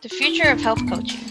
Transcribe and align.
The 0.00 0.08
future 0.08 0.48
of 0.48 0.60
health 0.60 0.88
coaching. 0.88 1.28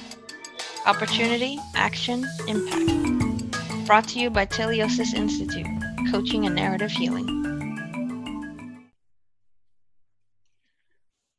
Opportunity, 0.85 1.57
action, 1.73 2.27
impact. 2.50 3.88
Brought 3.88 4.09
to 4.09 4.20
you 4.20 4.29
by 4.29 4.46
Teleosis 4.46 5.13
Institute, 5.13 5.67
Coaching 6.12 6.46
and 6.46 6.54
Narrative 6.54 6.92
Healing. 6.92 7.28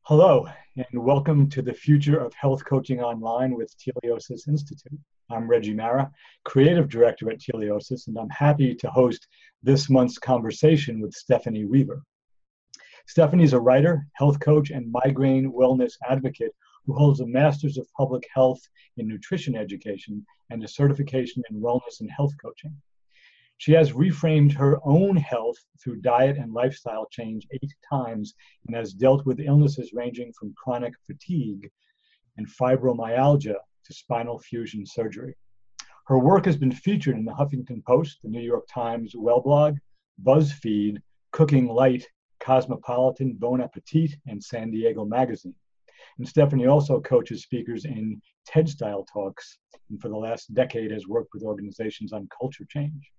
Hello, 0.05 0.49
and 0.77 1.05
welcome 1.05 1.51
to 1.51 1.61
the 1.61 1.75
Future 1.75 2.19
of 2.19 2.33
Health 2.33 2.65
Coaching 2.65 3.03
Online 3.03 3.55
with 3.55 3.75
Teleosis 3.77 4.49
Institute. 4.49 4.99
I'm 5.29 5.47
Reggie 5.47 5.75
Marra, 5.75 6.11
Creative 6.47 6.89
Director 6.89 7.31
at 7.31 7.41
Teleosis, 7.41 8.07
and 8.07 8.17
I'm 8.17 8.31
happy 8.31 8.75
to 8.77 8.89
host 8.89 9.29
this 9.63 9.91
month's 9.91 10.17
conversation 10.17 10.99
with 10.99 11.13
Stephanie 11.13 11.67
Weaver. 11.67 12.03
Stephanie 13.07 13.45
is 13.45 13.53
a 13.53 13.61
writer, 13.61 14.07
health 14.15 14.41
coach, 14.41 14.71
and 14.71 14.91
migraine 14.91 15.53
wellness 15.53 15.93
advocate 16.09 16.55
who 16.89 16.95
holds 16.95 17.21
a 17.21 17.27
Master's 17.27 17.77
of 17.77 17.87
Public 17.99 18.27
Health 18.35 18.63
in 18.97 19.07
Nutrition 19.07 19.55
Education 19.55 20.25
and 20.49 20.65
a 20.65 20.69
certification 20.69 21.43
in 21.51 21.61
Wellness 21.61 22.01
and 22.01 22.11
Health 22.11 22.33
Coaching. 22.43 22.75
She 23.59 23.73
has 23.73 23.93
reframed 23.93 24.55
her 24.55 24.79
own 24.85 25.15
health 25.15 25.59
through 25.85 26.01
diet 26.01 26.39
and 26.39 26.55
lifestyle 26.55 27.07
change 27.11 27.47
eight 27.53 27.75
times 27.93 28.33
and 28.67 28.75
has 28.75 28.95
dealt 28.95 29.27
with 29.27 29.39
illnesses 29.39 29.93
ranging 29.93 30.33
from 30.33 30.55
chronic 30.57 30.95
fatigue 31.07 31.71
and 32.39 32.49
fibromyalgia 32.49 33.57
to 33.85 33.95
spinal 33.95 34.39
fusion 34.39 34.87
surgery. 34.87 35.37
Her 36.07 36.19
work 36.19 36.47
has 36.47 36.57
been 36.57 36.73
featured 36.73 37.19
in 37.19 37.27
the 37.27 37.33
Huffington 37.33 37.85
Post, 37.85 38.21
the 38.23 38.31
New 38.31 38.41
York 38.41 38.67
Times 38.73 39.13
Well 39.15 39.43
blog, 39.43 39.77
BuzzFeed, 40.25 41.03
Cooking 41.33 41.67
Light, 41.67 42.07
Cosmopolitan, 42.41 43.35
Bon 43.35 43.61
Appetit, 43.61 44.13
and 44.27 44.43
San 44.43 44.71
Diego 44.71 45.05
Magazine. 45.05 45.55
And 46.19 46.29
Stephanie 46.29 46.67
also 46.67 47.01
coaches 47.01 47.43
speakers 47.43 47.85
in 47.85 48.21
TED 48.45 48.69
style 48.69 49.05
talks, 49.13 49.59
and 49.89 50.01
for 50.01 50.09
the 50.09 50.17
last 50.17 50.53
decade 50.53 50.91
has 50.91 51.07
worked 51.07 51.31
with 51.33 51.45
organizations 51.45 52.13
on 52.13 52.29
culture 52.37 52.67
change. 52.69 53.11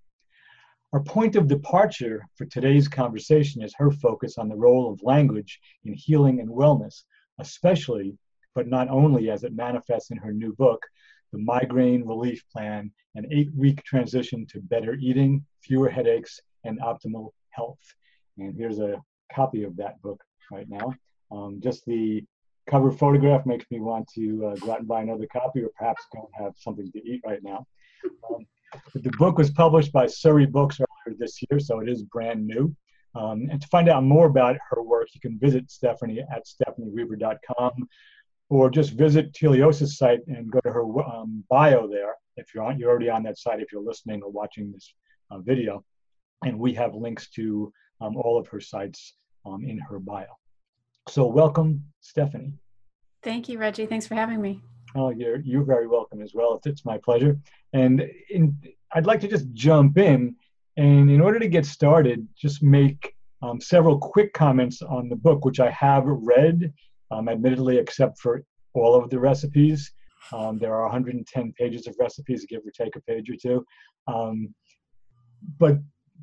Our 0.91 1.01
point 1.01 1.35
of 1.35 1.47
departure 1.47 2.25
for 2.35 2.45
today's 2.45 2.87
conversation 2.87 3.61
is 3.61 3.73
her 3.77 3.91
focus 3.91 4.37
on 4.37 4.49
the 4.49 4.55
role 4.55 4.91
of 4.91 5.01
language 5.03 5.59
in 5.85 5.93
healing 5.93 6.39
and 6.39 6.49
wellness, 6.49 7.03
especially, 7.39 8.17
but 8.55 8.67
not 8.67 8.89
only 8.89 9.29
as 9.29 9.43
it 9.43 9.53
manifests 9.55 10.11
in 10.11 10.17
her 10.17 10.33
new 10.33 10.53
book, 10.55 10.83
The 11.31 11.37
Migraine 11.37 12.05
Relief 12.05 12.43
Plan 12.51 12.91
An 13.15 13.27
Eight 13.31 13.49
Week 13.55 13.83
Transition 13.83 14.45
to 14.47 14.59
Better 14.61 14.95
Eating, 14.95 15.45
Fewer 15.61 15.89
Headaches, 15.89 16.39
and 16.63 16.81
Optimal 16.81 17.29
Health. 17.51 17.79
And 18.37 18.55
here's 18.57 18.79
a 18.79 19.01
copy 19.31 19.63
of 19.63 19.77
that 19.77 20.01
book 20.01 20.21
right 20.51 20.67
now. 20.67 20.93
Um, 21.31 21.59
just 21.61 21.85
the 21.85 22.23
cover 22.69 22.91
photograph 22.91 23.45
makes 23.45 23.65
me 23.71 23.79
want 23.79 24.07
to 24.15 24.45
uh, 24.45 24.55
go 24.55 24.71
out 24.71 24.79
and 24.79 24.87
buy 24.87 25.01
another 25.01 25.27
copy 25.31 25.61
or 25.61 25.69
perhaps 25.77 26.05
go 26.13 26.29
and 26.33 26.45
have 26.45 26.53
something 26.57 26.91
to 26.91 26.99
eat 26.99 27.21
right 27.25 27.43
now. 27.43 27.65
Um, 28.29 28.45
the 28.93 29.11
book 29.17 29.37
was 29.37 29.49
published 29.49 29.91
by 29.91 30.05
Surrey 30.07 30.45
Books 30.45 30.79
earlier 30.79 31.17
this 31.17 31.39
year, 31.49 31.59
so 31.59 31.79
it 31.79 31.89
is 31.89 32.03
brand 32.03 32.45
new. 32.45 32.75
Um, 33.15 33.47
and 33.51 33.59
to 33.59 33.67
find 33.67 33.89
out 33.89 34.03
more 34.03 34.27
about 34.27 34.57
her 34.69 34.83
work, 34.83 35.07
you 35.13 35.19
can 35.19 35.39
visit 35.39 35.71
Stephanie 35.71 36.19
at 36.19 36.45
stephanieweaver.com 36.45 37.87
or 38.49 38.69
just 38.69 38.93
visit 38.93 39.33
Teleosis 39.33 39.89
site 39.89 40.19
and 40.27 40.51
go 40.51 40.59
to 40.61 40.71
her 40.71 40.83
um, 41.03 41.43
bio 41.49 41.87
there 41.87 42.13
if 42.37 42.53
you're 42.53 42.63
on, 42.63 42.79
you're 42.79 42.89
already 42.89 43.09
on 43.09 43.23
that 43.23 43.37
site 43.37 43.59
if 43.59 43.71
you're 43.71 43.83
listening 43.83 44.21
or 44.23 44.31
watching 44.31 44.71
this 44.71 44.93
uh, 45.31 45.39
video. 45.39 45.83
And 46.45 46.57
we 46.59 46.73
have 46.75 46.95
links 46.95 47.29
to 47.31 47.71
um, 47.99 48.15
all 48.15 48.37
of 48.39 48.47
her 48.47 48.61
sites 48.61 49.15
um, 49.45 49.65
in 49.65 49.77
her 49.77 49.99
bio. 49.99 50.27
So 51.07 51.25
welcome, 51.25 51.83
Stephanie. 52.01 52.53
Thank 53.23 53.49
you, 53.49 53.57
Reggie. 53.57 53.85
Thanks 53.85 54.07
for 54.07 54.15
having 54.15 54.41
me. 54.41 54.61
Oh, 54.95 55.09
you're 55.09 55.39
you're 55.41 55.63
very 55.63 55.87
welcome 55.87 56.21
as 56.21 56.33
well. 56.33 56.59
It's, 56.65 56.85
my 56.85 56.97
pleasure. 56.97 57.39
And 57.73 58.09
in, 58.29 58.57
I'd 58.93 59.05
like 59.05 59.19
to 59.21 59.27
just 59.27 59.51
jump 59.53 59.97
in, 59.97 60.35
and 60.77 61.09
in 61.09 61.21
order 61.21 61.39
to 61.39 61.47
get 61.47 61.65
started, 61.65 62.27
just 62.35 62.63
make 62.63 63.13
um, 63.41 63.61
several 63.61 63.97
quick 63.97 64.33
comments 64.33 64.81
on 64.81 65.09
the 65.09 65.15
book, 65.15 65.45
which 65.45 65.59
I 65.59 65.69
have 65.71 66.03
read, 66.05 66.73
um, 67.11 67.29
admittedly, 67.29 67.77
except 67.77 68.19
for 68.19 68.43
all 68.73 68.95
of 68.95 69.09
the 69.09 69.19
recipes. 69.19 69.91
Um, 70.31 70.59
there 70.59 70.75
are 70.75 70.83
110 70.83 71.53
pages 71.57 71.87
of 71.87 71.95
recipes, 71.99 72.45
give 72.47 72.61
or 72.65 72.71
take 72.71 72.95
a 72.95 73.01
page 73.01 73.29
or 73.29 73.35
two. 73.35 73.65
Um, 74.07 74.53
but 75.57 75.77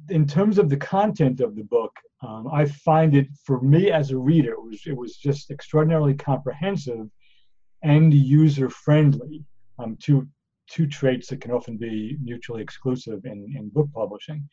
in 0.09 0.27
terms 0.27 0.59
of 0.59 0.69
the 0.69 0.77
content 0.77 1.41
of 1.41 1.57
the 1.57 1.65
book, 1.65 1.93
um, 2.23 2.49
I 2.53 2.65
find 2.65 3.15
it 3.15 3.29
for 3.45 3.61
me 3.61 3.91
as 3.91 4.11
a 4.11 4.19
reader, 4.19 4.53
it 4.53 4.63
was 4.63 4.81
it 4.87 4.97
was 4.97 5.17
just 5.17 5.51
extraordinarily 5.51 6.15
comprehensive 6.15 7.09
and 7.83 8.13
user 8.13 8.71
friendly. 8.71 9.45
Um, 9.79 9.97
two 10.01 10.27
two 10.69 10.87
traits 10.87 11.29
that 11.29 11.41
can 11.41 11.53
often 11.53 11.77
be 11.77 12.17
mutually 12.21 12.63
exclusive 12.63 13.25
in, 13.25 13.55
in 13.57 13.69
book 13.69 13.89
publishing, 13.95 14.49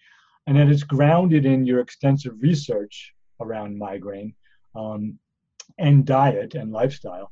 and 0.47 0.57
that 0.57 0.67
it 0.67 0.71
is 0.71 0.83
grounded 0.83 1.45
in 1.45 1.65
your 1.65 1.79
extensive 1.79 2.33
research 2.39 3.13
around 3.41 3.77
migraine 3.77 4.35
um, 4.75 5.17
and 5.79 6.05
diet 6.05 6.55
and 6.55 6.71
lifestyle. 6.71 7.31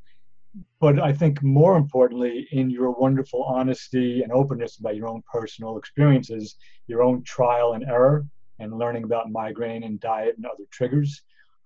But 0.80 1.00
I 1.00 1.14
think 1.14 1.42
more 1.42 1.78
importantly, 1.78 2.48
in 2.52 2.70
your 2.70 2.92
wonderful 2.92 3.44
honesty 3.44 4.22
and 4.24 4.32
openness 4.32 4.78
about 4.78 4.96
your 4.96 5.08
own 5.08 5.24
personal 5.32 5.78
experiences, 5.78 6.56
your 6.88 7.04
own 7.04 7.24
trial 7.24 7.74
and 7.74 7.84
error, 7.84 8.26
and 8.60 8.78
learning 8.78 9.04
about 9.04 9.32
migraine 9.32 9.84
and 9.84 10.00
diet 10.00 10.36
and 10.38 10.46
other 10.46 10.66
triggers. 10.72 11.22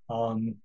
Um, 0.10 0.56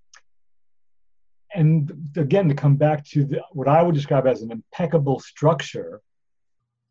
and 1.55 1.91
again, 2.17 2.49
to 2.49 2.55
come 2.55 2.77
back 2.77 3.05
to 3.07 3.25
the, 3.25 3.43
what 3.53 3.69
I 3.69 3.83
would 3.83 3.95
describe 3.95 4.27
as 4.27 4.43
an 4.43 4.53
impeccable 4.53 5.19
structure 5.19 6.01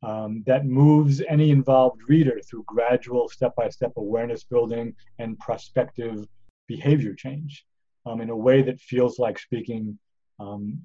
um, 0.01 0.43
that 0.45 0.65
moves 0.65 1.21
any 1.27 1.51
involved 1.51 2.01
reader 2.07 2.39
through 2.49 2.63
gradual 2.65 3.29
step 3.29 3.55
by 3.55 3.69
step 3.69 3.93
awareness 3.97 4.43
building 4.43 4.95
and 5.19 5.37
prospective 5.39 6.25
behavior 6.67 7.13
change 7.13 7.65
um, 8.05 8.21
in 8.21 8.29
a 8.29 8.35
way 8.35 8.61
that 8.61 8.79
feels 8.79 9.19
like 9.19 9.39
speaking 9.39 9.97
um, 10.39 10.79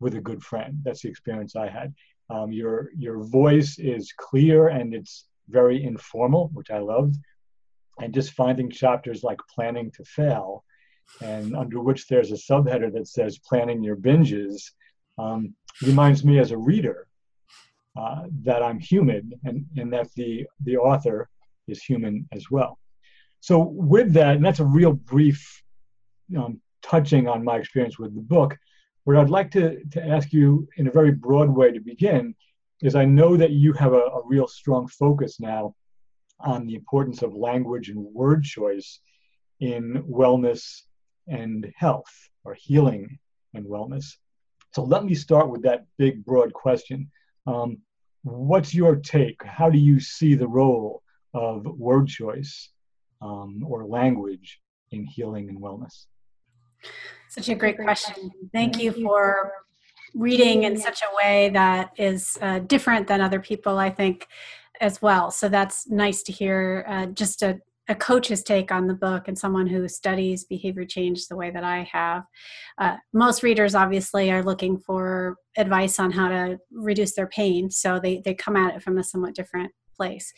with 0.00 0.14
a 0.14 0.20
good 0.20 0.42
friend. 0.42 0.78
That's 0.84 1.02
the 1.02 1.08
experience 1.08 1.56
I 1.56 1.68
had. 1.68 1.94
Um, 2.30 2.52
your, 2.52 2.90
your 2.96 3.22
voice 3.24 3.78
is 3.78 4.12
clear 4.16 4.68
and 4.68 4.94
it's 4.94 5.26
very 5.48 5.82
informal, 5.82 6.50
which 6.52 6.70
I 6.70 6.78
loved 6.78 7.16
and 8.00 8.14
just 8.14 8.32
finding 8.32 8.70
chapters 8.70 9.22
like 9.22 9.38
planning 9.52 9.90
to 9.92 10.04
fail 10.04 10.64
and 11.22 11.56
under 11.56 11.80
which 11.80 12.06
there's 12.06 12.32
a 12.32 12.34
subheader 12.34 12.92
that 12.92 13.08
says 13.08 13.38
planning 13.38 13.82
your 13.82 13.96
binges 13.96 14.70
um, 15.18 15.54
reminds 15.82 16.24
me 16.24 16.38
as 16.38 16.50
a 16.50 16.58
reader 16.58 17.06
uh, 17.98 18.22
that 18.42 18.62
i'm 18.62 18.78
human 18.78 19.32
and, 19.44 19.64
and 19.76 19.92
that 19.92 20.08
the, 20.14 20.46
the 20.64 20.76
author 20.76 21.28
is 21.66 21.82
human 21.82 22.26
as 22.32 22.50
well 22.50 22.78
so 23.40 23.58
with 23.58 24.12
that 24.12 24.36
and 24.36 24.44
that's 24.44 24.60
a 24.60 24.64
real 24.64 24.92
brief 24.92 25.62
um, 26.36 26.60
touching 26.82 27.26
on 27.28 27.42
my 27.42 27.56
experience 27.56 27.98
with 27.98 28.14
the 28.14 28.20
book 28.20 28.56
what 29.08 29.16
i'd 29.16 29.30
like 29.30 29.50
to, 29.50 29.82
to 29.86 30.06
ask 30.06 30.34
you 30.34 30.68
in 30.76 30.86
a 30.86 30.90
very 30.90 31.10
broad 31.10 31.48
way 31.48 31.72
to 31.72 31.80
begin 31.80 32.34
is 32.82 32.94
i 32.94 33.06
know 33.06 33.38
that 33.38 33.52
you 33.52 33.72
have 33.72 33.94
a, 33.94 34.04
a 34.18 34.26
real 34.26 34.46
strong 34.46 34.86
focus 34.86 35.40
now 35.40 35.74
on 36.40 36.66
the 36.66 36.74
importance 36.74 37.22
of 37.22 37.34
language 37.34 37.88
and 37.88 37.98
word 37.98 38.44
choice 38.44 39.00
in 39.60 40.04
wellness 40.04 40.82
and 41.26 41.72
health 41.74 42.12
or 42.44 42.54
healing 42.54 43.18
and 43.54 43.64
wellness. 43.64 44.16
So 44.74 44.84
let 44.84 45.04
me 45.04 45.14
start 45.14 45.48
with 45.50 45.62
that 45.62 45.86
big, 45.96 46.24
broad 46.24 46.52
question. 46.52 47.10
Um, 47.46 47.78
what's 48.22 48.74
your 48.74 48.96
take? 48.96 49.42
How 49.42 49.70
do 49.70 49.78
you 49.78 50.00
see 50.00 50.34
the 50.34 50.46
role 50.46 51.02
of 51.32 51.66
word 51.66 52.08
choice 52.08 52.70
um, 53.22 53.64
or 53.66 53.86
language 53.86 54.60
in 54.90 55.04
healing 55.04 55.48
and 55.48 55.60
wellness? 55.60 56.06
Such 57.28 57.48
a 57.48 57.54
great 57.54 57.76
question. 57.78 58.30
Thank 58.52 58.80
you 58.80 58.92
for 58.92 59.52
reading 60.14 60.62
in 60.62 60.76
such 60.76 61.02
a 61.02 61.16
way 61.16 61.50
that 61.50 61.90
is 61.96 62.38
uh, 62.40 62.60
different 62.60 63.06
than 63.06 63.20
other 63.20 63.40
people, 63.40 63.78
I 63.78 63.90
think, 63.90 64.26
as 64.80 65.02
well. 65.02 65.30
So 65.30 65.48
that's 65.48 65.88
nice 65.88 66.22
to 66.24 66.32
hear 66.32 66.84
uh, 66.88 67.06
just 67.06 67.42
a, 67.42 67.58
a, 67.88 67.94
coach's 67.94 68.42
take 68.42 68.72
on 68.72 68.86
the 68.86 68.94
book 68.94 69.28
and 69.28 69.38
someone 69.38 69.66
who 69.66 69.88
studies 69.88 70.44
behavior 70.44 70.84
change 70.84 71.26
the 71.26 71.36
way 71.36 71.50
that 71.50 71.64
I 71.64 71.88
have. 71.92 72.24
Uh, 72.78 72.96
most 73.12 73.42
readers 73.42 73.74
obviously 73.74 74.30
are 74.30 74.42
looking 74.42 74.78
for 74.78 75.36
advice 75.56 75.98
on 75.98 76.12
how 76.12 76.28
to 76.28 76.58
reduce 76.70 77.14
their 77.14 77.26
pain, 77.26 77.70
so 77.70 78.00
they, 78.00 78.22
they 78.24 78.34
come 78.34 78.56
at 78.56 78.76
it 78.76 78.82
from 78.82 78.98
a 78.98 79.04
somewhat 79.04 79.34
different 79.34 79.72
place. 79.98 80.32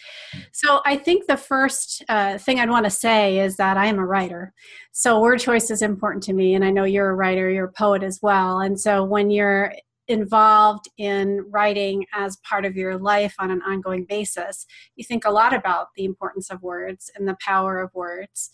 So 0.53 0.81
I 0.85 0.97
think 0.97 1.27
the 1.27 1.37
first 1.37 2.03
uh, 2.09 2.39
thing 2.39 2.59
I'd 2.59 2.71
want 2.71 2.87
to 2.87 2.91
say 2.91 3.39
is 3.39 3.57
that 3.57 3.77
I 3.77 3.87
am 3.87 3.99
a 3.99 4.07
writer. 4.07 4.53
So 4.93 5.21
word 5.21 5.39
choice 5.39 5.71
is 5.71 5.83
important 5.83 6.23
to 6.25 6.33
me, 6.33 6.55
and 6.55 6.65
I 6.65 6.71
know 6.71 6.85
you're 6.85 7.11
a 7.11 7.15
writer, 7.15 7.51
you're 7.51 7.67
a 7.67 7.73
poet 7.73 8.03
as 8.03 8.19
well. 8.23 8.61
And 8.61 8.81
so 8.81 9.05
when 9.05 9.31
you're 9.31 9.73
involved 10.09 10.87
in 10.99 11.45
writing 11.51 12.05
as 12.13 12.37
part 12.39 12.65
of 12.65 12.75
your 12.75 12.99
life 12.99 13.35
on 13.39 13.51
an 13.51 13.63
ongoing 13.63 14.05
basis, 14.05 14.67
you 14.97 15.05
think 15.05 15.25
a 15.25 15.31
lot 15.31 15.55
about 15.55 15.87
the 15.97 16.05
importance 16.05 16.51
of 16.51 16.61
words 16.63 17.11
and 17.15 17.29
the 17.29 17.37
power 17.41 17.79
of 17.79 17.95
words. 17.95 18.51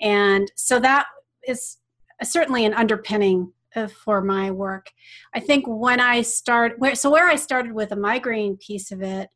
And 0.00 0.52
so 0.54 0.78
that 0.80 1.06
is 1.46 1.78
certainly 2.22 2.66
an 2.66 2.74
underpinning 2.74 3.52
uh, 3.74 3.86
for 3.86 4.20
my 4.20 4.50
work. 4.50 4.90
I 5.34 5.40
think 5.40 5.64
when 5.66 6.00
I 6.00 6.22
start, 6.22 6.78
where, 6.78 6.94
so 6.94 7.10
where 7.10 7.28
I 7.28 7.36
started 7.36 7.72
with 7.72 7.92
a 7.92 7.96
migraine 7.96 8.56
piece 8.56 8.90
of 8.90 9.02
it, 9.02 9.28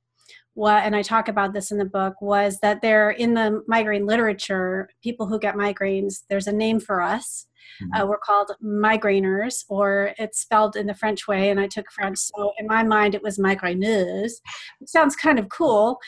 what, 0.54 0.84
and 0.84 0.94
I 0.94 1.02
talk 1.02 1.28
about 1.28 1.52
this 1.52 1.70
in 1.70 1.78
the 1.78 1.84
book, 1.84 2.20
was 2.20 2.58
that 2.60 2.82
there 2.82 3.10
in 3.10 3.34
the 3.34 3.62
migraine 3.66 4.06
literature, 4.06 4.88
people 5.02 5.26
who 5.26 5.38
get 5.38 5.54
migraines, 5.54 6.24
there's 6.28 6.46
a 6.46 6.52
name 6.52 6.80
for 6.80 7.00
us. 7.00 7.46
Mm-hmm. 7.82 8.02
Uh, 8.02 8.06
we're 8.06 8.18
called 8.18 8.50
migraineurs, 8.62 9.64
or 9.68 10.14
it's 10.18 10.40
spelled 10.40 10.76
in 10.76 10.86
the 10.86 10.94
French 10.94 11.26
way, 11.26 11.50
and 11.50 11.58
I 11.58 11.68
took 11.68 11.90
French, 11.90 12.18
so 12.18 12.52
in 12.58 12.66
my 12.66 12.82
mind 12.82 13.14
it 13.14 13.22
was 13.22 13.38
migraineuse. 13.38 14.32
It 14.80 14.88
sounds 14.88 15.16
kind 15.16 15.38
of 15.38 15.48
cool, 15.48 15.98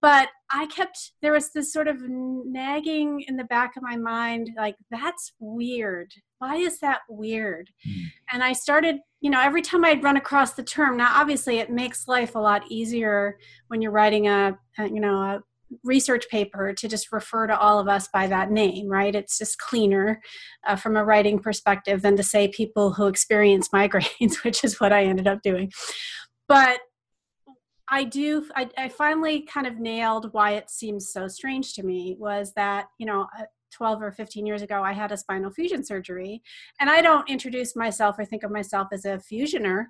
but 0.00 0.28
I 0.52 0.66
kept 0.66 1.12
there 1.22 1.32
was 1.32 1.50
this 1.52 1.72
sort 1.72 1.88
of 1.88 1.96
nagging 2.00 3.24
in 3.26 3.36
the 3.36 3.44
back 3.44 3.76
of 3.76 3.82
my 3.82 3.96
mind, 3.96 4.50
like 4.56 4.76
that's 4.90 5.32
weird. 5.40 6.12
Why 6.38 6.56
is 6.56 6.78
that 6.80 7.00
weird? 7.08 7.70
Mm. 7.88 8.04
And 8.32 8.44
I 8.44 8.52
started, 8.52 8.96
you 9.20 9.30
know, 9.30 9.40
every 9.40 9.62
time 9.62 9.84
I'd 9.84 10.02
run 10.02 10.16
across 10.16 10.52
the 10.52 10.62
term. 10.62 10.96
Now, 10.96 11.12
obviously, 11.14 11.58
it 11.58 11.70
makes 11.70 12.06
life 12.06 12.34
a 12.34 12.40
lot 12.40 12.70
easier 12.70 13.38
when 13.68 13.80
you're 13.80 13.92
writing 13.92 14.28
a, 14.28 14.58
a 14.78 14.88
you 14.88 15.00
know, 15.00 15.16
a 15.16 15.40
research 15.84 16.28
paper 16.30 16.74
to 16.74 16.88
just 16.88 17.12
refer 17.12 17.46
to 17.46 17.58
all 17.58 17.78
of 17.78 17.88
us 17.88 18.08
by 18.12 18.26
that 18.26 18.50
name, 18.50 18.88
right? 18.88 19.14
It's 19.14 19.38
just 19.38 19.58
cleaner 19.58 20.20
uh, 20.66 20.76
from 20.76 20.96
a 20.96 21.04
writing 21.04 21.38
perspective 21.38 22.02
than 22.02 22.16
to 22.16 22.22
say 22.22 22.48
people 22.48 22.92
who 22.92 23.06
experience 23.06 23.68
migraines, 23.74 24.44
which 24.44 24.64
is 24.64 24.80
what 24.80 24.92
I 24.92 25.04
ended 25.04 25.26
up 25.26 25.42
doing. 25.42 25.72
But 26.46 26.80
I 27.92 28.04
do, 28.04 28.48
I, 28.56 28.70
I 28.78 28.88
finally 28.88 29.42
kind 29.42 29.66
of 29.66 29.78
nailed 29.78 30.32
why 30.32 30.52
it 30.52 30.70
seems 30.70 31.12
so 31.12 31.28
strange 31.28 31.74
to 31.74 31.82
me 31.82 32.16
was 32.18 32.54
that, 32.56 32.86
you 32.98 33.04
know, 33.04 33.26
uh, 33.38 33.44
12 33.70 34.02
or 34.02 34.10
15 34.10 34.46
years 34.46 34.62
ago, 34.62 34.82
I 34.82 34.94
had 34.94 35.12
a 35.12 35.16
spinal 35.16 35.50
fusion 35.50 35.84
surgery. 35.84 36.42
And 36.80 36.88
I 36.88 37.02
don't 37.02 37.28
introduce 37.28 37.76
myself 37.76 38.18
or 38.18 38.24
think 38.24 38.44
of 38.44 38.50
myself 38.50 38.88
as 38.92 39.04
a 39.04 39.20
fusioner. 39.30 39.88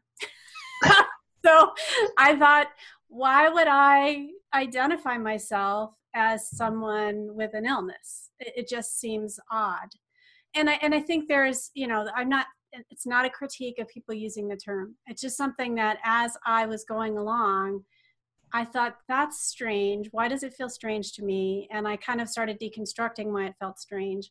so 1.44 1.70
I 2.18 2.36
thought, 2.36 2.68
why 3.06 3.48
would 3.48 3.68
I 3.70 4.30
identify 4.52 5.16
myself 5.16 5.94
as 6.12 6.50
someone 6.50 7.28
with 7.36 7.54
an 7.54 7.66
illness? 7.66 8.30
It, 8.40 8.52
it 8.56 8.68
just 8.68 8.98
seems 8.98 9.38
odd. 9.48 9.90
And 10.56 10.68
I, 10.68 10.74
and 10.82 10.92
I 10.92 11.00
think 11.00 11.28
there's, 11.28 11.70
you 11.74 11.86
know, 11.86 12.08
I'm 12.16 12.28
not 12.28 12.46
it's 12.90 13.06
not 13.06 13.24
a 13.24 13.30
critique 13.30 13.78
of 13.78 13.88
people 13.88 14.14
using 14.14 14.48
the 14.48 14.56
term. 14.56 14.94
It's 15.06 15.20
just 15.20 15.36
something 15.36 15.74
that 15.74 15.98
as 16.04 16.36
I 16.46 16.66
was 16.66 16.84
going 16.84 17.18
along, 17.18 17.84
I 18.54 18.64
thought 18.64 18.98
that's 19.08 19.46
strange. 19.46 20.08
Why 20.12 20.28
does 20.28 20.42
it 20.42 20.54
feel 20.54 20.68
strange 20.68 21.12
to 21.14 21.24
me? 21.24 21.68
And 21.70 21.88
I 21.88 21.96
kind 21.96 22.20
of 22.20 22.28
started 22.28 22.60
deconstructing 22.60 23.32
why 23.32 23.46
it 23.46 23.54
felt 23.58 23.78
strange. 23.78 24.30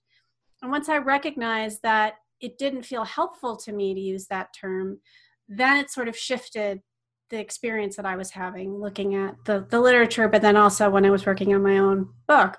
And 0.61 0.71
once 0.71 0.89
I 0.89 0.97
recognized 0.97 1.81
that 1.83 2.15
it 2.39 2.57
didn't 2.57 2.83
feel 2.83 3.03
helpful 3.03 3.55
to 3.57 3.71
me 3.71 3.93
to 3.93 3.99
use 3.99 4.27
that 4.27 4.49
term, 4.59 4.99
then 5.47 5.77
it 5.77 5.89
sort 5.89 6.07
of 6.07 6.15
shifted 6.15 6.81
the 7.29 7.39
experience 7.39 7.95
that 7.95 8.05
I 8.05 8.15
was 8.15 8.31
having 8.31 8.79
looking 8.79 9.15
at 9.15 9.35
the, 9.45 9.65
the 9.69 9.79
literature, 9.79 10.27
but 10.27 10.41
then 10.41 10.55
also 10.55 10.89
when 10.89 11.05
I 11.05 11.09
was 11.09 11.25
working 11.25 11.53
on 11.55 11.63
my 11.63 11.77
own 11.77 12.09
book. 12.27 12.57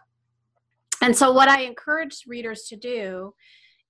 And 1.00 1.16
so, 1.16 1.32
what 1.32 1.48
I 1.48 1.62
encourage 1.62 2.24
readers 2.26 2.62
to 2.68 2.76
do 2.76 3.34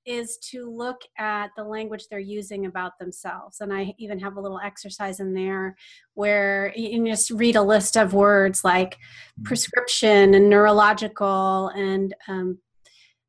is 0.04 0.36
to 0.38 0.68
look 0.68 1.00
at 1.18 1.50
the 1.56 1.64
language 1.64 2.06
they're 2.08 2.18
using 2.18 2.66
about 2.66 2.98
themselves. 2.98 3.60
And 3.60 3.72
I 3.72 3.94
even 3.98 4.18
have 4.18 4.36
a 4.36 4.40
little 4.40 4.60
exercise 4.60 5.20
in 5.20 5.34
there 5.34 5.76
where 6.14 6.72
you 6.76 7.04
just 7.06 7.30
read 7.30 7.56
a 7.56 7.62
list 7.62 7.96
of 7.96 8.14
words 8.14 8.64
like 8.64 8.94
mm-hmm. 8.94 9.44
prescription 9.44 10.34
and 10.34 10.50
neurological 10.50 11.68
and 11.68 12.14
um, 12.28 12.58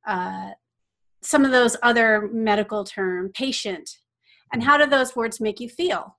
uh, 0.08 0.52
some 1.22 1.46
of 1.46 1.52
those 1.52 1.78
other 1.84 2.30
medical 2.34 2.84
term, 2.84 3.30
patient. 3.34 3.90
And 4.52 4.64
how 4.64 4.78
do 4.78 4.86
those 4.86 5.16
words 5.16 5.40
make 5.40 5.60
you 5.60 5.70
feel? 5.70 6.18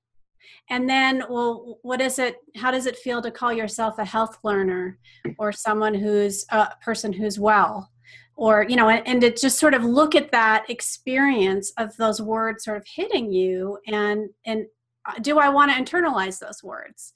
And 0.71 0.89
then, 0.89 1.25
well, 1.29 1.79
what 1.83 2.01
is 2.01 2.19
it? 2.19 2.37
How 2.57 2.71
does 2.71 2.87
it 2.87 2.97
feel 2.97 3.21
to 3.23 3.31
call 3.31 3.53
yourself 3.53 3.99
a 3.99 4.05
health 4.05 4.39
learner 4.43 4.99
or 5.39 5.53
someone 5.53 5.95
who's 5.95 6.47
a 6.51 6.71
person 6.83 7.13
who's 7.13 7.39
well? 7.39 7.91
Or 8.37 8.65
you 8.69 8.77
know 8.77 8.89
and, 8.89 9.21
to 9.21 9.33
just 9.33 9.59
sort 9.59 9.75
of 9.75 9.85
look 9.85 10.15
at 10.15 10.33
that 10.33 10.69
experience 10.69 11.73
of 11.79 11.97
those 11.97 12.21
words 12.21 12.65
sort 12.65 12.77
of 12.77 12.85
hitting 12.87 13.33
you 13.33 13.79
and 13.87 14.29
and 14.47 14.67
uh, 15.07 15.19
do 15.21 15.39
i 15.39 15.49
want 15.49 15.71
to 15.71 15.77
internalize 15.77 16.39
those 16.39 16.63
words? 16.63 17.13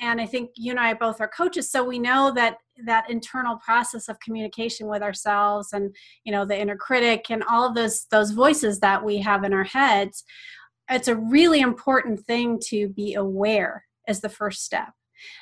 And 0.00 0.20
i 0.20 0.26
think 0.26 0.50
you 0.56 0.70
and 0.70 0.80
i 0.80 0.94
both 0.94 1.20
are 1.20 1.28
coaches 1.28 1.70
so 1.70 1.84
we 1.84 1.98
know 1.98 2.32
that 2.34 2.58
that 2.86 3.10
internal 3.10 3.56
process 3.56 4.08
of 4.08 4.20
communication 4.20 4.88
with 4.88 5.02
ourselves 5.02 5.72
and 5.72 5.94
you 6.24 6.32
know 6.32 6.44
the 6.44 6.58
inner 6.58 6.76
critic 6.76 7.26
and 7.30 7.42
all 7.50 7.66
of 7.66 7.74
those 7.74 8.06
those 8.10 8.32
voices 8.32 8.80
that 8.80 9.04
we 9.04 9.18
have 9.18 9.44
in 9.44 9.52
our 9.52 9.64
heads 9.64 10.24
it's 10.90 11.08
a 11.08 11.16
really 11.16 11.60
important 11.60 12.20
thing 12.20 12.58
to 12.64 12.88
be 12.88 13.14
aware 13.14 13.84
as 14.06 14.20
the 14.20 14.28
first 14.28 14.64
step. 14.64 14.88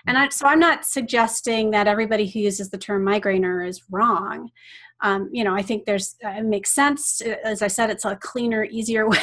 And 0.07 0.17
I, 0.17 0.31
so 0.31 0.47
i'm 0.47 0.59
not 0.59 0.87
suggesting 0.87 1.71
that 1.73 1.87
everybody 1.87 2.27
who 2.27 2.41
uses 2.41 2.71
the 2.71 2.79
term 2.79 3.05
migrainer 3.05 3.67
is 3.67 3.83
wrong 3.91 4.51
um, 5.03 5.29
you 5.31 5.45
know, 5.45 5.55
I 5.55 5.63
think 5.63 5.85
there's 5.85 6.17
uh, 6.25 6.31
it 6.31 6.45
makes 6.45 6.75
sense. 6.75 7.21
As 7.45 7.61
I 7.61 7.69
said, 7.69 7.91
it's 7.91 8.05
a 8.05 8.17
cleaner, 8.17 8.65
easier 8.65 9.09
way. 9.09 9.19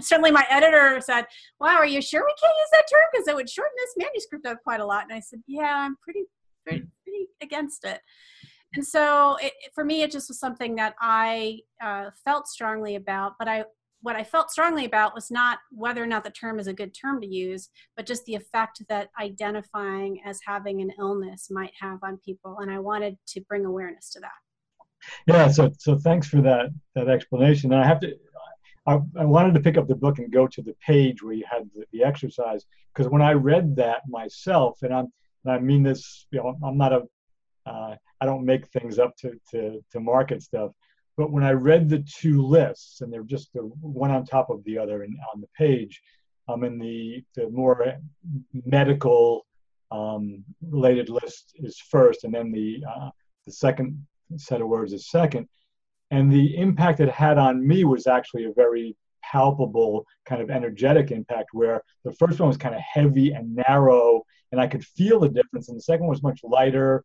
Certainly, 0.00 0.32
my 0.32 0.44
editor 0.50 1.00
said, 1.00 1.26
"Wow, 1.60 1.76
are 1.76 1.86
you 1.86 2.02
sure 2.02 2.24
we 2.24 2.34
can't 2.40 2.56
use 2.56 2.68
that 2.72 2.84
term 2.90 3.04
because 3.12 3.28
it 3.28 3.34
would 3.34 3.48
shorten 3.48 3.72
this 3.76 3.94
manuscript 3.96 4.46
up 4.46 4.62
quite 4.62 4.80
a 4.80 4.86
lot?" 4.86 5.04
And 5.04 5.12
I 5.12 5.20
said, 5.20 5.40
"Yeah, 5.46 5.74
I'm 5.74 5.96
pretty, 6.02 6.24
pretty, 6.64 6.84
pretty 7.04 7.26
against 7.42 7.84
it." 7.84 8.00
And 8.74 8.86
so, 8.86 9.36
it, 9.40 9.54
for 9.74 9.82
me, 9.82 10.02
it 10.02 10.10
just 10.10 10.28
was 10.28 10.38
something 10.38 10.76
that 10.76 10.94
I 11.00 11.60
uh, 11.82 12.10
felt 12.24 12.46
strongly 12.46 12.96
about. 12.96 13.32
But 13.38 13.48
I, 13.48 13.64
what 14.02 14.14
I 14.14 14.24
felt 14.24 14.50
strongly 14.50 14.84
about 14.84 15.14
was 15.14 15.30
not 15.30 15.58
whether 15.70 16.02
or 16.02 16.06
not 16.06 16.22
the 16.22 16.30
term 16.30 16.60
is 16.60 16.66
a 16.66 16.74
good 16.74 16.94
term 16.94 17.22
to 17.22 17.26
use, 17.26 17.70
but 17.96 18.04
just 18.04 18.26
the 18.26 18.34
effect 18.34 18.82
that 18.90 19.08
identifying 19.18 20.20
as 20.26 20.38
having 20.46 20.82
an 20.82 20.92
illness 20.98 21.48
might 21.50 21.72
have 21.80 21.98
on 22.02 22.18
people. 22.22 22.58
And 22.60 22.70
I 22.70 22.78
wanted 22.78 23.16
to 23.28 23.40
bring 23.48 23.64
awareness 23.64 24.10
to 24.10 24.20
that. 24.20 24.32
Yeah, 25.26 25.48
so 25.48 25.70
so 25.78 25.96
thanks 25.96 26.28
for 26.28 26.40
that 26.42 26.70
that 26.94 27.08
explanation. 27.08 27.72
And 27.72 27.82
I 27.82 27.86
have 27.86 28.00
to, 28.00 28.16
I, 28.86 28.98
I 29.18 29.24
wanted 29.24 29.54
to 29.54 29.60
pick 29.60 29.76
up 29.76 29.88
the 29.88 29.94
book 29.94 30.18
and 30.18 30.32
go 30.32 30.46
to 30.46 30.62
the 30.62 30.74
page 30.84 31.22
where 31.22 31.34
you 31.34 31.44
had 31.50 31.68
the, 31.74 31.84
the 31.92 32.04
exercise 32.04 32.64
because 32.94 33.10
when 33.10 33.22
I 33.22 33.32
read 33.32 33.76
that 33.76 34.02
myself, 34.08 34.82
and 34.82 34.92
I'm 34.94 35.12
and 35.44 35.52
I 35.52 35.58
mean 35.58 35.82
this, 35.82 36.26
you 36.30 36.38
know, 36.38 36.58
I'm 36.64 36.76
not 36.76 36.92
a, 36.92 37.02
uh, 37.66 37.96
I 38.20 38.26
don't 38.26 38.44
make 38.44 38.66
things 38.68 38.98
up 38.98 39.16
to 39.18 39.38
to 39.50 39.84
to 39.92 40.00
market 40.00 40.42
stuff, 40.42 40.72
but 41.16 41.30
when 41.30 41.44
I 41.44 41.52
read 41.52 41.88
the 41.88 42.00
two 42.00 42.42
lists 42.42 43.00
and 43.00 43.12
they're 43.12 43.22
just 43.22 43.52
the 43.52 43.60
one 43.60 44.10
on 44.10 44.24
top 44.24 44.50
of 44.50 44.64
the 44.64 44.78
other 44.78 45.02
and 45.02 45.16
on 45.34 45.40
the 45.40 45.48
page, 45.56 46.00
um, 46.48 46.64
in 46.64 46.78
the 46.78 47.22
the 47.34 47.48
more 47.50 47.98
medical 48.64 49.46
um, 49.90 50.44
related 50.62 51.08
list 51.08 51.52
is 51.56 51.78
first, 51.78 52.24
and 52.24 52.34
then 52.34 52.50
the 52.52 52.82
uh, 52.88 53.10
the 53.46 53.52
second 53.52 54.06
set 54.36 54.60
of 54.60 54.68
words 54.68 54.92
a 54.92 54.98
second. 54.98 55.48
And 56.10 56.32
the 56.32 56.56
impact 56.56 57.00
it 57.00 57.10
had 57.10 57.38
on 57.38 57.66
me 57.66 57.84
was 57.84 58.06
actually 58.06 58.44
a 58.44 58.52
very 58.52 58.96
palpable 59.22 60.06
kind 60.24 60.40
of 60.40 60.50
energetic 60.50 61.10
impact 61.10 61.50
where 61.52 61.82
the 62.04 62.12
first 62.12 62.40
one 62.40 62.48
was 62.48 62.56
kind 62.56 62.74
of 62.74 62.80
heavy 62.80 63.32
and 63.32 63.54
narrow 63.68 64.22
and 64.52 64.60
I 64.60 64.66
could 64.66 64.84
feel 64.84 65.20
the 65.20 65.28
difference. 65.28 65.68
And 65.68 65.76
the 65.76 65.82
second 65.82 66.06
one 66.06 66.10
was 66.10 66.22
much 66.22 66.40
lighter 66.42 67.04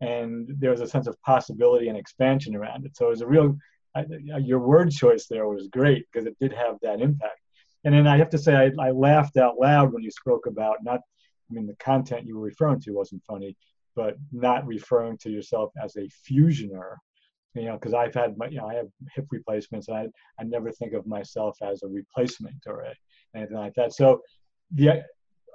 and 0.00 0.48
there 0.58 0.70
was 0.70 0.80
a 0.80 0.88
sense 0.88 1.06
of 1.06 1.20
possibility 1.22 1.88
and 1.88 1.96
expansion 1.96 2.54
around 2.54 2.84
it. 2.84 2.96
So 2.96 3.06
it 3.06 3.10
was 3.10 3.20
a 3.22 3.26
real, 3.26 3.56
I, 3.96 4.04
your 4.38 4.58
word 4.58 4.90
choice 4.90 5.26
there 5.26 5.48
was 5.48 5.68
great 5.68 6.06
because 6.12 6.26
it 6.26 6.36
did 6.40 6.52
have 6.52 6.76
that 6.82 7.00
impact. 7.00 7.40
And 7.84 7.94
then 7.94 8.06
I 8.06 8.16
have 8.18 8.30
to 8.30 8.38
say, 8.38 8.54
I, 8.54 8.88
I 8.88 8.90
laughed 8.90 9.36
out 9.36 9.58
loud 9.58 9.92
when 9.92 10.02
you 10.02 10.10
spoke 10.10 10.46
about 10.46 10.78
not, 10.82 11.00
I 11.50 11.54
mean, 11.54 11.66
the 11.66 11.76
content 11.76 12.26
you 12.26 12.36
were 12.36 12.44
referring 12.44 12.80
to 12.80 12.92
wasn't 12.92 13.22
funny, 13.24 13.56
but 13.94 14.16
not 14.32 14.66
referring 14.66 15.18
to 15.18 15.30
yourself 15.30 15.72
as 15.82 15.96
a 15.96 16.08
fusioner 16.28 16.96
you 17.54 17.64
know 17.64 17.74
because 17.74 17.94
i've 17.94 18.14
had 18.14 18.36
my 18.38 18.46
you 18.48 18.58
know 18.58 18.66
i 18.66 18.74
have 18.74 18.88
hip 19.14 19.26
replacements 19.30 19.88
and 19.88 19.96
i 19.96 20.06
i 20.38 20.44
never 20.44 20.70
think 20.70 20.92
of 20.92 21.06
myself 21.06 21.56
as 21.62 21.82
a 21.82 21.88
replacement 21.88 22.56
or 22.66 22.82
a, 22.82 22.94
anything 23.34 23.56
like 23.56 23.74
that. 23.74 23.92
So 23.92 24.22
the 24.72 25.04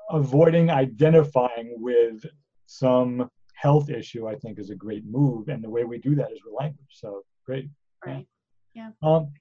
avoiding 0.09 0.69
identifying 0.69 1.75
with 1.77 2.23
some 2.65 3.29
health 3.55 3.89
issue 3.89 4.27
i 4.27 4.35
think 4.35 4.59
is 4.59 4.69
a 4.69 4.75
great 4.75 5.03
move 5.05 5.49
and 5.49 5.63
the 5.63 5.69
way 5.69 5.83
we 5.83 5.97
do 5.97 6.15
that 6.15 6.31
is 6.31 6.39
with 6.45 6.53
language 6.57 6.85
so 6.91 7.23
great. 7.45 7.69
Right. 8.05 8.27
Yeah. 8.73 8.91
Um, 9.01 9.31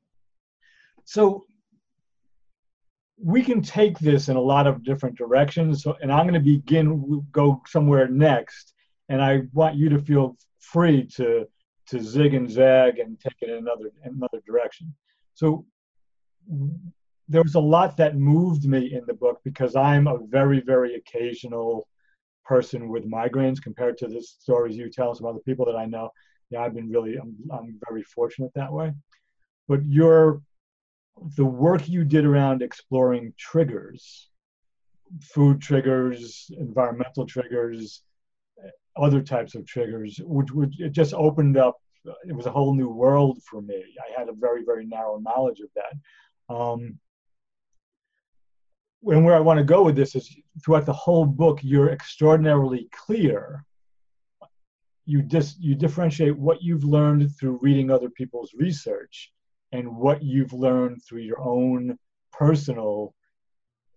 so 1.04 1.44
we 3.22 3.42
can 3.42 3.60
take 3.62 3.98
this 3.98 4.28
in 4.28 4.36
a 4.36 4.40
lot 4.40 4.66
of 4.66 4.82
different 4.84 5.16
directions 5.16 5.82
so 5.82 5.96
and 6.00 6.10
i'm 6.12 6.26
going 6.26 6.34
to 6.34 6.40
begin 6.40 7.24
go 7.32 7.62
somewhere 7.66 8.08
next 8.08 8.74
and 9.08 9.22
I 9.22 9.42
want 9.52 9.76
you 9.76 9.88
to 9.90 9.98
feel 9.98 10.36
free 10.58 11.06
to 11.16 11.46
to 11.88 12.02
zig 12.02 12.34
and 12.34 12.50
zag 12.50 12.98
and 12.98 13.18
take 13.20 13.36
it 13.40 13.50
in 13.50 13.58
another 13.58 13.90
in 14.04 14.14
another 14.14 14.42
direction. 14.46 14.94
So 15.34 15.64
there 17.28 17.42
was 17.42 17.54
a 17.54 17.60
lot 17.60 17.96
that 17.96 18.16
moved 18.16 18.64
me 18.64 18.94
in 18.94 19.04
the 19.06 19.14
book 19.14 19.40
because 19.44 19.76
I'm 19.76 20.06
a 20.06 20.18
very 20.18 20.60
very 20.60 20.94
occasional 20.94 21.88
person 22.44 22.88
with 22.88 23.10
migraines 23.10 23.60
compared 23.60 23.98
to 23.98 24.06
the 24.06 24.22
stories 24.22 24.76
you 24.76 24.88
tell 24.90 25.10
about 25.12 25.34
the 25.34 25.40
people 25.40 25.66
that 25.66 25.76
I 25.76 25.86
know. 25.86 26.10
Yeah, 26.50 26.60
I've 26.62 26.74
been 26.74 26.90
really 26.90 27.16
I'm 27.16 27.36
I'm 27.52 27.78
very 27.88 28.02
fortunate 28.02 28.52
that 28.54 28.72
way. 28.72 28.92
But 29.68 29.84
your 29.84 30.42
the 31.36 31.44
work 31.44 31.88
you 31.88 32.04
did 32.04 32.24
around 32.24 32.62
exploring 32.62 33.32
triggers, 33.38 34.28
food 35.22 35.60
triggers, 35.60 36.50
environmental 36.58 37.26
triggers, 37.26 38.02
other 38.96 39.20
types 39.20 39.54
of 39.54 39.66
triggers, 39.66 40.20
which, 40.22 40.50
which 40.52 40.80
it 40.80 40.92
just 40.92 41.14
opened 41.14 41.56
up. 41.56 41.76
It 42.26 42.34
was 42.34 42.46
a 42.46 42.50
whole 42.50 42.74
new 42.74 42.88
world 42.88 43.42
for 43.42 43.60
me. 43.60 43.82
I 44.00 44.18
had 44.18 44.28
a 44.28 44.32
very, 44.32 44.64
very 44.64 44.86
narrow 44.86 45.18
knowledge 45.18 45.60
of 45.60 45.68
that. 45.74 46.54
Um, 46.54 46.98
and 49.04 49.24
where 49.24 49.36
I 49.36 49.40
want 49.40 49.58
to 49.58 49.64
go 49.64 49.82
with 49.84 49.96
this 49.96 50.14
is 50.14 50.34
throughout 50.64 50.86
the 50.86 50.92
whole 50.92 51.26
book, 51.26 51.60
you're 51.62 51.90
extraordinarily 51.90 52.88
clear. 52.92 53.64
You 55.04 55.22
just 55.22 55.60
you 55.60 55.74
differentiate 55.74 56.36
what 56.36 56.62
you've 56.62 56.84
learned 56.84 57.30
through 57.38 57.60
reading 57.62 57.90
other 57.90 58.10
people's 58.10 58.52
research 58.54 59.32
and 59.72 59.96
what 59.96 60.22
you've 60.22 60.52
learned 60.52 61.02
through 61.04 61.22
your 61.22 61.40
own 61.40 61.96
personal 62.32 63.14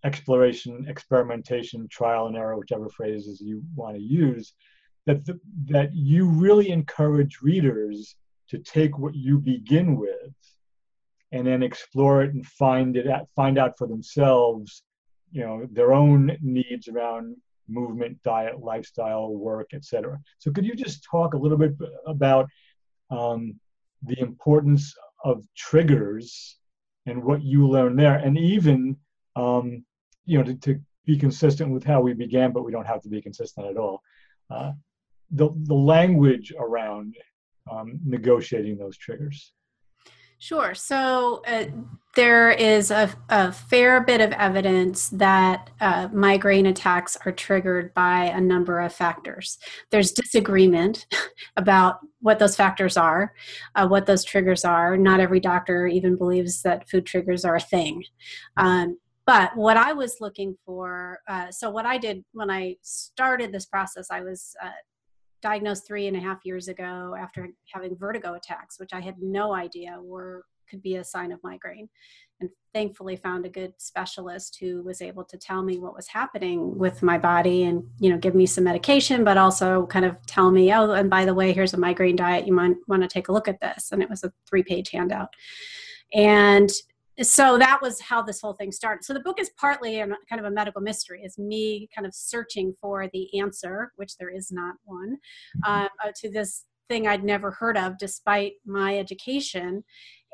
exploration, 0.04 0.86
experimentation, 0.88 1.88
trial 1.90 2.28
and 2.28 2.38
error, 2.38 2.58
whichever 2.58 2.90
phrases 2.90 3.42
you 3.42 3.62
want 3.76 3.96
to 3.96 4.02
use, 4.02 4.54
that 5.06 5.26
the, 5.26 5.40
that 5.66 5.94
you 5.94 6.26
really 6.26 6.70
encourage 6.70 7.42
readers 7.42 8.16
to 8.50 8.58
take 8.60 8.98
what 8.98 9.16
you 9.16 9.38
begin 9.38 9.96
with 9.96 10.34
and 11.32 11.46
then 11.46 11.62
explore 11.62 12.24
it 12.24 12.34
and 12.34 12.46
find 12.46 12.98
it 12.98 13.08
out, 13.08 13.28
find 13.36 13.58
out 13.58 13.78
for 13.78 13.88
themselves, 13.88 14.84
you 15.32 15.42
know, 15.42 15.68
their 15.72 15.94
own 15.94 16.36
needs 16.42 16.88
around 16.88 17.36
movement, 17.68 18.18
diet, 18.24 18.60
lifestyle, 18.60 19.30
work, 19.30 19.70
etc. 19.74 20.20
So 20.40 20.52
could 20.52 20.66
you 20.66 20.76
just 20.76 21.04
talk 21.10 21.34
a 21.34 21.38
little 21.38 21.58
bit 21.58 21.76
about 22.08 22.48
um, 23.12 23.60
the 24.04 24.20
importance 24.20 24.94
of 25.24 25.46
triggers 25.56 26.58
and 27.06 27.24
what 27.24 27.44
you 27.44 27.68
learn 27.68 27.96
there, 27.96 28.16
and 28.16 28.38
even 28.38 28.98
um, 29.36 29.84
you 30.30 30.38
know 30.38 30.44
to, 30.44 30.54
to, 30.56 30.80
be 31.06 31.18
consistent 31.18 31.72
with 31.72 31.84
how 31.84 32.00
we 32.00 32.14
began, 32.14 32.52
but 32.52 32.64
we 32.64 32.72
don't 32.72 32.86
have 32.86 33.02
to 33.02 33.10
be 33.10 33.20
consistent 33.20 33.66
at 33.66 33.78
all. 33.78 34.04
Uh, 34.52 34.74
the 35.32 35.50
the 35.64 35.74
language 35.74 36.54
around 36.60 37.16
um, 37.72 38.00
negotiating 38.06 38.78
those 38.78 38.96
triggers. 38.96 39.54
Sure. 40.42 40.74
So 40.74 41.42
uh, 41.46 41.66
there 42.16 42.50
is 42.50 42.92
a, 42.92 43.14
a, 43.28 43.52
fair 43.52 44.02
bit 44.02 44.22
of 44.22 44.32
evidence 44.32 45.10
that 45.10 45.70
uh, 45.82 46.08
migraine 46.14 46.68
attacks 46.68 47.18
are 47.26 47.34
triggered 47.34 47.94
by 47.94 48.26
a 48.26 48.40
number 48.40 48.80
of 48.80 48.94
factors. 48.94 49.58
There's 49.92 50.14
disagreement 50.14 51.08
about 51.58 52.00
what 52.22 52.40
those 52.40 52.56
factors 52.56 52.96
are, 52.96 53.34
uh, 53.76 53.88
what 53.88 54.06
those 54.06 54.24
triggers 54.24 54.64
are. 54.64 54.96
Not 54.96 55.20
every 55.20 55.42
doctor 55.42 55.88
even 55.88 56.16
believes 56.16 56.62
that 56.62 56.90
food 56.90 57.06
triggers 57.06 57.44
are 57.44 57.58
a 57.58 57.62
thing. 57.62 58.06
Um, 58.56 58.98
but 59.30 59.56
what 59.56 59.78
I 59.78 59.94
was 59.94 60.16
looking 60.20 60.58
for, 60.66 61.20
uh, 61.28 61.52
so 61.52 61.70
what 61.70 61.86
I 61.86 62.00
did 62.00 62.26
when 62.32 62.50
I 62.50 62.78
started 62.82 63.52
this 63.52 63.68
process, 63.68 64.08
I 64.10 64.22
was 64.22 64.56
uh, 64.60 64.72
diagnosed 65.44 65.86
three 65.86 66.08
and 66.08 66.18
a 66.18 66.20
half 66.20 66.40
years 66.46 66.68
ago 66.68 67.16
after 67.16 67.48
having 67.72 67.96
vertigo 67.96 68.34
attacks, 68.34 68.80
which 68.80 68.92
I 68.92 69.00
had 69.00 69.22
no 69.22 69.54
idea 69.54 70.00
were 70.02 70.46
could 70.68 70.82
be 70.82 70.96
a 70.96 71.04
sign 71.04 71.32
of 71.32 71.40
migraine. 71.44 71.90
And 72.40 72.50
thankfully 72.74 73.18
found 73.18 73.46
a 73.46 73.50
good 73.50 73.74
specialist 73.78 74.58
who 74.60 74.82
was 74.82 75.00
able 75.00 75.26
to 75.26 75.38
tell 75.38 75.62
me 75.62 75.78
what 75.78 75.96
was 75.96 76.08
happening 76.08 76.76
with 76.76 77.04
my 77.04 77.20
body 77.20 77.66
and, 77.66 77.84
you 78.00 78.10
know, 78.10 78.18
give 78.18 78.34
me 78.34 78.48
some 78.48 78.64
medication, 78.64 79.24
but 79.24 79.38
also 79.38 79.86
kind 79.88 80.06
of 80.06 80.16
tell 80.26 80.50
me, 80.50 80.74
oh, 80.74 80.92
and 80.92 81.10
by 81.10 81.26
the 81.26 81.34
way, 81.36 81.54
here's 81.54 81.74
a 81.76 81.78
migraine 81.78 82.16
diet. 82.16 82.48
You 82.48 82.54
might 82.54 82.78
want 82.88 83.04
to 83.04 83.08
take 83.08 83.28
a 83.28 83.32
look 83.32 83.48
at 83.48 83.60
this. 83.60 83.92
And 83.92 84.02
it 84.02 84.10
was 84.10 84.24
a 84.24 84.34
three 84.48 84.64
page 84.64 84.90
handout. 84.90 85.30
And 86.14 86.72
so 87.22 87.58
that 87.58 87.82
was 87.82 88.00
how 88.00 88.22
this 88.22 88.42
whole 88.42 88.54
thing 88.54 88.72
started. 88.72 89.04
So 89.04 89.14
the 89.14 89.20
book 89.20 89.40
is 89.40 89.50
partly 89.60 90.00
a, 90.00 90.08
kind 90.08 90.40
of 90.40 90.46
a 90.46 90.52
medical 90.52 90.82
mystery 90.82 91.22
is 91.24 91.38
me 91.38 91.90
kind 91.94 92.06
of 92.08 92.14
searching 92.14 92.74
for 92.82 93.08
the 93.14 93.40
answer 93.40 93.92
which 93.96 94.18
there 94.18 94.30
is 94.30 94.52
not 94.52 94.76
one 94.86 95.18
mm-hmm. 95.66 95.86
uh, 96.06 96.12
to 96.16 96.30
this 96.30 96.66
thing 96.88 97.08
i'd 97.08 97.24
never 97.24 97.52
heard 97.52 97.78
of 97.78 97.98
despite 97.98 98.54
my 98.66 98.98
education 98.98 99.84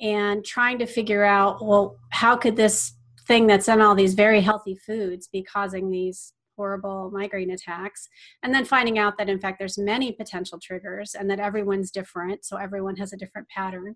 and 0.01 0.45
trying 0.45 0.77
to 0.79 0.85
figure 0.85 1.23
out 1.23 1.63
well 1.65 1.97
how 2.11 2.35
could 2.35 2.55
this 2.55 2.93
thing 3.27 3.47
that's 3.47 3.67
in 3.67 3.81
all 3.81 3.95
these 3.95 4.13
very 4.13 4.41
healthy 4.41 4.75
foods 4.75 5.27
be 5.27 5.43
causing 5.43 5.89
these 5.89 6.33
horrible 6.55 7.11
migraine 7.11 7.51
attacks? 7.51 8.07
And 8.43 8.53
then 8.53 8.65
finding 8.65 8.97
out 8.97 9.17
that 9.17 9.29
in 9.29 9.39
fact 9.39 9.59
there's 9.59 9.77
many 9.77 10.11
potential 10.13 10.59
triggers 10.61 11.15
and 11.15 11.29
that 11.29 11.39
everyone's 11.39 11.91
different 11.91 12.45
so 12.45 12.57
everyone 12.57 12.95
has 12.97 13.13
a 13.13 13.17
different 13.17 13.47
pattern. 13.49 13.95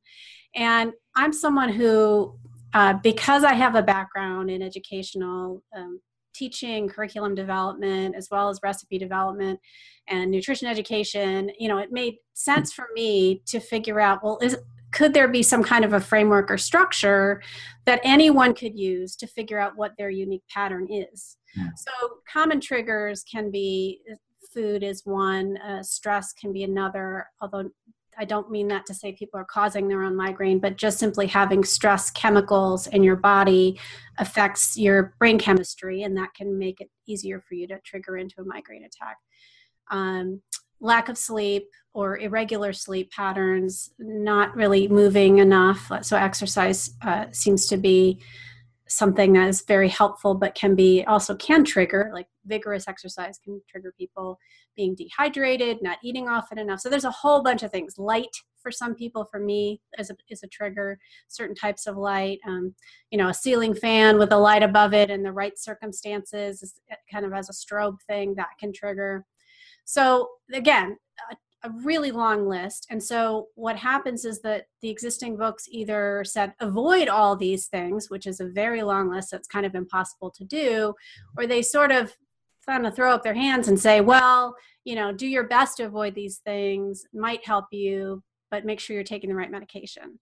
And 0.56 0.94
i'm 1.16 1.34
someone 1.34 1.70
who 1.70 2.38
uh, 2.74 2.94
because 3.04 3.44
I 3.44 3.54
have 3.54 3.76
a 3.76 3.84
background 3.84 4.50
in 4.50 4.62
educational 4.62 5.64
um, 5.76 6.00
teaching, 6.34 6.88
curriculum 6.88 7.36
development, 7.36 8.16
as 8.16 8.30
well 8.32 8.50
as 8.50 8.60
recipe 8.64 8.98
development 8.98 9.60
and 10.08 10.32
nutrition 10.32 10.68
education, 10.68 11.52
you 11.60 11.68
know, 11.68 11.78
it 11.78 11.92
made 11.92 12.16
sense 12.34 12.72
for 12.72 12.88
me 12.94 13.42
to 13.46 13.60
figure 13.60 14.00
out 14.00 14.24
well, 14.24 14.40
is, 14.42 14.58
could 14.92 15.14
there 15.14 15.28
be 15.28 15.44
some 15.44 15.64
kind 15.64 15.86
of 15.86 15.94
a 15.94 16.00
framework 16.00 16.50
or 16.50 16.58
structure 16.58 17.42
that 17.86 18.00
anyone 18.04 18.54
could 18.54 18.78
use 18.78 19.16
to 19.18 19.28
figure 19.28 19.60
out 19.60 19.74
what 19.76 19.94
their 19.98 20.10
unique 20.10 20.44
pattern 20.50 20.88
is? 20.90 21.38
Yeah. 21.56 21.64
Hmm. 21.64 21.70
So, 21.76 21.92
common 22.32 22.62
triggers 22.62 23.24
can 23.24 23.52
be 23.52 24.02
food 24.54 24.84
is 24.84 25.06
one, 25.06 25.58
uh, 25.58 25.84
stress 25.84 26.34
can 26.34 26.52
be 26.52 26.64
another, 26.64 27.28
although 27.42 27.70
I 28.20 28.26
don't 28.26 28.52
mean 28.52 28.68
that 28.68 28.86
to 28.88 28.94
say 28.94 29.14
people 29.14 29.40
are 29.40 29.46
causing 29.46 29.88
their 29.88 30.04
own 30.04 30.16
migraine, 30.16 30.60
but 30.60 30.76
just 30.76 31.00
simply 31.00 31.26
having 31.26 31.64
stress 31.64 32.12
chemicals 32.12 32.86
in 32.88 33.02
your 33.02 33.16
body 33.16 33.80
affects 34.18 34.78
your 34.78 35.16
brain 35.20 35.40
chemistry, 35.40 36.04
and 36.04 36.18
that 36.18 36.34
can 36.36 36.60
make 36.60 36.82
it 36.82 36.90
easier 37.08 37.42
for 37.48 37.56
you 37.56 37.66
to 37.68 37.80
trigger 37.80 38.18
into 38.18 38.42
a 38.42 38.44
migraine 38.44 38.84
attack. 38.84 39.18
Um, 39.90 40.42
lack 40.82 41.08
of 41.08 41.18
sleep 41.18 41.70
or 41.94 42.18
irregular 42.18 42.74
sleep 42.74 43.10
patterns, 43.12 43.92
not 43.98 44.54
really 44.54 44.90
moving 44.90 45.38
enough. 45.38 45.90
So, 46.02 46.18
exercise 46.18 46.92
uh, 47.02 47.28
seems 47.32 47.68
to 47.68 47.78
be 47.78 48.20
something 48.90 49.34
that 49.34 49.48
is 49.48 49.62
very 49.62 49.88
helpful 49.88 50.34
but 50.34 50.56
can 50.56 50.76
be 50.76 51.06
also 51.06 51.36
can 51.36 51.64
trigger 51.64 52.10
like 52.12 52.26
vigorous 52.48 52.88
exercise 52.88 53.38
can 53.38 53.62
trigger 53.70 53.94
people 53.96 54.40
being 54.80 54.96
dehydrated 54.96 55.82
not 55.82 55.98
eating 56.02 56.30
often 56.30 56.58
enough. 56.58 56.80
So 56.80 56.88
there's 56.88 57.04
a 57.04 57.12
whole 57.12 57.44
bunch 57.44 57.64
of 57.64 57.72
things. 57.72 57.98
Light 57.98 58.34
for 58.62 58.72
some 58.72 58.96
people 58.96 59.26
for 59.30 59.38
me 59.38 59.82
is 59.98 60.10
a, 60.10 60.16
is 60.30 60.42
a 60.42 60.48
trigger. 60.48 60.98
Certain 61.28 61.56
types 61.56 61.86
of 61.86 61.98
light 61.98 62.40
um, 62.48 62.74
you 63.12 63.18
know 63.18 63.28
a 63.28 63.34
ceiling 63.34 63.74
fan 63.74 64.18
with 64.18 64.32
a 64.32 64.38
light 64.38 64.64
above 64.64 64.94
it 64.94 65.10
in 65.10 65.22
the 65.22 65.34
right 65.34 65.60
circumstances 65.60 66.64
is 66.64 66.80
kind 67.12 67.26
of 67.26 67.34
as 67.34 67.50
a 67.50 67.54
strobe 67.54 67.98
thing 68.08 68.36
that 68.36 68.58
can 68.58 68.72
trigger. 68.72 69.26
So 69.84 70.30
again 70.54 70.98
a 71.64 71.70
really 71.84 72.12
long 72.12 72.48
list. 72.48 72.88
And 72.90 73.04
so 73.04 73.48
what 73.56 73.76
happens 73.76 74.24
is 74.24 74.40
that 74.44 74.68
the 74.82 74.90
existing 74.90 75.36
books 75.36 75.66
either 75.70 76.24
said 76.26 76.54
avoid 76.62 77.10
all 77.10 77.36
these 77.36 77.68
things, 77.68 78.10
which 78.10 78.28
is 78.28 78.40
a 78.40 78.48
very 78.48 78.82
long 78.82 79.12
list 79.12 79.32
that's 79.32 79.48
kind 79.48 79.66
of 79.66 79.76
impossible 79.76 80.32
to 80.38 80.46
do, 80.46 80.94
or 81.38 81.46
they 81.46 81.62
sort 81.62 81.92
of 81.92 82.14
kind 82.70 82.86
of 82.86 82.96
throw 82.96 83.14
up 83.14 83.24
their 83.24 83.34
hands 83.34 83.68
and 83.68 83.80
say, 83.80 84.02
well, 84.02 84.56
you 84.86 84.96
know, 84.96 85.12
do 85.12 85.28
your 85.28 85.46
best 85.48 85.78
to 85.78 85.84
avoid 85.84 86.14
these 86.16 86.38
things, 86.38 87.04
might 87.14 87.46
help 87.46 87.66
you, 87.72 88.24
but 88.52 88.66
make 88.66 88.80
sure 88.80 88.94
you're 88.94 89.04
taking 89.04 89.30
the 89.30 89.36
right 89.36 89.52
medication. 89.52 90.20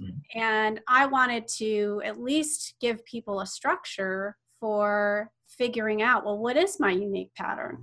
Mm-hmm. 0.00 0.40
And 0.40 0.80
I 0.88 1.06
wanted 1.06 1.46
to 1.58 2.02
at 2.04 2.20
least 2.20 2.74
give 2.80 3.04
people 3.04 3.40
a 3.40 3.46
structure 3.46 4.36
for 4.58 5.30
figuring 5.46 6.02
out 6.02 6.24
well 6.24 6.38
what 6.38 6.56
is 6.56 6.80
my 6.80 6.90
unique 6.90 7.32
pattern 7.36 7.78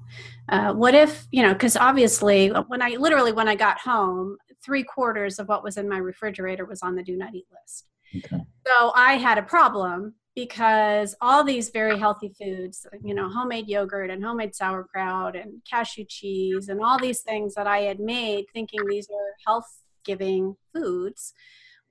uh, 0.49 0.73
what 0.73 0.93
if 0.93 1.27
you 1.31 1.41
know 1.41 1.53
because 1.53 1.77
obviously 1.77 2.49
when 2.67 2.81
i 2.81 2.89
literally 2.99 3.31
when 3.31 3.47
i 3.47 3.55
got 3.55 3.79
home 3.79 4.35
three 4.65 4.83
quarters 4.83 5.39
of 5.39 5.47
what 5.47 5.63
was 5.63 5.77
in 5.77 5.87
my 5.87 5.97
refrigerator 5.97 6.65
was 6.65 6.81
on 6.81 6.95
the 6.95 7.03
do 7.03 7.15
not 7.15 7.33
eat 7.33 7.45
list 7.61 7.87
okay. 8.17 8.43
so 8.67 8.91
i 8.95 9.13
had 9.13 9.37
a 9.37 9.43
problem 9.43 10.13
because 10.35 11.13
all 11.19 11.43
these 11.43 11.69
very 11.69 11.97
healthy 11.97 12.33
foods 12.39 12.87
you 13.03 13.13
know 13.13 13.29
homemade 13.29 13.67
yogurt 13.67 14.09
and 14.09 14.23
homemade 14.23 14.55
sauerkraut 14.55 15.35
and 15.35 15.61
cashew 15.69 16.05
cheese 16.07 16.69
and 16.69 16.81
all 16.81 16.97
these 16.97 17.21
things 17.21 17.53
that 17.53 17.67
i 17.67 17.79
had 17.79 17.99
made 17.99 18.45
thinking 18.53 18.79
these 18.87 19.09
are 19.09 19.35
health 19.45 19.67
giving 20.05 20.55
foods 20.73 21.33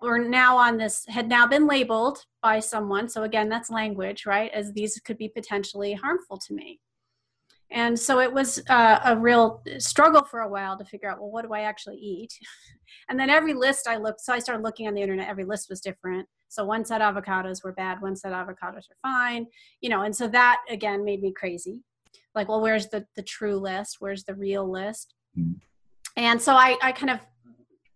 were 0.00 0.18
now 0.18 0.56
on 0.56 0.76
this 0.76 1.04
had 1.08 1.28
now 1.28 1.46
been 1.46 1.66
labeled 1.66 2.24
by 2.42 2.58
someone. 2.60 3.08
So 3.08 3.22
again 3.24 3.48
that's 3.48 3.70
language 3.70 4.26
right? 4.26 4.50
As 4.52 4.72
these 4.72 4.98
could 5.04 5.18
be 5.18 5.28
potentially 5.28 5.92
harmful 5.92 6.38
to 6.38 6.54
me 6.54 6.80
and 7.72 7.98
so 7.98 8.20
it 8.20 8.32
was 8.32 8.60
uh, 8.68 8.98
a 9.04 9.16
real 9.16 9.62
struggle 9.78 10.24
for 10.24 10.40
a 10.40 10.48
while 10.48 10.76
to 10.76 10.84
figure 10.84 11.08
out 11.08 11.20
well 11.20 11.30
what 11.30 11.44
do 11.44 11.52
i 11.52 11.60
actually 11.60 11.96
eat? 11.96 12.38
And 13.08 13.18
then 13.18 13.30
every 13.30 13.54
list 13.54 13.88
i 13.88 13.96
looked 13.96 14.20
so 14.20 14.32
i 14.32 14.38
started 14.38 14.62
looking 14.62 14.86
on 14.86 14.94
the 14.94 15.02
internet 15.02 15.28
every 15.28 15.44
list 15.44 15.68
was 15.68 15.80
different. 15.80 16.28
So 16.48 16.64
one 16.64 16.84
said 16.84 17.00
avocados 17.00 17.62
were 17.64 17.72
bad 17.72 18.00
one 18.00 18.16
said 18.16 18.32
avocados 18.32 18.90
are 18.90 19.00
fine 19.02 19.46
you 19.80 19.88
know 19.88 20.02
and 20.02 20.14
so 20.14 20.28
that 20.28 20.58
again 20.68 21.04
made 21.04 21.22
me 21.22 21.32
crazy. 21.32 21.80
Like 22.34 22.48
well 22.48 22.60
where's 22.60 22.88
the 22.88 23.06
the 23.16 23.22
true 23.22 23.56
list? 23.56 23.96
Where's 24.00 24.24
the 24.24 24.34
real 24.34 24.70
list? 24.70 25.14
Mm-hmm. 25.38 25.58
and 26.16 26.42
so 26.42 26.54
I, 26.54 26.76
I 26.82 26.90
kind 26.90 27.10
of 27.10 27.20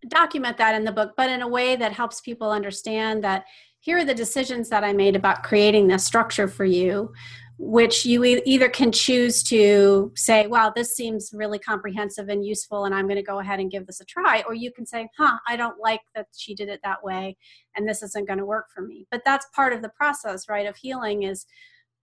document 0.09 0.57
that 0.59 0.75
in 0.75 0.85
the 0.85 0.93
book, 0.93 1.15
but 1.17 1.31
in 1.31 1.43
a 1.43 1.49
way 1.49 1.77
that 1.77 1.93
helps 1.93 2.21
people 2.21 2.51
understand 2.51 3.25
that 3.25 3.45
here 3.81 3.99
are 3.99 4.05
the 4.05 4.15
decisions 4.15 4.69
that 4.71 4.85
I 4.85 4.93
made 4.93 5.17
about 5.17 5.43
creating 5.43 5.89
this 5.89 6.05
structure 6.05 6.49
for 6.49 6.65
you, 6.65 7.13
which 7.59 8.05
you 8.05 8.25
e- 8.25 8.43
either 8.45 8.69
can 8.69 8.91
choose 8.91 9.43
to 9.45 10.13
say, 10.17 10.47
wow, 10.47 10.73
this 10.75 10.95
seems 10.95 11.31
really 11.33 11.59
comprehensive 11.59 12.29
and 12.29 12.45
useful, 12.45 12.85
and 12.85 12.95
I'm 12.95 13.07
going 13.07 13.17
to 13.17 13.23
go 13.23 13.39
ahead 13.39 13.61
and 13.61 13.71
give 13.71 13.87
this 13.87 14.01
a 14.01 14.05
try, 14.05 14.43
or 14.47 14.55
you 14.55 14.73
can 14.73 14.87
say, 14.87 15.09
huh, 15.17 15.39
I 15.47 15.57
don't 15.57 15.79
like 15.81 16.01
that 16.15 16.27
she 16.37 16.55
did 16.55 16.69
it 16.69 16.81
that 16.83 17.03
way, 17.05 17.37
and 17.77 17.89
this 17.89 18.03
isn't 18.03 18.27
going 18.27 18.39
to 18.39 18.47
work 18.47 18.67
for 18.75 18.83
me. 18.83 19.07
But 19.11 19.23
that's 19.25 19.47
part 19.55 19.73
of 19.73 19.83
the 19.83 19.91
process, 19.91 20.49
right, 20.49 20.67
of 20.67 20.77
healing 20.77 21.23
is 21.23 21.47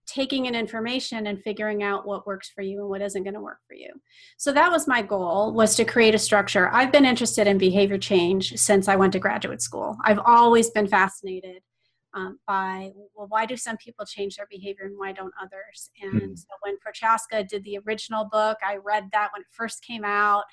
taking 0.06 0.46
in 0.46 0.54
information 0.54 1.28
and 1.28 1.40
figuring 1.42 1.82
out 1.82 2.06
what 2.06 2.26
works 2.26 2.50
for 2.52 2.62
you 2.62 2.80
and 2.80 2.88
what 2.88 3.02
isn't 3.02 3.22
going 3.22 3.34
to 3.34 3.40
work 3.40 3.58
for 3.68 3.74
you. 3.74 3.88
So 4.36 4.52
that 4.52 4.70
was 4.70 4.88
my 4.88 5.00
goal 5.00 5.52
was 5.52 5.76
to 5.76 5.84
create 5.84 6.14
a 6.14 6.18
structure. 6.18 6.68
I've 6.72 6.90
been 6.90 7.06
interested 7.06 7.46
in 7.46 7.56
behavior 7.56 7.98
change 7.98 8.54
since 8.56 8.88
i 8.88 8.96
went 8.96 9.12
to 9.12 9.20
graduate 9.20 9.62
school. 9.62 9.96
I've 10.04 10.18
always 10.24 10.70
been 10.70 10.88
fascinated 10.88 11.62
um, 12.14 12.38
by 12.46 12.90
well 13.14 13.26
why 13.28 13.46
do 13.46 13.56
some 13.56 13.76
people 13.76 14.04
change 14.04 14.36
their 14.36 14.46
behavior 14.50 14.84
and 14.84 14.98
why 14.98 15.12
don't 15.12 15.32
others 15.40 15.90
and 16.02 16.12
mm-hmm. 16.12 16.34
so 16.34 16.46
when 16.62 16.78
prochaska 16.78 17.42
did 17.44 17.64
the 17.64 17.78
original 17.86 18.28
book 18.30 18.58
i 18.66 18.76
read 18.76 19.08
that 19.12 19.30
when 19.32 19.42
it 19.42 19.48
first 19.50 19.84
came 19.84 20.04
out 20.04 20.44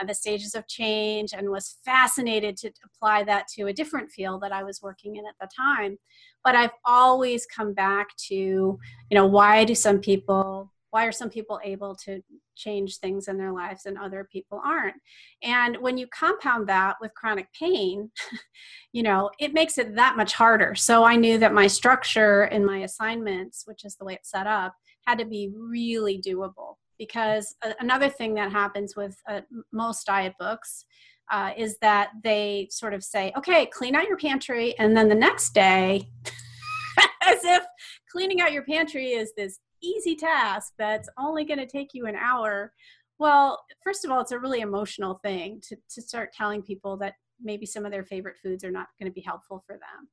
uh, 0.00 0.04
the 0.04 0.14
stages 0.14 0.54
of 0.54 0.66
change 0.66 1.32
and 1.32 1.48
was 1.48 1.76
fascinated 1.84 2.56
to 2.56 2.70
apply 2.84 3.22
that 3.22 3.46
to 3.48 3.66
a 3.66 3.72
different 3.72 4.10
field 4.10 4.42
that 4.42 4.52
i 4.52 4.62
was 4.62 4.82
working 4.82 5.16
in 5.16 5.24
at 5.26 5.34
the 5.40 5.48
time 5.56 5.96
but 6.42 6.54
i've 6.54 6.74
always 6.84 7.46
come 7.46 7.72
back 7.72 8.08
to 8.16 8.34
you 8.34 8.78
know 9.12 9.26
why 9.26 9.64
do 9.64 9.74
some 9.74 10.00
people 10.00 10.72
why 10.94 11.06
are 11.06 11.12
some 11.12 11.28
people 11.28 11.58
able 11.64 11.96
to 11.96 12.22
change 12.54 12.98
things 12.98 13.26
in 13.26 13.36
their 13.36 13.50
lives 13.50 13.84
and 13.84 13.98
other 13.98 14.28
people 14.30 14.62
aren't? 14.64 14.94
And 15.42 15.76
when 15.78 15.98
you 15.98 16.06
compound 16.06 16.68
that 16.68 16.94
with 17.00 17.12
chronic 17.14 17.48
pain 17.52 18.12
you 18.92 19.02
know 19.02 19.28
it 19.40 19.52
makes 19.52 19.76
it 19.76 19.96
that 19.96 20.16
much 20.16 20.34
harder. 20.34 20.76
So 20.76 21.02
i 21.02 21.16
knew 21.16 21.36
that 21.38 21.52
my 21.52 21.66
structure 21.66 22.42
and 22.42 22.64
my 22.64 22.78
assignments 22.78 23.64
which 23.66 23.84
is 23.84 23.96
the 23.96 24.04
way 24.04 24.14
it's 24.14 24.30
set 24.30 24.46
up 24.46 24.72
had 25.04 25.18
to 25.18 25.24
be 25.24 25.50
really 25.52 26.22
doable 26.22 26.76
because 26.96 27.56
another 27.80 28.08
thing 28.08 28.34
that 28.34 28.52
happens 28.52 28.94
with 28.94 29.16
uh, 29.28 29.40
most 29.72 30.06
diet 30.06 30.34
books 30.38 30.84
uh, 31.32 31.50
is 31.56 31.76
that 31.80 32.10
they 32.22 32.68
sort 32.70 32.94
of 32.94 33.02
say 33.02 33.32
okay 33.36 33.66
clean 33.66 33.96
out 33.96 34.06
your 34.06 34.16
pantry 34.16 34.78
and 34.78 34.96
then 34.96 35.08
the 35.08 35.14
next 35.14 35.54
day 35.54 36.08
as 37.22 37.42
if 37.44 37.64
cleaning 38.12 38.40
out 38.40 38.52
your 38.52 38.64
pantry 38.64 39.08
is 39.08 39.32
this 39.36 39.58
easy 39.84 40.16
task 40.16 40.72
that's 40.78 41.08
only 41.18 41.44
going 41.44 41.58
to 41.58 41.66
take 41.66 41.90
you 41.92 42.06
an 42.06 42.16
hour. 42.16 42.72
Well 43.18 43.64
first 43.82 44.04
of 44.04 44.10
all 44.10 44.20
it's 44.20 44.32
a 44.32 44.38
really 44.38 44.60
emotional 44.60 45.20
thing 45.22 45.60
to, 45.68 45.76
to 45.90 46.02
start 46.02 46.32
telling 46.32 46.62
people 46.62 46.96
that 46.98 47.14
maybe 47.42 47.66
some 47.66 47.84
of 47.84 47.92
their 47.92 48.04
favorite 48.04 48.36
foods 48.42 48.64
are 48.64 48.70
not 48.70 48.88
going 48.98 49.10
to 49.10 49.14
be 49.14 49.20
helpful 49.20 49.62
for 49.66 49.74
them. 49.74 50.08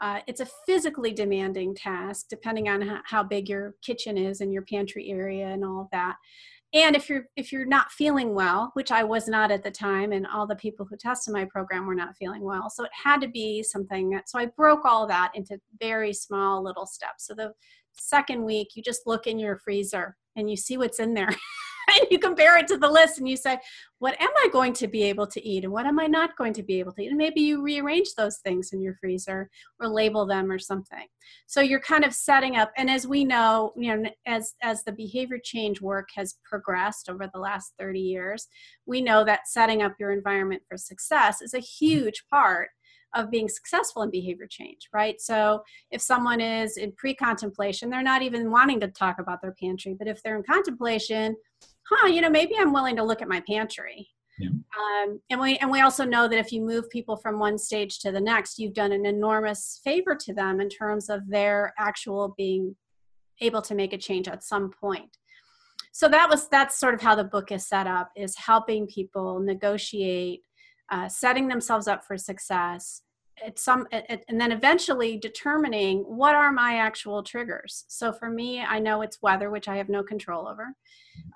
Uh, 0.00 0.20
it's 0.26 0.40
a 0.40 0.48
physically 0.66 1.12
demanding 1.12 1.74
task 1.74 2.26
depending 2.30 2.68
on 2.68 3.00
how, 3.04 3.22
big 3.22 3.48
your 3.48 3.74
kitchen 3.82 4.16
is 4.16 4.40
and 4.40 4.52
your 4.52 4.62
pantry 4.62 5.10
area 5.10 5.46
and 5.48 5.62
all 5.64 5.82
of 5.82 5.88
that. 5.92 6.16
And 6.72 6.96
if 6.96 7.08
you're 7.08 7.24
if 7.36 7.50
you're 7.50 7.66
not 7.66 7.90
feeling 7.90 8.32
well 8.32 8.70
which 8.74 8.92
i 8.92 9.02
was 9.02 9.26
not 9.26 9.50
at 9.50 9.64
the 9.64 9.72
time 9.72 10.12
and 10.12 10.24
all 10.24 10.46
the 10.46 10.54
people 10.54 10.86
who 10.86 10.96
tested 10.96 11.34
my 11.34 11.44
program 11.44 11.84
were 11.84 11.96
not 11.96 12.16
feeling 12.16 12.44
well 12.44 12.70
so 12.70 12.84
it 12.84 12.92
had 12.92 13.20
to 13.22 13.28
be 13.28 13.60
something 13.60 14.10
that, 14.10 14.30
so 14.30 14.38
i 14.38 14.46
broke 14.46 14.84
all 14.84 15.04
that 15.04 15.32
into 15.34 15.58
very 15.80 16.12
small 16.12 16.62
little 16.62 16.86
steps. 16.86 17.26
So 17.26 17.34
the 17.34 17.52
second 17.98 18.44
week 18.44 18.68
you 18.74 18.82
just 18.82 19.06
look 19.06 19.26
in 19.26 19.38
your 19.38 19.56
freezer 19.56 20.16
and 20.36 20.48
you 20.50 20.56
see 20.56 20.76
what's 20.76 21.00
in 21.00 21.14
there. 21.14 21.34
And 21.98 22.06
you 22.08 22.20
compare 22.20 22.56
it 22.56 22.68
to 22.68 22.76
the 22.76 22.88
list 22.88 23.18
and 23.18 23.28
you 23.28 23.36
say 23.36 23.58
what 23.98 24.14
am 24.20 24.30
i 24.44 24.48
going 24.52 24.72
to 24.74 24.86
be 24.86 25.02
able 25.02 25.26
to 25.26 25.44
eat 25.44 25.64
and 25.64 25.72
what 25.72 25.86
am 25.86 25.98
i 25.98 26.06
not 26.06 26.36
going 26.36 26.52
to 26.52 26.62
be 26.62 26.78
able 26.78 26.92
to 26.92 27.02
eat? 27.02 27.08
And 27.08 27.16
maybe 27.16 27.40
you 27.40 27.62
rearrange 27.62 28.14
those 28.16 28.36
things 28.38 28.72
in 28.72 28.80
your 28.80 28.94
freezer 28.94 29.50
or 29.80 29.88
label 29.88 30.24
them 30.24 30.52
or 30.52 30.58
something. 30.58 31.06
So 31.48 31.60
you're 31.60 31.80
kind 31.80 32.04
of 32.04 32.14
setting 32.14 32.56
up 32.56 32.70
and 32.76 32.88
as 32.88 33.08
we 33.08 33.24
know 33.24 33.72
you 33.76 33.96
know 33.96 34.08
as 34.24 34.54
as 34.62 34.84
the 34.84 34.92
behavior 34.92 35.38
change 35.42 35.80
work 35.80 36.10
has 36.14 36.36
progressed 36.44 37.08
over 37.08 37.28
the 37.32 37.40
last 37.40 37.72
30 37.80 37.98
years 37.98 38.46
we 38.86 39.00
know 39.00 39.24
that 39.24 39.48
setting 39.48 39.82
up 39.82 39.94
your 39.98 40.12
environment 40.12 40.62
for 40.68 40.76
success 40.76 41.42
is 41.42 41.54
a 41.54 41.58
huge 41.58 42.22
part 42.30 42.68
of 43.14 43.30
being 43.30 43.48
successful 43.48 44.02
in 44.02 44.10
behavior 44.10 44.46
change, 44.48 44.88
right? 44.92 45.20
So 45.20 45.62
if 45.90 46.00
someone 46.00 46.40
is 46.40 46.76
in 46.76 46.92
pre 46.92 47.14
contemplation, 47.14 47.90
they're 47.90 48.02
not 48.02 48.22
even 48.22 48.50
wanting 48.50 48.80
to 48.80 48.88
talk 48.88 49.18
about 49.18 49.42
their 49.42 49.54
pantry, 49.60 49.94
but 49.98 50.08
if 50.08 50.22
they're 50.22 50.36
in 50.36 50.42
contemplation, 50.42 51.36
huh, 51.90 52.06
you 52.06 52.20
know, 52.20 52.30
maybe 52.30 52.54
I'm 52.58 52.72
willing 52.72 52.96
to 52.96 53.04
look 53.04 53.22
at 53.22 53.28
my 53.28 53.42
pantry. 53.46 54.08
Yeah. 54.38 54.48
Um, 54.48 55.20
and 55.28 55.40
we 55.40 55.58
and 55.58 55.70
we 55.70 55.80
also 55.80 56.04
know 56.04 56.26
that 56.26 56.38
if 56.38 56.50
you 56.50 56.62
move 56.62 56.88
people 56.88 57.16
from 57.16 57.38
one 57.38 57.58
stage 57.58 57.98
to 58.00 58.10
the 58.10 58.20
next, 58.20 58.58
you've 58.58 58.74
done 58.74 58.92
an 58.92 59.04
enormous 59.04 59.80
favor 59.84 60.16
to 60.18 60.32
them 60.32 60.60
in 60.60 60.68
terms 60.68 61.10
of 61.10 61.28
their 61.28 61.74
actual 61.78 62.34
being 62.38 62.74
able 63.40 63.62
to 63.62 63.74
make 63.74 63.92
a 63.92 63.98
change 63.98 64.28
at 64.28 64.42
some 64.42 64.70
point. 64.70 65.18
So 65.92 66.08
that 66.08 66.30
was 66.30 66.48
that's 66.48 66.78
sort 66.78 66.94
of 66.94 67.02
how 67.02 67.14
the 67.14 67.24
book 67.24 67.52
is 67.52 67.66
set 67.66 67.86
up: 67.86 68.10
is 68.16 68.36
helping 68.36 68.86
people 68.86 69.40
negotiate 69.40 70.42
uh, 70.90 71.08
setting 71.08 71.48
themselves 71.48 71.86
up 71.86 72.04
for 72.04 72.16
success 72.16 73.02
at 73.44 73.58
some 73.58 73.86
at, 73.92 74.24
and 74.28 74.40
then 74.40 74.52
eventually 74.52 75.16
determining 75.16 76.00
what 76.00 76.34
are 76.34 76.52
my 76.52 76.76
actual 76.76 77.22
triggers. 77.22 77.84
So 77.88 78.12
for 78.12 78.28
me 78.28 78.60
i 78.60 78.78
know 78.78 79.02
it's 79.02 79.22
weather 79.22 79.50
which 79.50 79.68
i 79.68 79.76
have 79.76 79.88
no 79.88 80.02
control 80.02 80.48
over. 80.48 80.74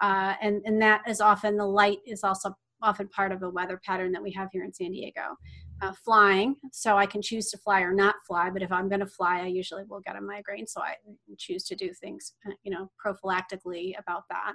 Uh, 0.00 0.34
and 0.40 0.62
and 0.64 0.80
that 0.82 1.02
is 1.08 1.20
often 1.20 1.56
the 1.56 1.66
light 1.66 1.98
is 2.06 2.24
also 2.24 2.56
often 2.82 3.08
part 3.08 3.32
of 3.32 3.40
the 3.40 3.48
weather 3.48 3.80
pattern 3.84 4.12
that 4.12 4.22
we 4.22 4.32
have 4.32 4.48
here 4.52 4.64
in 4.64 4.72
san 4.72 4.90
diego. 4.90 5.36
Uh, 5.82 5.92
flying 6.04 6.54
so 6.72 6.96
i 6.96 7.04
can 7.04 7.20
choose 7.20 7.50
to 7.50 7.58
fly 7.58 7.80
or 7.80 7.92
not 7.92 8.14
fly 8.26 8.48
but 8.48 8.62
if 8.62 8.70
i'm 8.70 8.88
going 8.88 9.00
to 9.00 9.06
fly 9.06 9.40
i 9.40 9.46
usually 9.46 9.82
will 9.88 10.00
get 10.00 10.14
a 10.14 10.20
migraine 10.20 10.68
so 10.68 10.80
i 10.80 10.94
choose 11.36 11.64
to 11.64 11.74
do 11.74 11.92
things 11.92 12.34
uh, 12.46 12.52
you 12.62 12.70
know 12.70 12.88
prophylactically 13.04 13.92
about 13.98 14.22
that 14.30 14.54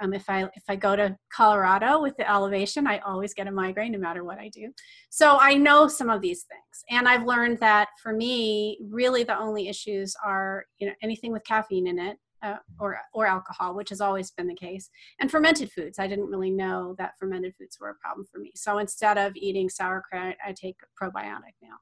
um, 0.00 0.12
if 0.12 0.28
I 0.28 0.44
if 0.54 0.64
I 0.68 0.76
go 0.76 0.96
to 0.96 1.16
Colorado 1.32 2.00
with 2.00 2.16
the 2.16 2.30
elevation, 2.30 2.86
I 2.86 2.98
always 2.98 3.34
get 3.34 3.46
a 3.46 3.52
migraine 3.52 3.92
no 3.92 3.98
matter 3.98 4.24
what 4.24 4.38
I 4.38 4.48
do. 4.48 4.72
So 5.10 5.38
I 5.40 5.54
know 5.54 5.88
some 5.88 6.10
of 6.10 6.20
these 6.20 6.44
things, 6.44 6.84
and 6.90 7.08
I've 7.08 7.24
learned 7.24 7.58
that 7.60 7.88
for 8.02 8.12
me, 8.12 8.78
really 8.90 9.24
the 9.24 9.38
only 9.38 9.68
issues 9.68 10.16
are 10.24 10.64
you 10.78 10.88
know 10.88 10.94
anything 11.02 11.32
with 11.32 11.44
caffeine 11.44 11.86
in 11.86 11.98
it. 11.98 12.18
Uh, 12.42 12.56
or 12.78 12.98
or 13.14 13.24
alcohol, 13.26 13.74
which 13.74 13.88
has 13.88 14.02
always 14.02 14.30
been 14.32 14.46
the 14.46 14.54
case, 14.54 14.90
and 15.18 15.30
fermented 15.30 15.72
foods. 15.72 15.98
I 15.98 16.06
didn't 16.06 16.26
really 16.26 16.50
know 16.50 16.94
that 16.98 17.14
fermented 17.18 17.54
foods 17.58 17.78
were 17.80 17.88
a 17.88 17.94
problem 17.94 18.26
for 18.30 18.38
me. 18.38 18.52
So 18.54 18.76
instead 18.76 19.16
of 19.16 19.32
eating 19.34 19.70
sauerkraut, 19.70 20.34
I 20.46 20.52
take 20.52 20.76
probiotic 21.00 21.54
now. 21.62 21.76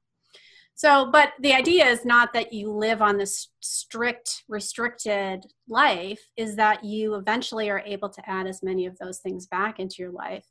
So, 0.75 1.09
but 1.11 1.33
the 1.39 1.53
idea 1.53 1.85
is 1.85 2.03
not 2.03 2.33
that 2.33 2.51
you 2.51 2.71
live 2.71 3.01
on 3.01 3.17
this 3.17 3.49
strict, 3.61 4.43
restricted 4.49 5.45
life, 5.67 6.19
is 6.35 6.55
that 6.55 6.83
you 6.83 7.15
eventually 7.15 7.69
are 7.69 7.83
able 7.85 8.09
to 8.09 8.29
add 8.29 8.47
as 8.47 8.63
many 8.63 8.85
of 8.85 8.97
those 8.97 9.19
things 9.19 9.45
back 9.45 9.79
into 9.79 9.97
your 9.99 10.11
life 10.11 10.45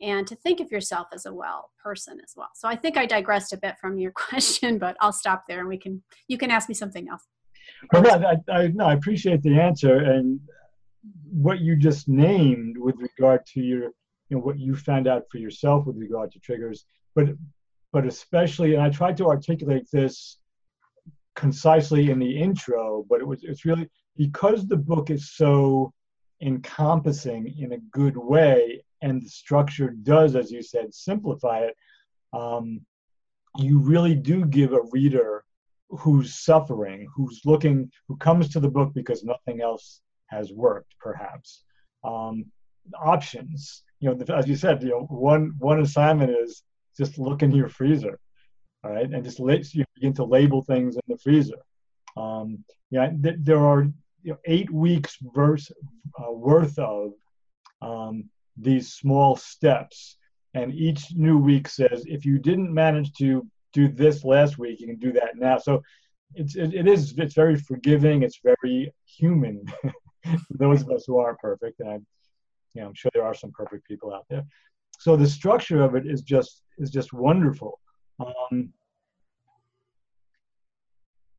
and 0.00 0.26
to 0.26 0.36
think 0.36 0.60
of 0.60 0.70
yourself 0.70 1.08
as 1.12 1.26
a 1.26 1.32
well 1.32 1.70
person 1.82 2.18
as 2.22 2.34
well. 2.36 2.50
So 2.54 2.68
I 2.68 2.76
think 2.76 2.96
I 2.96 3.06
digressed 3.06 3.52
a 3.52 3.56
bit 3.56 3.76
from 3.80 3.98
your 3.98 4.12
question, 4.14 4.78
but 4.78 4.96
I'll 5.00 5.12
stop 5.12 5.44
there 5.48 5.60
and 5.60 5.68
we 5.68 5.78
can, 5.78 6.02
you 6.28 6.38
can 6.38 6.50
ask 6.50 6.68
me 6.68 6.74
something 6.74 7.08
else. 7.08 7.24
Well, 7.92 8.24
I, 8.24 8.52
I, 8.52 8.66
no, 8.68 8.86
I 8.86 8.94
appreciate 8.94 9.42
the 9.42 9.58
answer 9.58 9.96
and 9.96 10.38
what 11.30 11.60
you 11.60 11.76
just 11.76 12.08
named 12.08 12.76
with 12.78 12.96
regard 12.98 13.44
to 13.46 13.60
your, 13.60 13.82
you 14.28 14.36
know, 14.36 14.38
what 14.38 14.58
you 14.58 14.74
found 14.74 15.06
out 15.08 15.24
for 15.30 15.38
yourself 15.38 15.86
with 15.86 15.96
regard 15.96 16.30
to 16.32 16.38
triggers. 16.38 16.84
But 17.14 17.28
but 17.94 18.06
especially, 18.08 18.74
and 18.74 18.82
I 18.82 18.90
tried 18.90 19.16
to 19.18 19.28
articulate 19.28 19.86
this 19.92 20.38
concisely 21.36 22.10
in 22.10 22.18
the 22.18 22.36
intro, 22.36 23.06
but 23.08 23.20
it 23.20 23.26
was 23.26 23.44
it's 23.44 23.64
really 23.64 23.88
because 24.16 24.66
the 24.66 24.76
book 24.76 25.10
is 25.10 25.30
so 25.30 25.92
encompassing 26.42 27.54
in 27.56 27.72
a 27.72 27.78
good 27.92 28.16
way, 28.16 28.84
and 29.00 29.22
the 29.22 29.28
structure 29.28 29.90
does, 29.90 30.34
as 30.34 30.50
you 30.50 30.60
said, 30.60 30.92
simplify 30.92 31.60
it. 31.60 31.76
Um, 32.32 32.80
you 33.58 33.78
really 33.78 34.16
do 34.16 34.44
give 34.44 34.72
a 34.72 34.82
reader 34.90 35.44
who's 35.88 36.34
suffering, 36.34 37.06
who's 37.14 37.42
looking, 37.44 37.92
who 38.08 38.16
comes 38.16 38.48
to 38.48 38.58
the 38.58 38.74
book 38.76 38.92
because 38.92 39.22
nothing 39.22 39.60
else 39.60 40.00
has 40.26 40.52
worked, 40.52 40.96
perhaps. 40.98 41.62
Um, 42.02 42.46
options. 43.00 43.84
You 44.00 44.16
know, 44.16 44.34
as 44.34 44.48
you 44.48 44.56
said, 44.56 44.82
you 44.82 44.90
know, 44.90 45.06
one 45.10 45.52
one 45.58 45.78
assignment 45.80 46.32
is 46.32 46.64
just 46.96 47.18
look 47.18 47.42
in 47.42 47.52
your 47.52 47.68
freezer, 47.68 48.18
all 48.82 48.92
right, 48.92 49.10
and 49.10 49.24
just 49.24 49.40
let 49.40 49.72
you 49.74 49.84
begin 49.94 50.12
to 50.14 50.24
label 50.24 50.62
things 50.62 50.96
in 50.96 51.02
the 51.08 51.18
freezer. 51.18 51.58
Um, 52.16 52.64
yeah, 52.90 53.10
th- 53.10 53.36
there 53.40 53.58
are 53.58 53.82
you 54.22 54.32
know, 54.32 54.38
eight 54.44 54.70
weeks 54.70 55.16
verse, 55.34 55.70
uh, 56.18 56.32
worth 56.32 56.78
of 56.78 57.12
um, 57.82 58.28
these 58.56 58.92
small 58.92 59.36
steps, 59.36 60.16
and 60.54 60.72
each 60.72 61.12
new 61.14 61.38
week 61.38 61.68
says 61.68 62.04
if 62.06 62.24
you 62.24 62.38
didn't 62.38 62.72
manage 62.72 63.12
to 63.14 63.46
do 63.72 63.88
this 63.88 64.24
last 64.24 64.58
week, 64.58 64.80
you 64.80 64.86
can 64.86 64.98
do 64.98 65.12
that 65.12 65.36
now. 65.36 65.58
So 65.58 65.82
it's 66.34 66.56
it, 66.56 66.74
it 66.74 66.86
is 66.86 67.14
it's 67.18 67.34
very 67.34 67.56
forgiving. 67.56 68.22
It's 68.22 68.40
very 68.42 68.92
human. 69.04 69.64
Those 70.50 70.82
of 70.82 70.90
us 70.90 71.04
who 71.06 71.18
aren't 71.18 71.38
perfect, 71.38 71.80
and 71.80 71.90
I'm, 71.90 72.06
you 72.74 72.82
know, 72.82 72.88
I'm 72.88 72.94
sure 72.94 73.10
there 73.12 73.24
are 73.24 73.34
some 73.34 73.52
perfect 73.52 73.86
people 73.86 74.14
out 74.14 74.24
there 74.30 74.44
so 75.04 75.16
the 75.16 75.26
structure 75.38 75.80
of 75.82 75.94
it 75.98 76.04
is 76.06 76.20
just 76.22 76.62
is 76.78 76.90
just 76.90 77.12
wonderful 77.12 77.72
um, 78.20 78.72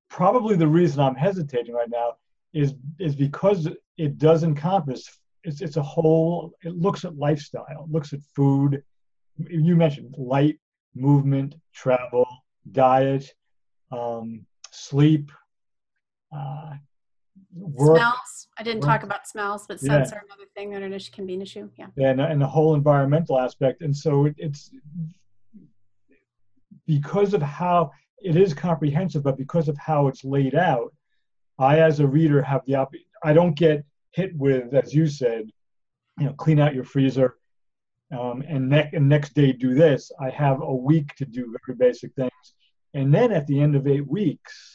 probably 0.10 0.56
the 0.56 0.68
reason 0.80 1.00
I'm 1.00 1.16
hesitating 1.16 1.74
right 1.74 1.90
now 1.90 2.10
is 2.54 2.70
is 3.00 3.16
because 3.16 3.68
it 3.98 4.18
does 4.18 4.44
encompass 4.44 5.02
it's 5.46 5.62
it's 5.62 5.78
a 5.78 5.84
whole 5.84 6.54
it 6.64 6.76
looks 6.76 7.06
at 7.06 7.16
lifestyle, 7.16 7.88
looks 7.90 8.14
at 8.14 8.20
food. 8.36 8.84
You 9.38 9.76
mentioned 9.76 10.16
light, 10.18 10.60
movement, 10.96 11.56
travel, 11.74 12.28
diet, 12.72 13.34
um, 13.92 14.46
sleep, 14.72 15.32
uh, 16.36 16.74
work. 17.56 17.98
Smells. 17.98 18.48
I 18.58 18.64
didn't 18.64 18.82
work. 18.82 18.90
talk 18.90 19.04
about 19.04 19.28
smells, 19.28 19.66
but 19.68 19.80
scents 19.80 20.12
yeah. 20.12 20.18
are 20.18 20.24
another 20.26 20.50
thing 20.56 20.72
that 20.72 20.84
are, 20.84 21.12
can 21.12 21.26
be 21.26 21.34
an 21.34 21.42
issue. 21.42 21.70
Yeah. 21.78 21.88
yeah 21.96 22.10
and, 22.10 22.22
and 22.22 22.42
the 22.42 22.48
whole 22.48 22.76
environmental 22.76 23.40
aspect. 23.40 23.82
And 23.82 23.96
so 23.96 24.26
it, 24.26 24.36
it's 24.38 24.72
because 26.86 27.34
of 27.34 27.42
how 27.42 27.92
it 28.20 28.36
is 28.36 28.54
comprehensive, 28.54 29.24
but 29.24 29.38
because 29.38 29.68
of 29.68 29.78
how 29.78 30.08
it's 30.08 30.24
laid 30.24 30.56
out, 30.56 30.94
I, 31.58 31.80
as 31.80 32.00
a 32.00 32.08
reader, 32.08 32.42
have 32.42 32.62
the 32.66 32.76
op- 32.76 32.94
I 33.24 33.34
don't 33.34 33.56
get 33.56 33.86
hit 34.12 34.36
with, 34.36 34.74
as 34.74 34.94
you 34.94 35.08
said, 35.08 35.50
you 36.20 36.26
know, 36.26 36.34
clean 36.34 36.60
out 36.60 36.76
your 36.76 36.84
freezer, 36.84 37.38
um, 38.12 38.44
and, 38.48 38.70
ne- 38.70 38.90
and 38.94 39.08
next 39.08 39.34
day 39.34 39.52
do 39.52 39.74
this. 39.74 40.12
I 40.20 40.30
have 40.30 40.62
a 40.62 40.74
week 40.74 41.16
to 41.16 41.26
do 41.26 41.56
very 41.66 41.78
basic 41.78 42.14
things, 42.16 42.32
and 42.94 43.14
then 43.14 43.32
at 43.32 43.48
the 43.48 43.60
end 43.60 43.76
of 43.76 43.88
eight 43.88 44.08
weeks, 44.08 44.75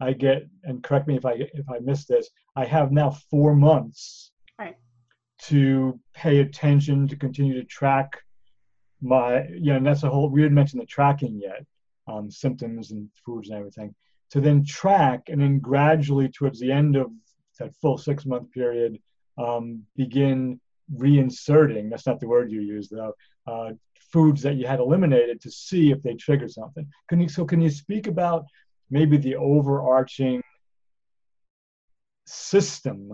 I 0.00 0.12
get 0.12 0.48
and 0.64 0.82
correct 0.82 1.06
me 1.06 1.16
if 1.16 1.26
I 1.26 1.32
if 1.32 1.68
I 1.68 1.78
miss 1.80 2.06
this. 2.06 2.30
I 2.56 2.64
have 2.64 2.92
now 2.92 3.10
four 3.30 3.54
months 3.54 4.32
right. 4.58 4.76
to 5.42 5.98
pay 6.14 6.40
attention 6.40 7.06
to 7.08 7.16
continue 7.16 7.54
to 7.54 7.64
track 7.64 8.22
my 9.02 9.46
you 9.48 9.70
know 9.70 9.76
and 9.76 9.86
that's 9.86 10.02
a 10.02 10.08
whole 10.08 10.28
we 10.28 10.42
didn't 10.42 10.54
mention 10.54 10.78
the 10.78 10.86
tracking 10.86 11.40
yet 11.40 11.64
um, 12.06 12.30
symptoms 12.30 12.90
and 12.90 13.08
foods 13.24 13.48
and 13.48 13.58
everything 13.58 13.94
to 14.30 14.40
then 14.40 14.64
track 14.64 15.22
and 15.28 15.40
then 15.40 15.58
gradually 15.58 16.28
towards 16.28 16.60
the 16.60 16.70
end 16.70 16.96
of 16.96 17.10
that 17.58 17.74
full 17.76 17.96
six 17.96 18.26
month 18.26 18.50
period 18.52 18.98
um, 19.38 19.82
begin 19.96 20.60
reinserting 20.96 21.88
that's 21.88 22.06
not 22.06 22.20
the 22.20 22.28
word 22.28 22.50
you 22.50 22.60
use 22.60 22.88
though 22.88 23.14
uh, 23.46 23.70
foods 24.12 24.42
that 24.42 24.56
you 24.56 24.66
had 24.66 24.80
eliminated 24.80 25.40
to 25.40 25.50
see 25.50 25.90
if 25.90 26.02
they 26.02 26.14
trigger 26.14 26.48
something 26.48 26.86
can 27.08 27.20
you 27.20 27.28
so 27.28 27.44
can 27.44 27.60
you 27.60 27.70
speak 27.70 28.06
about 28.06 28.44
maybe 28.90 29.16
the 29.16 29.36
overarching 29.36 30.42
system 32.26 33.12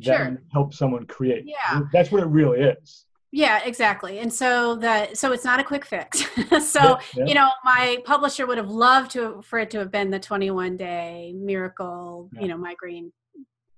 that 0.00 0.18
sure. 0.18 0.42
helps 0.52 0.78
someone 0.78 1.06
create. 1.06 1.44
Yeah. 1.46 1.82
That's 1.92 2.10
what 2.10 2.22
it 2.22 2.26
really 2.26 2.60
is. 2.60 3.06
Yeah 3.32 3.60
exactly. 3.64 4.20
And 4.20 4.32
so 4.32 4.76
that 4.76 5.18
so 5.18 5.32
it's 5.32 5.44
not 5.44 5.60
a 5.60 5.64
quick 5.64 5.84
fix. 5.84 6.24
So 6.60 6.98
yeah, 7.14 7.24
you 7.26 7.34
know 7.34 7.48
my 7.64 7.98
publisher 8.04 8.46
would 8.46 8.58
have 8.58 8.70
loved 8.70 9.10
to 9.12 9.42
for 9.42 9.58
it 9.58 9.70
to 9.70 9.78
have 9.78 9.90
been 9.90 10.10
the 10.10 10.18
21 10.18 10.76
day 10.76 11.34
miracle 11.36 12.30
yeah. 12.32 12.42
you 12.42 12.48
know 12.48 12.56
migraine 12.56 13.12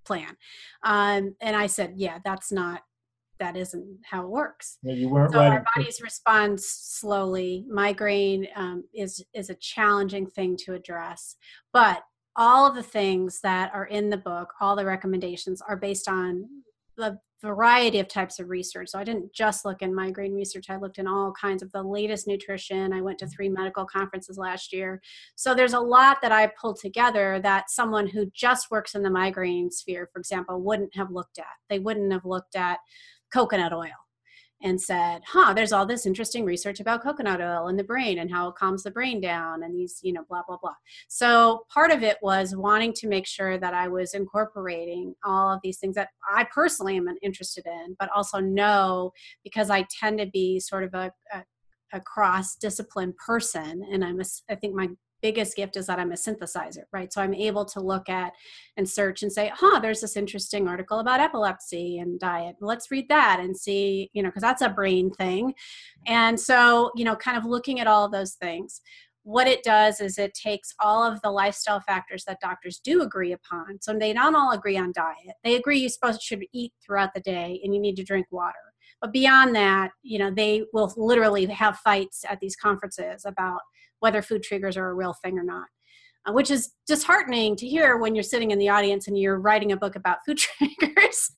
plan. 0.05 0.37
Um, 0.83 1.35
and 1.41 1.57
i 1.57 1.67
said 1.67 1.95
yeah 1.97 2.19
that's 2.25 2.51
not 2.53 2.83
that 3.39 3.57
isn't 3.57 3.99
how 4.05 4.23
it 4.23 4.29
works 4.29 4.79
yeah, 4.83 4.95
you 4.95 5.09
weren't 5.09 5.33
so 5.33 5.41
our 5.41 5.65
bodies 5.75 6.01
respond 6.03 6.61
slowly 6.61 7.65
migraine 7.69 8.47
um, 8.57 8.85
is 8.95 9.25
is 9.35 9.51
a 9.51 9.55
challenging 9.57 10.27
thing 10.27 10.57
to 10.57 10.75
address 10.75 11.37
but 11.73 12.03
all 12.37 12.69
of 12.69 12.75
the 12.75 12.83
things 12.83 13.41
that 13.41 13.73
are 13.75 13.87
in 13.87 14.11
the 14.11 14.17
book 14.17 14.53
all 14.61 14.77
the 14.77 14.85
recommendations 14.85 15.63
are 15.63 15.77
based 15.77 16.09
on 16.09 16.45
the 16.97 17.19
variety 17.41 18.01
of 18.01 18.09
types 18.09 18.41
of 18.41 18.49
research. 18.49 18.89
So 18.89 18.99
I 18.99 19.05
didn't 19.05 19.33
just 19.33 19.65
look 19.65 19.83
in 19.83 19.95
migraine 19.95 20.35
research, 20.35 20.71
I 20.71 20.77
looked 20.77 20.99
in 20.99 21.07
all 21.07 21.33
kinds 21.33 21.63
of 21.63 21.71
the 21.73 21.83
latest 21.83 22.27
nutrition. 22.27 22.93
I 22.93 23.01
went 23.01 23.19
to 23.19 23.27
three 23.27 23.49
medical 23.49 23.87
conferences 23.87 24.39
last 24.39 24.73
year. 24.73 25.01
So 25.37 25.55
there's 25.55 25.75
a 25.75 25.81
lot 25.81 26.19
that 26.23 26.33
I 26.33 26.51
pulled 26.61 26.81
together 26.81 27.41
that 27.43 27.71
someone 27.71 28.09
who 28.09 28.27
just 28.35 28.71
works 28.71 28.95
in 28.95 29.03
the 29.03 29.11
migraine 29.11 29.71
sphere, 29.71 30.09
for 30.13 30.19
example, 30.19 30.61
wouldn't 30.61 30.95
have 30.97 31.11
looked 31.11 31.39
at. 31.39 31.47
They 31.69 31.79
wouldn't 31.79 32.13
have 32.13 32.25
looked 32.25 32.57
at 32.57 32.79
coconut 33.33 33.73
oil 33.73 33.91
and 34.63 34.81
said, 34.81 35.23
huh, 35.25 35.55
there's 35.55 35.73
all 35.73 35.87
this 35.87 36.05
interesting 36.05 36.45
research 36.45 36.81
about 36.81 37.03
coconut 37.03 37.41
oil 37.41 37.69
in 37.69 37.77
the 37.77 37.85
brain 37.85 38.19
and 38.19 38.31
how 38.31 38.49
it 38.49 38.57
calms 38.57 38.83
the 38.83 38.91
brain 38.91 39.21
down 39.21 39.63
and 39.63 39.75
these, 39.77 40.01
you 40.03 40.13
know, 40.13 40.25
blah, 40.29 40.43
blah, 40.49 40.57
blah. 40.61 40.75
So 41.07 41.65
part 41.73 41.93
of 41.93 42.03
it 42.03 42.17
was 42.23 42.57
wanting 42.57 42.93
to 42.95 43.09
make 43.09 43.27
sure 43.27 43.57
that 43.59 43.73
I 43.73 43.87
was 43.87 44.15
incorporating 44.15 45.15
all 45.25 45.53
of 45.53 45.61
these 45.63 45.79
things 45.79 45.95
that 45.95 46.09
I 46.29 46.45
personally 46.53 46.97
am 46.97 47.07
interested 47.23 47.67
in, 47.67 47.97
but 48.01 48.11
also 48.15 48.41
know 48.41 49.13
because 49.45 49.71
I 49.71 49.87
tend 50.01 50.19
to 50.19 50.27
be 50.27 50.59
sort 50.59 50.85
of 50.85 50.95
a, 50.95 51.13
a 51.33 51.45
a 51.93 52.01
cross 52.01 52.55
discipline 52.57 53.15
person 53.27 53.83
and 53.91 54.05
i'm 54.05 54.21
a, 54.21 54.25
i 54.51 54.55
think 54.55 54.75
my 54.75 54.89
biggest 55.23 55.57
gift 55.57 55.77
is 55.77 55.87
that 55.87 55.99
I'm 55.99 56.13
a 56.13 56.17
synthesizer, 56.17 56.85
right? 56.93 57.13
So 57.13 57.21
I'm 57.21 57.35
able 57.35 57.65
to 57.67 57.81
look 57.81 58.09
at 58.09 58.33
and 58.77 58.89
search 58.89 59.23
and 59.23 59.33
say, 59.33 59.51
huh, 59.55 59.81
there's 59.81 60.01
this 60.01 60.17
interesting 60.17 60.69
article 60.69 61.01
about 61.01 61.21
epilepsy 61.21 61.99
and 61.99 62.19
diet. 62.19 62.57
Let's 62.61 62.91
read 62.91 63.09
that 63.09 63.41
and 63.41 63.57
see, 63.57 64.11
you 64.13 64.23
know, 64.23 64.29
because 64.29 64.43
that's 64.43 64.63
a 64.63 64.69
brain 64.69 65.11
thing. 65.11 65.55
And 66.07 66.39
so, 66.39 66.91
you 66.95 67.05
know, 67.05 67.17
kind 67.17 67.37
of 67.37 67.45
looking 67.45 67.81
at 67.81 67.87
all 67.87 68.09
those 68.09 68.35
things. 68.35 68.81
What 69.25 69.47
it 69.47 69.63
does 69.63 70.01
is 70.01 70.19
it 70.19 70.33
takes 70.33 70.75
all 70.81 71.03
of 71.03 71.21
the 71.21 71.31
lifestyle 71.31 71.81
factors 71.81 72.25
that 72.25 72.41
doctors 72.41 72.81
do 72.83 73.03
agree 73.03 73.33
upon. 73.33 73.79
So 73.83 73.93
they 73.93 74.13
not 74.15 74.35
all 74.35 74.53
agree 74.53 74.79
on 74.79 74.93
diet. 74.93 75.37
They 75.45 75.57
agree 75.57 75.79
you 75.79 75.91
supposed 75.91 76.23
should 76.23 76.45
eat 76.55 76.73
throughout 76.83 77.13
the 77.15 77.21
day 77.21 77.61
and 77.63 77.75
you 77.75 77.81
need 77.81 77.97
to 77.97 78.05
drink 78.05 78.27
water. 78.31 78.55
But 79.01 79.13
beyond 79.13 79.55
that, 79.55 79.91
you 80.03 80.19
know, 80.19 80.31
they 80.31 80.65
will 80.73 80.93
literally 80.97 81.45
have 81.47 81.79
fights 81.79 82.25
at 82.29 82.41
these 82.41 82.57
conferences 82.57 83.25
about 83.25 83.61
whether 84.01 84.23
food 84.23 84.43
triggers 84.43 84.77
are 84.77 84.91
a 84.91 84.95
real 84.95 85.15
thing 85.25 85.39
or 85.39 85.45
not. 85.45 85.67
Uh, 86.27 86.33
which 86.33 86.51
is 86.51 86.73
disheartening 86.87 87.55
to 87.55 87.67
hear 87.67 87.97
when 87.97 88.15
you're 88.15 88.25
sitting 88.25 88.51
in 88.51 88.59
the 88.59 88.69
audience 88.69 89.07
and 89.07 89.17
you're 89.17 89.39
writing 89.39 89.71
a 89.71 89.77
book 89.77 89.95
about 89.95 90.19
food 90.27 90.37
triggers. 90.39 91.31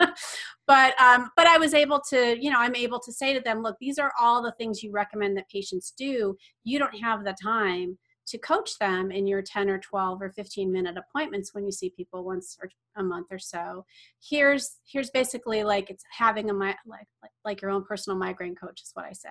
but 0.67 1.01
um, 1.01 1.31
but 1.37 1.47
I 1.47 1.59
was 1.59 1.75
able 1.75 2.01
to, 2.09 2.37
you 2.43 2.51
know, 2.51 2.59
I'm 2.59 2.75
able 2.75 2.99
to 3.01 3.13
say 3.13 3.35
to 3.35 3.41
them, 3.41 3.63
look, 3.63 3.77
these 3.79 3.99
are 3.99 4.13
all 4.19 4.43
the 4.43 4.53
things 4.53 4.83
you 4.83 4.91
recommend 4.91 5.37
that 5.37 5.51
patients 5.51 5.93
do. 5.97 6.35
You 6.65 6.79
don't 6.79 6.99
have 6.99 7.25
the 7.25 7.37
time 7.43 7.99
to 8.31 8.39
coach 8.39 8.79
them 8.79 9.11
in 9.11 9.27
your 9.27 9.43
10 9.43 9.69
or 9.69 9.79
12 9.79 10.23
or 10.23 10.31
15 10.31 10.73
minute 10.73 10.97
appointments 10.97 11.53
when 11.53 11.65
you 11.65 11.73
see 11.73 11.91
people 11.91 12.25
once 12.25 12.57
or 12.63 12.71
a 12.97 13.03
month 13.03 13.27
or 13.31 13.39
so. 13.39 13.85
Here's 14.23 14.79
here's 14.85 15.11
basically 15.11 15.65
like 15.65 15.91
it's 15.91 16.05
having 16.17 16.51
a 16.51 16.53
like 16.53 16.77
like, 16.87 17.07
like 17.45 17.61
your 17.61 17.71
own 17.71 17.85
personal 17.85 18.19
migraine 18.19 18.55
coach 18.55 18.81
is 18.83 18.91
what 18.95 19.05
i 19.05 19.13
say. 19.13 19.31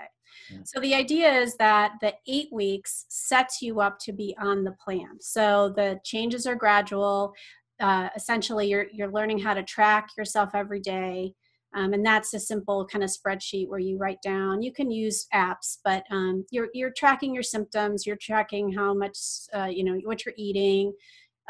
Yeah. 0.52 0.60
so 0.66 0.80
the 0.80 0.94
idea 0.94 1.32
is 1.32 1.56
that 1.58 1.94
the 2.02 2.14
eight 2.28 2.50
weeks 2.52 3.06
sets 3.10 3.62
you 3.62 3.80
up 3.80 4.00
to 4.00 4.12
be 4.12 4.36
on 4.40 4.64
the 4.64 4.76
plan. 4.84 5.20
So 5.22 5.74
the 5.76 6.00
changes 6.04 6.46
are 6.46 6.56
gradual. 6.56 7.34
Uh, 7.80 8.10
essentially 8.16 8.68
you're 8.68 8.88
you're 8.92 9.12
learning 9.12 9.40
how 9.40 9.54
to 9.54 9.64
track 9.64 10.10
yourself 10.18 10.50
every 10.54 10.82
day 10.82 11.34
um, 11.76 11.94
and 11.94 12.06
that's 12.06 12.34
a 12.34 12.40
simple 12.40 12.86
kind 12.88 13.04
of 13.04 13.12
spreadsheet 13.12 13.68
where 13.68 13.80
you 13.80 13.98
write 13.98 14.22
down. 14.24 14.62
You 14.62 14.72
can 14.72 14.90
use 14.90 15.28
apps, 15.34 15.78
but 15.84 16.04
um, 16.10 16.46
you're 16.50 16.70
you're 16.74 16.92
tracking 16.92 17.34
your 17.34 17.44
symptoms. 17.44 18.08
You're 18.08 18.18
tracking 18.18 18.72
how 18.74 18.94
much 18.94 19.18
uh, 19.54 19.66
you 19.66 19.84
know 19.84 20.00
what 20.04 20.26
you're 20.26 20.34
eating. 20.36 20.94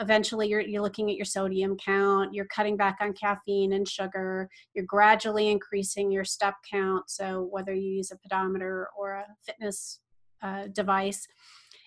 Eventually, 0.02 0.50
you're 0.50 0.60
you're 0.60 0.82
looking 0.82 1.10
at 1.10 1.16
your 1.16 1.26
sodium 1.26 1.78
count. 1.78 2.34
You're 2.34 2.48
cutting 2.48 2.76
back 2.76 2.98
on 3.00 3.14
caffeine 3.14 3.74
and 3.74 3.88
sugar. 3.88 4.50
You're 4.74 4.86
gradually 4.86 5.50
increasing 5.50 6.12
your 6.12 6.26
step 6.26 6.56
count. 6.70 7.10
So 7.10 7.48
whether 7.50 7.74
you 7.74 7.92
use 7.92 8.12
a 8.12 8.18
pedometer 8.18 8.90
or 8.98 9.14
a 9.14 9.26
fitness 9.46 10.02
uh, 10.42 10.68
device, 10.74 11.26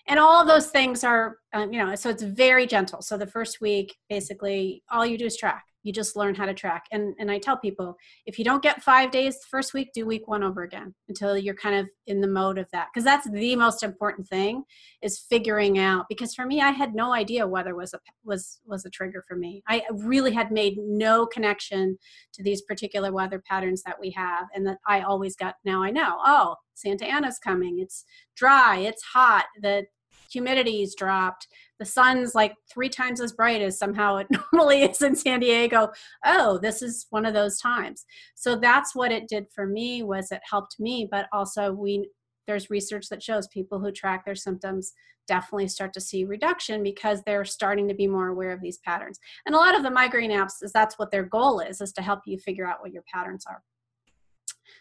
and 0.07 0.19
all 0.19 0.41
of 0.41 0.47
those 0.47 0.67
things 0.67 1.03
are 1.03 1.37
um, 1.53 1.71
you 1.71 1.85
know 1.85 1.93
so 1.93 2.09
it's 2.09 2.23
very 2.23 2.65
gentle. 2.65 3.03
So 3.03 3.15
the 3.15 3.27
first 3.27 3.61
week, 3.61 3.95
basically, 4.09 4.81
all 4.91 5.05
you 5.05 5.19
do 5.19 5.25
is 5.25 5.37
track 5.37 5.65
you 5.83 5.93
just 5.93 6.15
learn 6.15 6.35
how 6.35 6.45
to 6.45 6.53
track. 6.53 6.85
And 6.91 7.13
and 7.19 7.29
i 7.29 7.37
tell 7.37 7.57
people 7.57 7.95
if 8.25 8.39
you 8.39 8.45
don't 8.45 8.63
get 8.63 8.81
five 8.81 9.11
days 9.11 9.35
the 9.35 9.47
first 9.49 9.73
week 9.73 9.89
do 9.93 10.05
week 10.05 10.27
one 10.27 10.43
over 10.43 10.63
again 10.63 10.93
until 11.07 11.37
you're 11.37 11.55
kind 11.55 11.75
of 11.75 11.87
in 12.07 12.21
the 12.21 12.27
mode 12.27 12.57
of 12.57 12.67
that. 12.71 12.87
Because 12.93 13.05
that's 13.05 13.29
the 13.29 13.55
most 13.55 13.83
important 13.83 14.27
thing 14.27 14.63
is 15.01 15.19
figuring 15.29 15.79
out 15.79 16.05
because 16.09 16.33
for 16.33 16.45
me 16.45 16.61
i 16.61 16.71
had 16.71 16.95
no 16.95 17.13
idea 17.13 17.45
weather 17.45 17.75
was 17.75 17.93
a 17.93 17.99
was 18.23 18.59
was 18.65 18.85
a 18.85 18.89
trigger 18.89 19.23
for 19.27 19.35
me. 19.35 19.61
I 19.67 19.83
really 19.91 20.31
had 20.33 20.51
made 20.51 20.77
no 20.77 21.25
connection 21.25 21.97
to 22.33 22.43
these 22.43 22.61
particular 22.61 23.11
weather 23.11 23.41
patterns 23.47 23.83
that 23.83 23.99
we 23.99 24.11
have 24.11 24.47
and 24.55 24.65
that 24.67 24.77
i 24.87 25.01
always 25.01 25.35
got 25.35 25.55
now 25.65 25.83
i 25.83 25.91
know 25.91 26.17
oh 26.25 26.55
santa 26.75 27.05
ana's 27.05 27.39
coming. 27.39 27.79
It's 27.79 28.05
dry. 28.35 28.77
It's 28.77 29.03
hot. 29.03 29.45
The 29.61 29.85
humidity's 30.33 30.95
dropped 30.95 31.47
the 31.79 31.85
sun's 31.85 32.35
like 32.35 32.53
three 32.71 32.89
times 32.89 33.19
as 33.19 33.33
bright 33.33 33.61
as 33.61 33.77
somehow 33.77 34.17
it 34.17 34.27
normally 34.53 34.83
is 34.83 35.01
in 35.01 35.15
san 35.15 35.39
diego. 35.39 35.89
Oh 36.25 36.57
this 36.61 36.81
is 36.81 37.07
one 37.09 37.25
of 37.25 37.33
those 37.33 37.59
times. 37.59 38.05
So 38.35 38.55
that's 38.55 38.95
what 38.95 39.11
it 39.11 39.27
did 39.27 39.45
for 39.53 39.65
me 39.65 40.03
was 40.03 40.31
it 40.31 40.41
helped 40.49 40.75
me 40.79 41.07
but 41.09 41.27
also 41.33 41.71
we 41.71 42.07
there's 42.47 42.69
research 42.69 43.07
that 43.09 43.23
shows 43.23 43.47
people 43.47 43.79
who 43.79 43.91
track 43.91 44.25
their 44.25 44.35
symptoms 44.35 44.93
definitely 45.27 45.67
start 45.67 45.93
to 45.93 46.01
see 46.01 46.25
reduction 46.25 46.83
because 46.83 47.21
they're 47.21 47.45
starting 47.45 47.87
to 47.87 47.93
be 47.93 48.07
more 48.07 48.27
aware 48.27 48.51
of 48.51 48.59
these 48.59 48.79
patterns. 48.79 49.19
And 49.45 49.55
a 49.55 49.57
lot 49.57 49.75
of 49.75 49.81
the 49.81 49.89
migraine 49.89 50.31
apps 50.31 50.61
is 50.61 50.73
that's 50.73 50.99
what 50.99 51.11
their 51.11 51.23
goal 51.23 51.61
is 51.61 51.79
is 51.79 51.93
to 51.93 52.01
help 52.01 52.19
you 52.25 52.37
figure 52.37 52.67
out 52.67 52.81
what 52.81 52.91
your 52.91 53.03
patterns 53.13 53.45
are 53.47 53.61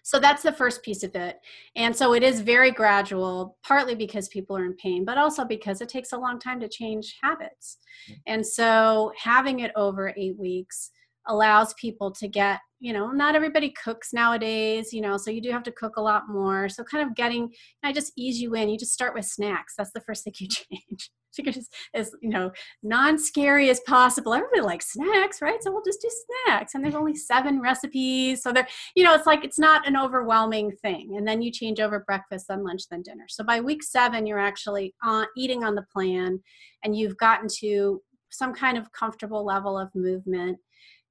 So 0.03 0.19
that's 0.19 0.43
the 0.43 0.53
first 0.53 0.83
piece 0.83 1.03
of 1.03 1.15
it. 1.15 1.41
And 1.77 1.95
so 1.95 2.13
it 2.13 2.23
is 2.23 2.41
very 2.41 2.71
gradual, 2.71 3.57
partly 3.63 3.95
because 3.95 4.29
people 4.29 4.57
are 4.57 4.65
in 4.65 4.75
pain, 4.75 5.05
but 5.05 5.17
also 5.17 5.45
because 5.45 5.81
it 5.81 5.89
takes 5.89 6.13
a 6.13 6.19
long 6.19 6.39
time 6.39 6.61
to 6.61 6.69
change 6.69 7.17
habits. 7.23 7.79
Mm-hmm. 8.11 8.21
And 8.27 8.47
so 8.47 9.13
having 9.17 9.61
it 9.61 9.73
over 9.77 10.13
eight 10.17 10.39
weeks 10.39 10.91
allows 11.29 11.73
people 11.75 12.11
to 12.11 12.27
get, 12.27 12.61
you 12.81 12.93
know, 12.93 13.13
not 13.13 13.37
everybody 13.37 13.73
cooks 13.83 14.13
nowadays, 14.13 14.93
you 14.93 15.01
know, 15.01 15.17
so 15.17 15.31
you 15.31 15.41
do 15.41 15.53
have 15.53 15.63
to 15.63 15.73
cook 15.73 15.97
a 15.97 16.03
lot 16.03 16.25
more. 16.29 16.69
So 16.69 16.83
kind 16.83 17.07
of 17.07 17.15
getting, 17.15 17.53
I 17.85 17.93
just 17.93 18.13
ease 18.17 18.41
you 18.41 18.55
in. 18.55 18.69
You 18.69 18.79
just 18.79 18.93
start 18.93 19.15
with 19.15 19.25
snacks. 19.25 19.75
That's 19.79 19.93
the 19.93 20.01
first 20.01 20.25
thing 20.25 20.35
you 20.39 20.49
change 20.81 21.11
as, 21.47 21.69
as 21.95 22.15
you 22.21 22.31
know 22.31 22.51
non-scary 22.83 23.71
as 23.71 23.81
possible. 23.81 24.35
Everybody 24.35 24.63
likes 24.63 24.93
snacks 24.93 25.41
right? 25.43 25.63
So 25.63 25.73
we'll 25.73 25.85
just 25.85 26.03
do 26.03 26.11
snacks. 26.47 26.75
And 26.75 26.85
there's 26.85 26.95
only 26.95 27.15
seven 27.15 27.61
recipes. 27.61 28.43
So 28.43 28.53
they're 28.53 28.69
you 28.95 29.05
know 29.05 29.15
it's 29.15 29.27
like 29.27 29.45
it's 29.45 29.59
not 29.59 29.87
an 29.87 29.97
overwhelming 29.97 30.73
thing. 30.83 31.17
And 31.17 31.27
then 31.27 31.43
you 31.43 31.51
change 31.51 31.81
over 31.81 32.01
breakfast 32.01 32.47
then 32.49 32.65
lunch 32.65 32.83
then 32.91 33.03
dinner. 33.03 33.25
So 33.29 33.45
by 33.45 33.61
week 33.61 33.83
seven 33.83 34.27
you're 34.27 34.39
actually 34.39 34.95
eating 35.37 35.65
on 35.65 35.75
the 35.75 35.87
plan. 35.93 36.41
And 36.85 36.97
you've 36.97 37.17
gotten 37.17 37.49
to 37.61 38.03
some 38.31 38.55
kind 38.55 38.79
of 38.79 38.91
comfortable 38.93 39.45
level 39.45 39.79
of 39.79 39.95
movement. 39.95 40.59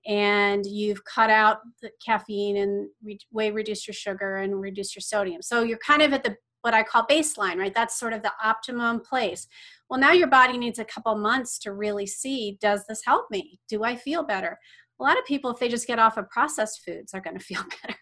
And 0.07 0.65
you've 0.65 1.03
cut 1.05 1.29
out 1.29 1.59
the 1.81 1.91
caffeine 2.03 2.57
and 2.57 2.89
re- 3.03 3.19
way 3.31 3.51
reduced 3.51 3.87
your 3.87 3.93
sugar 3.93 4.37
and 4.37 4.59
reduced 4.59 4.95
your 4.95 5.01
sodium. 5.01 5.43
So 5.43 5.61
you're 5.61 5.77
kind 5.77 6.01
of 6.01 6.11
at 6.11 6.23
the 6.23 6.35
what 6.61 6.73
I 6.73 6.83
call 6.83 7.05
baseline, 7.05 7.57
right? 7.57 7.73
That's 7.73 7.99
sort 7.99 8.13
of 8.13 8.23
the 8.23 8.31
optimum 8.43 9.01
place. 9.01 9.47
Well, 9.89 9.99
now 9.99 10.11
your 10.11 10.27
body 10.27 10.57
needs 10.57 10.79
a 10.79 10.85
couple 10.85 11.15
months 11.15 11.59
to 11.59 11.73
really 11.73 12.07
see 12.07 12.57
does 12.61 12.85
this 12.87 13.01
help 13.05 13.25
me? 13.29 13.59
Do 13.67 13.83
I 13.83 13.95
feel 13.95 14.23
better? 14.23 14.57
A 14.99 15.03
lot 15.03 15.17
of 15.17 15.25
people, 15.25 15.49
if 15.49 15.57
they 15.57 15.67
just 15.67 15.87
get 15.87 15.97
off 15.97 16.17
of 16.17 16.29
processed 16.29 16.81
foods, 16.85 17.13
are 17.13 17.21
going 17.21 17.37
to 17.37 17.43
feel 17.43 17.63
better. 17.81 17.97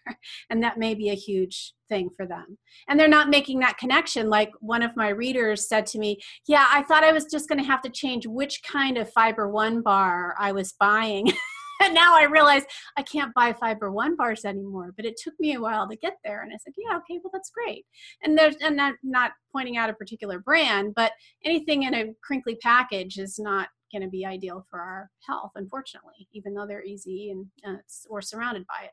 and 0.50 0.62
that 0.62 0.78
may 0.78 0.94
be 0.94 1.08
a 1.10 1.14
huge 1.14 1.72
thing 1.88 2.10
for 2.16 2.26
them. 2.26 2.58
And 2.88 3.00
they're 3.00 3.08
not 3.08 3.30
making 3.30 3.60
that 3.60 3.78
connection. 3.78 4.28
Like 4.28 4.50
one 4.60 4.82
of 4.82 4.96
my 4.96 5.08
readers 5.08 5.66
said 5.66 5.86
to 5.86 5.98
me, 5.98 6.20
Yeah, 6.46 6.66
I 6.70 6.82
thought 6.82 7.04
I 7.04 7.12
was 7.12 7.24
just 7.24 7.48
going 7.48 7.60
to 7.60 7.66
have 7.66 7.82
to 7.82 7.90
change 7.90 8.26
which 8.26 8.62
kind 8.62 8.98
of 8.98 9.12
Fiber 9.12 9.48
One 9.48 9.80
bar 9.82 10.34
I 10.38 10.52
was 10.52 10.74
buying. 10.78 11.32
and 11.80 11.94
now 12.02 12.16
I 12.16 12.24
realize 12.24 12.64
I 12.96 13.02
can't 13.02 13.34
buy 13.34 13.52
Fiber 13.52 13.90
One 13.90 14.16
bars 14.16 14.44
anymore. 14.44 14.92
But 14.96 15.06
it 15.06 15.18
took 15.22 15.34
me 15.40 15.54
a 15.54 15.60
while 15.60 15.88
to 15.88 15.96
get 15.96 16.16
there, 16.24 16.42
and 16.42 16.52
I 16.52 16.58
said, 16.62 16.74
"Yeah, 16.76 16.96
okay, 16.98 17.20
well 17.22 17.30
that's 17.32 17.50
great." 17.50 17.84
And 18.22 18.36
there's 18.36 18.56
and 18.56 18.80
I'm 18.80 18.96
not 19.02 19.32
pointing 19.52 19.76
out 19.76 19.90
a 19.90 19.94
particular 19.94 20.38
brand, 20.38 20.94
but 20.94 21.12
anything 21.44 21.84
in 21.84 21.94
a 21.94 22.12
crinkly 22.22 22.56
package 22.62 23.18
is 23.18 23.38
not 23.38 23.68
going 23.92 24.02
to 24.02 24.08
be 24.08 24.24
ideal 24.24 24.64
for 24.70 24.80
our 24.80 25.10
health, 25.26 25.50
unfortunately, 25.56 26.28
even 26.32 26.54
though 26.54 26.66
they're 26.66 26.84
easy 26.84 27.30
and 27.30 27.46
uh, 27.66 27.80
we're 28.08 28.20
surrounded 28.20 28.64
by 28.66 28.84
it. 28.84 28.92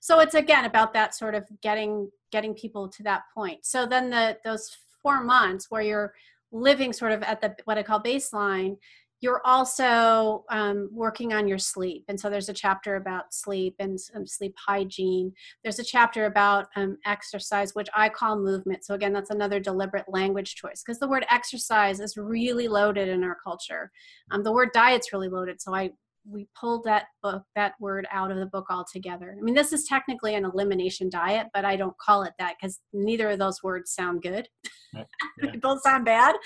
So 0.00 0.20
it's 0.20 0.34
again 0.34 0.64
about 0.64 0.92
that 0.94 1.14
sort 1.14 1.34
of 1.34 1.44
getting 1.62 2.10
getting 2.30 2.54
people 2.54 2.88
to 2.88 3.02
that 3.04 3.22
point. 3.34 3.64
So 3.64 3.86
then 3.86 4.10
the 4.10 4.38
those 4.44 4.76
four 5.02 5.22
months 5.22 5.66
where 5.68 5.82
you're 5.82 6.12
living 6.50 6.92
sort 6.92 7.12
of 7.12 7.22
at 7.22 7.40
the 7.40 7.54
what 7.64 7.78
I 7.78 7.82
call 7.82 8.02
baseline 8.02 8.76
you're 9.22 9.40
also 9.44 10.44
um, 10.50 10.90
working 10.92 11.32
on 11.32 11.46
your 11.46 11.56
sleep. 11.56 12.04
And 12.08 12.18
so 12.18 12.28
there's 12.28 12.48
a 12.48 12.52
chapter 12.52 12.96
about 12.96 13.32
sleep 13.32 13.76
and 13.78 13.96
um, 14.16 14.26
sleep 14.26 14.52
hygiene. 14.58 15.32
There's 15.62 15.78
a 15.78 15.84
chapter 15.84 16.26
about 16.26 16.66
um, 16.74 16.98
exercise, 17.06 17.72
which 17.72 17.88
I 17.94 18.08
call 18.08 18.36
movement. 18.36 18.84
So, 18.84 18.94
again, 18.94 19.12
that's 19.12 19.30
another 19.30 19.60
deliberate 19.60 20.06
language 20.08 20.56
choice 20.56 20.82
because 20.84 20.98
the 20.98 21.08
word 21.08 21.24
exercise 21.30 22.00
is 22.00 22.16
really 22.16 22.66
loaded 22.66 23.08
in 23.08 23.22
our 23.22 23.36
culture. 23.42 23.92
Um, 24.32 24.42
the 24.42 24.52
word 24.52 24.70
diet's 24.74 25.12
really 25.12 25.28
loaded. 25.28 25.62
So, 25.62 25.72
I 25.72 25.92
we 26.28 26.48
pulled 26.58 26.84
that 26.84 27.06
book 27.22 27.42
that 27.56 27.74
word 27.80 28.06
out 28.12 28.30
of 28.30 28.38
the 28.38 28.46
book 28.46 28.66
altogether. 28.70 29.34
I 29.36 29.42
mean 29.42 29.54
this 29.54 29.72
is 29.72 29.84
technically 29.84 30.34
an 30.34 30.44
elimination 30.44 31.08
diet 31.10 31.48
but 31.52 31.64
i 31.64 31.76
don't 31.76 31.96
call 31.98 32.22
it 32.22 32.32
that 32.38 32.54
because 32.60 32.80
neither 32.92 33.30
of 33.30 33.38
those 33.38 33.62
words 33.62 33.92
sound 33.92 34.22
good. 34.22 34.48
Yeah. 34.94 35.04
they 35.52 35.56
both 35.56 35.80
sound 35.80 36.04
bad. 36.04 36.36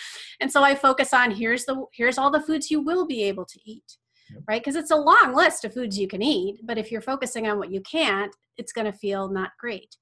And 0.40 0.50
so 0.50 0.62
i 0.62 0.74
focus 0.74 1.12
on 1.12 1.32
here's 1.32 1.64
the 1.64 1.84
here's 1.92 2.16
all 2.16 2.30
the 2.30 2.40
foods 2.40 2.70
you 2.70 2.80
will 2.80 3.04
be 3.04 3.24
able 3.24 3.44
to 3.44 3.58
eat 3.64 3.96
yep. 4.30 4.42
right? 4.48 4.62
Because 4.62 4.76
it's 4.76 4.92
a 4.92 4.96
long 4.96 5.34
list 5.34 5.64
of 5.64 5.74
foods 5.74 5.98
you 5.98 6.06
can 6.06 6.22
eat 6.22 6.60
but 6.64 6.78
if 6.78 6.92
you're 6.92 7.00
focusing 7.00 7.48
on 7.48 7.58
what 7.58 7.72
you 7.72 7.80
can't 7.80 8.32
it's 8.56 8.72
going 8.72 8.84
to 8.90 8.96
feel 8.96 9.28
not 9.28 9.50
great. 9.58 9.96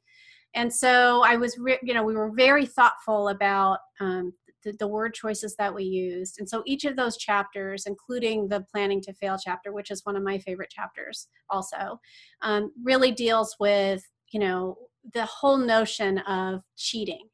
And 0.55 0.73
so 0.73 1.23
i 1.25 1.37
was 1.37 1.57
re- 1.59 1.81
you 1.83 1.95
know 1.95 2.05
we 2.05 2.15
were 2.15 2.33
very 2.33 2.67
thoughtful 2.67 3.29
about 3.29 3.79
um, 3.99 4.35
the, 4.65 4.73
the 4.79 4.89
word 4.89 5.15
choices 5.15 5.55
that 5.57 5.75
we 5.75 5.85
used. 5.85 6.39
And 6.39 6.49
so 6.49 6.63
each 6.67 6.85
of 6.85 6.97
those 6.97 7.17
chapters, 7.17 7.85
including 7.87 8.49
the 8.49 8.65
planning 8.73 9.01
to 9.03 9.13
fail 9.13 9.39
chapter, 9.43 9.73
which 9.73 9.91
is 9.91 10.05
one 10.05 10.17
of 10.17 10.23
my 10.23 10.39
favorite 10.39 10.71
chapters 10.71 11.29
also, 11.51 12.01
um, 12.43 12.73
really 12.83 13.13
deals 13.13 13.57
with, 13.61 14.03
you 14.33 14.41
know, 14.41 14.77
the 15.13 15.27
whole 15.27 15.59
notion 15.59 16.19
of 16.21 16.63
cheating 16.77 17.29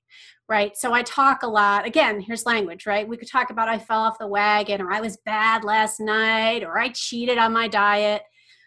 right? 0.48 0.76
So 0.76 0.92
I 0.92 1.02
talk 1.02 1.44
a 1.44 1.48
lot. 1.48 1.86
Again, 1.86 2.20
here's 2.20 2.44
language, 2.44 2.84
right? 2.84 3.06
We 3.06 3.16
could 3.16 3.30
talk 3.30 3.50
about 3.50 3.68
I 3.68 3.78
fell 3.78 4.00
off 4.00 4.18
the 4.18 4.26
wagon, 4.26 4.82
or 4.82 4.90
I 4.90 5.00
was 5.00 5.16
bad 5.24 5.62
last 5.62 6.00
night, 6.00 6.64
or 6.64 6.76
I 6.76 6.88
cheated 6.88 7.38
on 7.38 7.52
my 7.52 7.68
diet. 7.68 8.22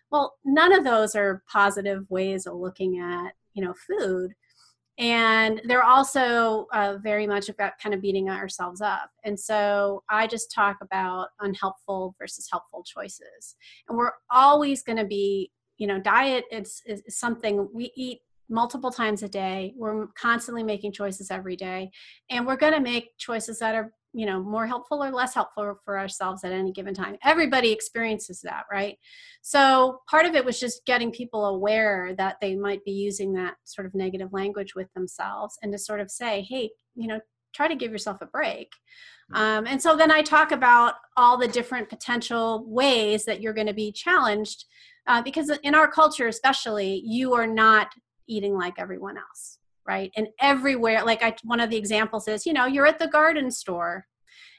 Well, 0.09 0.35
none 0.45 0.71
of 0.71 0.85
those 0.85 1.13
are 1.13 1.43
positive 1.51 2.09
ways 2.09 2.47
of 2.47 2.55
looking 2.55 2.99
at, 2.99 3.33
you 3.53 3.65
know, 3.65 3.73
food 3.73 4.33
and 4.99 5.61
they're 5.65 5.83
also 5.83 6.67
uh, 6.73 6.97
very 7.01 7.25
much 7.25 7.49
about 7.49 7.73
kind 7.81 7.95
of 7.95 8.01
beating 8.01 8.29
ourselves 8.29 8.81
up. 8.81 9.09
And 9.23 9.39
so 9.39 10.03
i 10.09 10.27
just 10.27 10.51
talk 10.51 10.77
about 10.81 11.29
unhelpful 11.39 12.15
versus 12.19 12.47
helpful 12.51 12.83
choices. 12.83 13.55
And 13.87 13.97
we're 13.97 14.13
always 14.29 14.83
going 14.83 14.97
to 14.97 15.05
be 15.05 15.51
you 15.77 15.87
know 15.87 15.99
diet 15.99 16.45
is, 16.51 16.81
is 16.85 17.01
something 17.09 17.67
we 17.73 17.91
eat 17.95 18.19
multiple 18.49 18.91
times 18.91 19.23
a 19.23 19.29
day. 19.29 19.73
We're 19.75 20.07
constantly 20.17 20.63
making 20.63 20.91
choices 20.91 21.31
every 21.31 21.55
day. 21.55 21.91
And 22.29 22.45
we're 22.45 22.57
going 22.57 22.73
to 22.73 22.79
make 22.79 23.17
choices 23.17 23.59
that 23.59 23.75
are 23.75 23.91
you 24.13 24.25
know 24.25 24.41
more 24.41 24.67
helpful 24.67 25.03
or 25.03 25.11
less 25.11 25.33
helpful 25.33 25.75
for 25.83 25.97
ourselves 25.97 26.43
at 26.43 26.51
any 26.51 26.71
given 26.71 26.93
time. 26.93 27.17
Everybody 27.23 27.71
experiences 27.71 28.41
that 28.41 28.65
right? 28.71 28.97
So 29.41 30.01
part 30.09 30.25
of 30.25 30.35
it 30.35 30.45
was 30.45 30.59
just 30.59 30.85
getting 30.85 31.11
people 31.11 31.45
aware 31.45 32.13
that 32.17 32.37
they 32.41 32.55
might 32.55 32.83
be 32.85 32.91
using 32.91 33.33
that 33.33 33.55
sort 33.63 33.87
of 33.87 33.93
negative 33.93 34.31
language 34.31 34.75
with 34.75 34.91
themselves 34.93 35.57
and 35.61 35.71
to 35.71 35.77
sort 35.77 35.99
of 35.99 36.09
say 36.09 36.45
hey 36.49 36.69
you 36.95 37.07
know 37.07 37.19
try 37.53 37.67
to 37.67 37.75
give 37.75 37.91
yourself 37.91 38.17
a 38.21 38.25
break. 38.25 38.71
Mm. 39.31 39.37
um, 39.37 39.67
and 39.67 39.81
so 39.81 39.95
then 39.95 40.11
i 40.11 40.21
talk 40.21 40.51
about 40.51 40.95
all 41.15 41.37
the 41.37 41.47
different 41.47 41.87
potential 41.89 42.65
ways 42.67 43.23
that 43.25 43.41
you're 43.41 43.53
going 43.53 43.67
to 43.67 43.73
be 43.73 43.91
challenged 43.91 44.65
uh, 45.07 45.21
because 45.21 45.49
in 45.63 45.75
our 45.75 45.89
culture 45.89 46.27
especially 46.27 47.01
you 47.05 47.33
are 47.33 47.47
not 47.47 47.93
eating 48.27 48.53
like 48.53 48.73
everyone 48.77 49.17
else 49.17 49.59
right? 49.87 50.11
And 50.15 50.27
everywhere, 50.39 51.03
like 51.05 51.23
I, 51.23 51.35
one 51.43 51.59
of 51.59 51.69
the 51.69 51.77
examples 51.77 52.27
is, 52.27 52.45
you 52.45 52.53
know, 52.53 52.65
you're 52.65 52.87
at 52.87 52.99
the 52.99 53.07
garden 53.07 53.51
store 53.51 54.05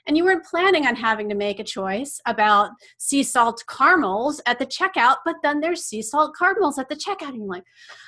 and 0.06 0.16
you 0.16 0.24
weren't 0.24 0.44
planning 0.44 0.86
on 0.86 0.94
having 0.94 1.28
to 1.30 1.34
make 1.34 1.58
a 1.58 1.64
choice 1.64 2.20
about 2.26 2.70
sea 2.98 3.22
salt 3.22 3.62
caramels 3.68 4.40
at 4.46 4.58
the 4.58 4.66
checkout, 4.66 5.16
but 5.24 5.36
then 5.42 5.60
there's 5.60 5.84
sea 5.84 6.02
salt 6.02 6.34
caramels 6.38 6.78
at 6.78 6.88
the 6.88 6.96
checkout. 6.96 7.28
And 7.28 7.36
you're 7.36 7.46
like, 7.46 7.64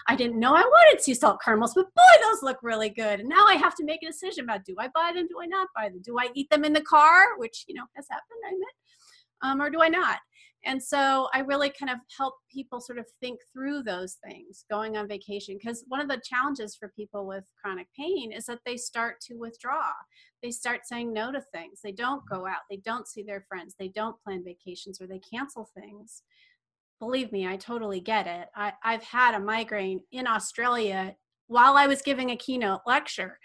I 0.06 0.14
didn't 0.14 0.38
know 0.38 0.54
I 0.54 0.60
wanted 0.60 1.02
sea 1.02 1.14
salt 1.14 1.40
caramels, 1.42 1.72
but 1.74 1.86
boy, 1.94 2.22
those 2.22 2.42
look 2.42 2.58
really 2.62 2.90
good. 2.90 3.20
And 3.20 3.28
now 3.28 3.46
I 3.46 3.54
have 3.54 3.74
to 3.76 3.84
make 3.84 4.02
a 4.02 4.06
decision 4.06 4.44
about 4.44 4.64
do 4.64 4.76
I 4.78 4.88
buy 4.88 5.12
them, 5.14 5.26
do 5.26 5.40
I 5.42 5.46
not 5.46 5.68
buy 5.74 5.88
them? 5.88 6.02
Do 6.02 6.18
I 6.18 6.28
eat 6.34 6.50
them 6.50 6.64
in 6.64 6.74
the 6.74 6.82
car, 6.82 7.38
which, 7.38 7.64
you 7.66 7.74
know, 7.74 7.84
has 7.94 8.06
happened, 8.10 8.40
I 8.44 8.48
admit, 8.48 8.68
um, 9.42 9.62
or 9.62 9.70
do 9.70 9.80
I 9.80 9.88
not? 9.88 10.18
And 10.66 10.82
so 10.82 11.28
I 11.32 11.40
really 11.40 11.70
kind 11.70 11.90
of 11.90 11.98
help 12.18 12.34
people 12.52 12.80
sort 12.80 12.98
of 12.98 13.06
think 13.20 13.38
through 13.52 13.84
those 13.84 14.18
things 14.26 14.64
going 14.68 14.96
on 14.96 15.06
vacation. 15.06 15.56
Because 15.56 15.84
one 15.86 16.00
of 16.00 16.08
the 16.08 16.20
challenges 16.24 16.74
for 16.74 16.92
people 16.96 17.24
with 17.24 17.44
chronic 17.62 17.86
pain 17.96 18.32
is 18.32 18.46
that 18.46 18.58
they 18.66 18.76
start 18.76 19.20
to 19.28 19.34
withdraw. 19.36 19.92
They 20.42 20.50
start 20.50 20.80
saying 20.84 21.12
no 21.12 21.30
to 21.30 21.40
things. 21.54 21.80
They 21.82 21.92
don't 21.92 22.22
go 22.28 22.46
out. 22.46 22.66
They 22.68 22.78
don't 22.78 23.06
see 23.06 23.22
their 23.22 23.46
friends. 23.48 23.76
They 23.78 23.88
don't 23.88 24.20
plan 24.22 24.44
vacations 24.44 25.00
or 25.00 25.06
they 25.06 25.20
cancel 25.20 25.70
things. 25.78 26.22
Believe 26.98 27.30
me, 27.30 27.46
I 27.46 27.56
totally 27.56 28.00
get 28.00 28.26
it. 28.26 28.48
I, 28.56 28.72
I've 28.82 29.04
had 29.04 29.34
a 29.34 29.40
migraine 29.40 30.00
in 30.10 30.26
Australia 30.26 31.14
while 31.46 31.76
I 31.76 31.86
was 31.86 32.02
giving 32.02 32.30
a 32.30 32.36
keynote 32.36 32.80
lecture. 32.86 33.38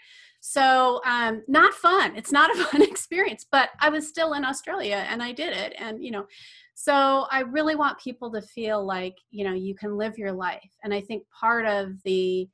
So, 0.44 1.00
um, 1.06 1.44
not 1.46 1.72
fun. 1.72 2.16
It's 2.16 2.32
not 2.32 2.50
a 2.50 2.64
fun 2.64 2.82
experience, 2.82 3.46
but 3.50 3.70
I 3.80 3.90
was 3.90 4.08
still 4.08 4.32
in 4.32 4.44
Australia 4.44 5.06
and 5.08 5.22
I 5.22 5.30
did 5.30 5.56
it. 5.56 5.72
And, 5.78 6.02
you 6.02 6.10
know, 6.10 6.26
so 6.74 7.26
I 7.30 7.40
really 7.40 7.76
want 7.76 8.00
people 8.00 8.32
to 8.32 8.42
feel 8.42 8.84
like, 8.84 9.16
you 9.30 9.44
know, 9.44 9.52
you 9.52 9.74
can 9.74 9.96
live 9.96 10.18
your 10.18 10.32
life. 10.32 10.70
And 10.82 10.92
I 10.92 11.00
think 11.00 11.24
part 11.38 11.66
of 11.66 12.02
the 12.04 12.48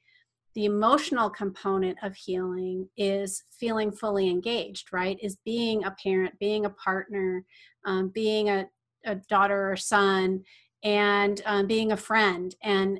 the 0.55 0.65
emotional 0.65 1.31
component 1.31 1.97
of 2.03 2.17
healing 2.17 2.89
is 2.97 3.45
feeling 3.49 3.93
fully 3.93 4.29
engaged, 4.29 4.93
right? 4.93 5.17
Is 5.23 5.37
being 5.45 5.85
a 5.85 5.95
parent, 6.03 6.37
being 6.41 6.65
a 6.65 6.71
partner, 6.71 7.45
um, 7.85 8.09
being 8.09 8.49
a, 8.49 8.67
a, 9.05 9.15
daughter 9.29 9.71
or 9.71 9.77
son, 9.77 10.43
and 10.83 11.41
um, 11.47 11.69
being 11.69 11.93
a 11.93 11.97
friend, 11.97 12.57
and 12.65 12.99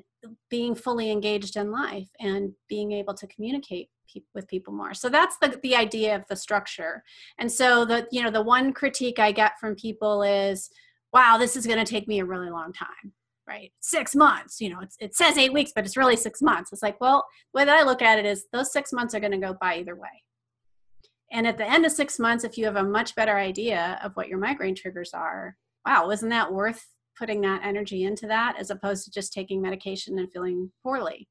being 0.49 0.73
fully 0.73 1.11
engaged 1.11 1.57
in 1.57 1.69
life, 1.69 2.07
and 2.21 2.53
being 2.69 2.93
able 2.93 3.13
to 3.15 3.27
communicate 3.27 3.89
pe- 4.13 4.21
with 4.33 4.47
people 4.47 4.71
more. 4.71 4.93
So 4.93 5.09
that's 5.09 5.37
the 5.41 5.59
the 5.61 5.75
idea 5.75 6.15
of 6.15 6.23
the 6.29 6.37
structure. 6.37 7.03
And 7.39 7.51
so 7.51 7.83
the 7.83 8.07
you 8.09 8.23
know 8.23 8.31
the 8.31 8.41
one 8.41 8.71
critique 8.71 9.19
I 9.19 9.33
get 9.33 9.59
from 9.59 9.75
people 9.75 10.23
is 10.23 10.69
wow, 11.13 11.37
this 11.37 11.55
is 11.55 11.65
going 11.65 11.83
to 11.83 11.89
take 11.89 12.07
me 12.07 12.19
a 12.19 12.25
really 12.25 12.49
long 12.49 12.71
time, 12.71 13.13
right? 13.47 13.71
Six 13.79 14.15
months, 14.15 14.61
you 14.61 14.69
know, 14.69 14.81
it 14.99 15.15
says 15.15 15.37
eight 15.37 15.53
weeks, 15.53 15.71
but 15.73 15.85
it's 15.85 15.97
really 15.97 16.15
six 16.15 16.41
months. 16.41 16.71
It's 16.71 16.83
like, 16.83 16.99
well, 17.01 17.25
the 17.53 17.59
way 17.59 17.65
that 17.65 17.77
I 17.77 17.83
look 17.83 18.01
at 18.01 18.19
it 18.19 18.25
is 18.25 18.45
those 18.51 18.71
six 18.71 18.93
months 18.93 19.13
are 19.15 19.19
going 19.19 19.31
to 19.31 19.37
go 19.37 19.55
by 19.59 19.77
either 19.77 19.95
way. 19.95 20.23
And 21.31 21.45
at 21.45 21.57
the 21.57 21.69
end 21.69 21.85
of 21.85 21.91
six 21.91 22.17
months, 22.19 22.43
if 22.43 22.57
you 22.57 22.65
have 22.65 22.75
a 22.75 22.83
much 22.83 23.15
better 23.15 23.37
idea 23.37 23.99
of 24.03 24.15
what 24.15 24.27
your 24.27 24.39
migraine 24.39 24.75
triggers 24.75 25.13
are, 25.13 25.55
wow, 25.85 26.07
wasn't 26.07 26.31
that 26.31 26.51
worth 26.51 26.87
putting 27.17 27.41
that 27.41 27.61
energy 27.63 28.03
into 28.03 28.25
that 28.27 28.55
as 28.59 28.71
opposed 28.71 29.05
to 29.05 29.11
just 29.11 29.33
taking 29.33 29.61
medication 29.61 30.17
and 30.17 30.31
feeling 30.31 30.71
poorly? 30.81 31.27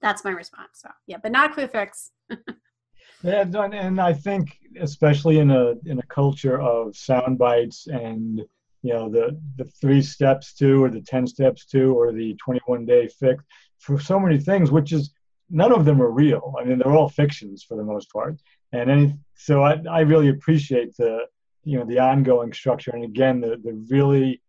That's 0.00 0.24
my 0.24 0.30
response. 0.30 0.70
So, 0.74 0.90
yeah, 1.06 1.18
but 1.22 1.32
not 1.32 1.52
quick 1.52 1.72
fix. 1.72 2.10
yeah, 3.22 3.44
and 3.54 4.00
I 4.00 4.12
think 4.12 4.58
especially 4.80 5.38
in 5.38 5.50
a 5.50 5.74
in 5.86 5.98
a 5.98 6.06
culture 6.08 6.60
of 6.60 6.96
sound 6.96 7.38
bites 7.38 7.86
and 7.86 8.42
you 8.84 8.92
know 8.92 9.08
the 9.08 9.40
the 9.56 9.64
three 9.80 10.02
steps 10.02 10.52
to 10.52 10.84
or 10.84 10.90
the 10.90 11.00
10 11.00 11.26
steps 11.26 11.64
to 11.64 11.98
or 11.98 12.12
the 12.12 12.36
21 12.44 12.84
day 12.84 13.08
fix 13.08 13.42
for 13.78 13.98
so 13.98 14.20
many 14.20 14.38
things 14.38 14.70
which 14.70 14.92
is 14.92 15.12
none 15.50 15.72
of 15.72 15.84
them 15.84 16.00
are 16.00 16.10
real. 16.10 16.54
I 16.60 16.64
mean 16.64 16.78
they're 16.78 16.92
all 16.92 17.08
fictions 17.08 17.64
for 17.64 17.76
the 17.76 17.82
most 17.82 18.12
part. 18.12 18.36
And 18.72 18.90
any 18.90 19.14
so 19.34 19.62
i, 19.62 19.80
I 19.90 20.00
really 20.00 20.28
appreciate 20.28 20.96
the 20.96 21.26
you 21.64 21.78
know 21.78 21.86
the 21.86 21.98
ongoing 21.98 22.52
structure. 22.52 22.92
And 22.92 23.04
again 23.04 23.40
the 23.40 23.56
the 23.64 23.74
really 23.90 24.42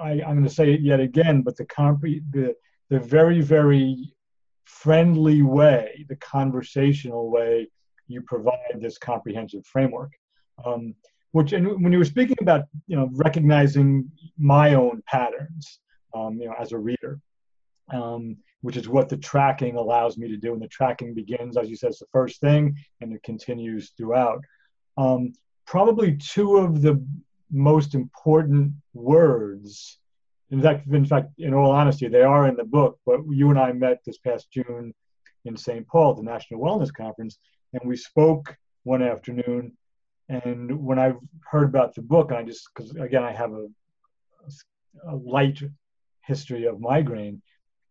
I, 0.00 0.10
i'm 0.26 0.36
going 0.38 0.42
to 0.44 0.50
say 0.60 0.72
it 0.72 0.80
yet 0.80 1.00
again 1.00 1.42
but 1.42 1.56
the 1.56 1.66
comp 1.66 2.00
the 2.02 2.54
the 2.90 2.98
very 2.98 3.40
very 3.40 4.14
friendly 4.64 5.42
way 5.42 6.04
the 6.08 6.16
conversational 6.16 7.30
way 7.30 7.68
you 8.06 8.20
provide 8.22 8.80
this 8.80 8.98
comprehensive 8.98 9.64
framework. 9.66 10.12
Um, 10.64 10.94
which 11.34 11.52
and 11.52 11.82
when 11.82 11.92
you 11.92 11.98
were 11.98 12.04
speaking 12.04 12.36
about 12.40 12.62
you 12.86 12.96
know 12.96 13.10
recognizing 13.12 14.08
my 14.38 14.74
own 14.74 15.02
patterns 15.06 15.80
um, 16.14 16.38
you 16.40 16.46
know 16.46 16.54
as 16.60 16.70
a 16.70 16.78
reader 16.78 17.20
um, 17.92 18.36
which 18.62 18.76
is 18.76 18.88
what 18.88 19.08
the 19.08 19.16
tracking 19.16 19.74
allows 19.76 20.16
me 20.16 20.28
to 20.28 20.36
do 20.36 20.52
and 20.52 20.62
the 20.62 20.68
tracking 20.68 21.12
begins 21.12 21.56
as 21.56 21.68
you 21.68 21.74
said 21.76 21.90
it's 21.90 21.98
the 21.98 22.06
first 22.12 22.40
thing 22.40 22.76
and 23.00 23.12
it 23.12 23.22
continues 23.24 23.92
throughout. 23.96 24.40
Um, 24.96 25.32
probably 25.66 26.16
two 26.16 26.56
of 26.56 26.82
the 26.82 27.04
most 27.50 27.96
important 27.96 28.72
words 28.92 29.98
in 30.50 30.62
fact 30.62 30.86
in 30.86 31.04
fact 31.04 31.30
in 31.38 31.52
all 31.52 31.72
honesty 31.72 32.06
they 32.06 32.22
are 32.22 32.46
in 32.46 32.54
the 32.54 32.64
book 32.64 32.98
but 33.06 33.20
you 33.30 33.50
and 33.50 33.58
i 33.58 33.72
met 33.72 33.98
this 34.04 34.18
past 34.18 34.50
june 34.50 34.92
in 35.44 35.56
st 35.56 35.86
paul 35.88 36.14
the 36.14 36.22
national 36.22 36.60
wellness 36.60 36.92
conference 36.92 37.38
and 37.72 37.82
we 37.84 37.96
spoke 37.96 38.56
one 38.84 39.02
afternoon 39.02 39.72
and 40.28 40.84
when 40.84 40.98
I 40.98 41.12
heard 41.50 41.68
about 41.68 41.94
the 41.94 42.02
book, 42.02 42.32
I 42.32 42.42
just 42.42 42.68
because 42.74 42.90
again 42.92 43.22
I 43.22 43.32
have 43.32 43.52
a, 43.52 43.66
a 45.08 45.14
light 45.14 45.60
history 46.22 46.64
of 46.64 46.80
migraine, 46.80 47.42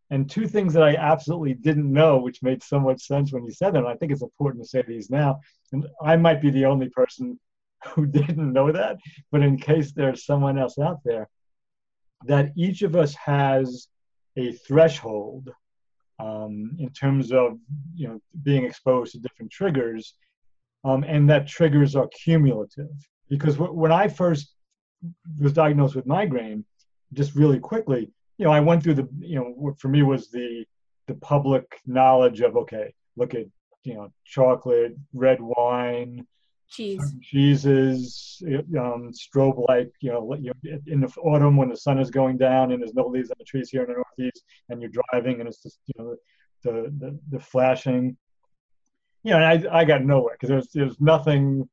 and 0.10 0.30
two 0.30 0.48
things 0.48 0.74
that 0.74 0.84
I 0.84 0.96
absolutely 0.96 1.54
didn't 1.54 1.92
know, 1.92 2.18
which 2.18 2.42
made 2.42 2.64
so 2.64 2.80
much 2.80 3.04
sense 3.04 3.32
when 3.32 3.46
you 3.46 3.52
said 3.52 3.74
them. 3.74 3.86
I 3.86 3.96
think 3.96 4.12
it's 4.12 4.24
important 4.24 4.64
to 4.64 4.70
say 4.70 4.84
these 4.88 5.10
now, 5.10 5.40
and 5.72 5.88
I 6.04 6.16
might 6.16 6.42
be 6.42 6.50
the 6.50 6.66
only 6.66 6.90
person 6.90 7.40
who 7.86 8.06
didn't 8.06 8.54
know 8.54 8.72
that, 8.72 8.98
but 9.32 9.42
in 9.42 9.58
case 9.58 9.92
there's 9.92 10.26
someone 10.26 10.58
else 10.58 10.80
out 10.80 11.00
there, 11.04 11.28
that 12.26 12.52
each 12.56 12.82
of 12.82 12.96
us 12.96 13.14
has 13.16 13.88
a 14.38 14.54
threshold 14.54 15.50
um, 16.20 16.76
in 16.80 16.90
terms 16.90 17.32
of 17.32 17.60
you 17.94 18.08
know 18.08 18.20
being 18.42 18.66
exposed 18.66 19.12
to 19.12 19.20
different 19.20 19.52
triggers 19.52 20.16
um, 20.84 21.04
and 21.04 21.30
that 21.30 21.48
triggers 21.48 21.96
are 21.96 22.08
cumulative. 22.08 22.90
Because 23.30 23.56
w- 23.56 23.74
when 23.74 23.92
I 23.92 24.08
first 24.08 24.54
was 25.40 25.54
diagnosed 25.54 25.96
with 25.96 26.06
migraine, 26.06 26.66
just 27.14 27.36
really 27.36 27.60
quickly, 27.60 28.12
you 28.38 28.46
know, 28.46 28.52
I 28.52 28.60
went 28.60 28.84
through 28.84 28.96
the, 28.96 29.08
you 29.20 29.36
know, 29.36 29.54
what 29.56 29.80
for 29.80 29.88
me 29.88 30.04
was 30.04 30.30
the 30.30 30.66
the 31.08 31.16
public 31.16 31.66
knowledge 31.86 32.42
of 32.42 32.56
okay, 32.56 32.94
look 33.16 33.34
at 33.34 33.46
you 33.84 33.96
know 33.96 34.10
chocolate, 34.26 34.96
red 35.14 35.40
wine, 35.42 36.26
cheese, 36.70 37.14
cheeses, 37.22 38.42
um, 38.80 39.12
strobe 39.12 39.68
light. 39.68 39.90
You 40.02 40.12
know, 40.12 40.38
in 40.88 41.02
the 41.02 41.14
autumn 41.22 41.58
when 41.58 41.70
the 41.70 41.78
sun 41.78 42.00
is 42.00 42.10
going 42.10 42.38
down 42.38 42.72
and 42.72 42.82
there's 42.82 42.94
no 42.94 43.08
leaves 43.08 43.30
on 43.30 43.36
the 43.40 43.46
trees 43.46 43.70
here 43.70 43.84
in 43.84 43.90
the 43.90 43.96
Northeast, 43.96 44.44
and 44.70 44.82
you're 44.82 44.92
driving 45.12 45.40
and 45.40 45.48
it's 45.48 45.62
just 45.62 45.80
you 45.88 46.04
know 46.04 46.16
the 46.64 46.92
the, 47.00 47.20
the 47.30 47.40
flashing 47.40 48.18
you 49.24 49.32
know, 49.32 49.40
I, 49.40 49.64
I 49.72 49.86
got 49.86 50.04
nowhere 50.04 50.36
because 50.40 50.50
there's 50.50 50.68
there's 50.74 51.00
nothing 51.00 51.68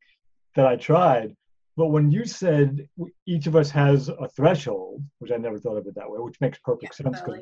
that 0.57 0.67
I 0.67 0.77
tried. 0.77 1.35
But 1.77 1.89
when 1.89 2.11
you 2.11 2.25
said 2.25 2.89
each 3.27 3.47
of 3.47 3.57
us 3.57 3.71
has 3.71 4.09
a 4.09 4.29
threshold, 4.29 5.03
which 5.19 5.33
I 5.33 5.37
never 5.37 5.59
thought 5.59 5.77
of 5.77 5.87
it 5.87 5.95
that 5.95 6.11
way, 6.11 6.19
which 6.19 6.41
makes 6.41 6.59
perfect 6.59 6.95
yeah, 6.99 7.05
sense. 7.05 7.21
Totally. 7.21 7.41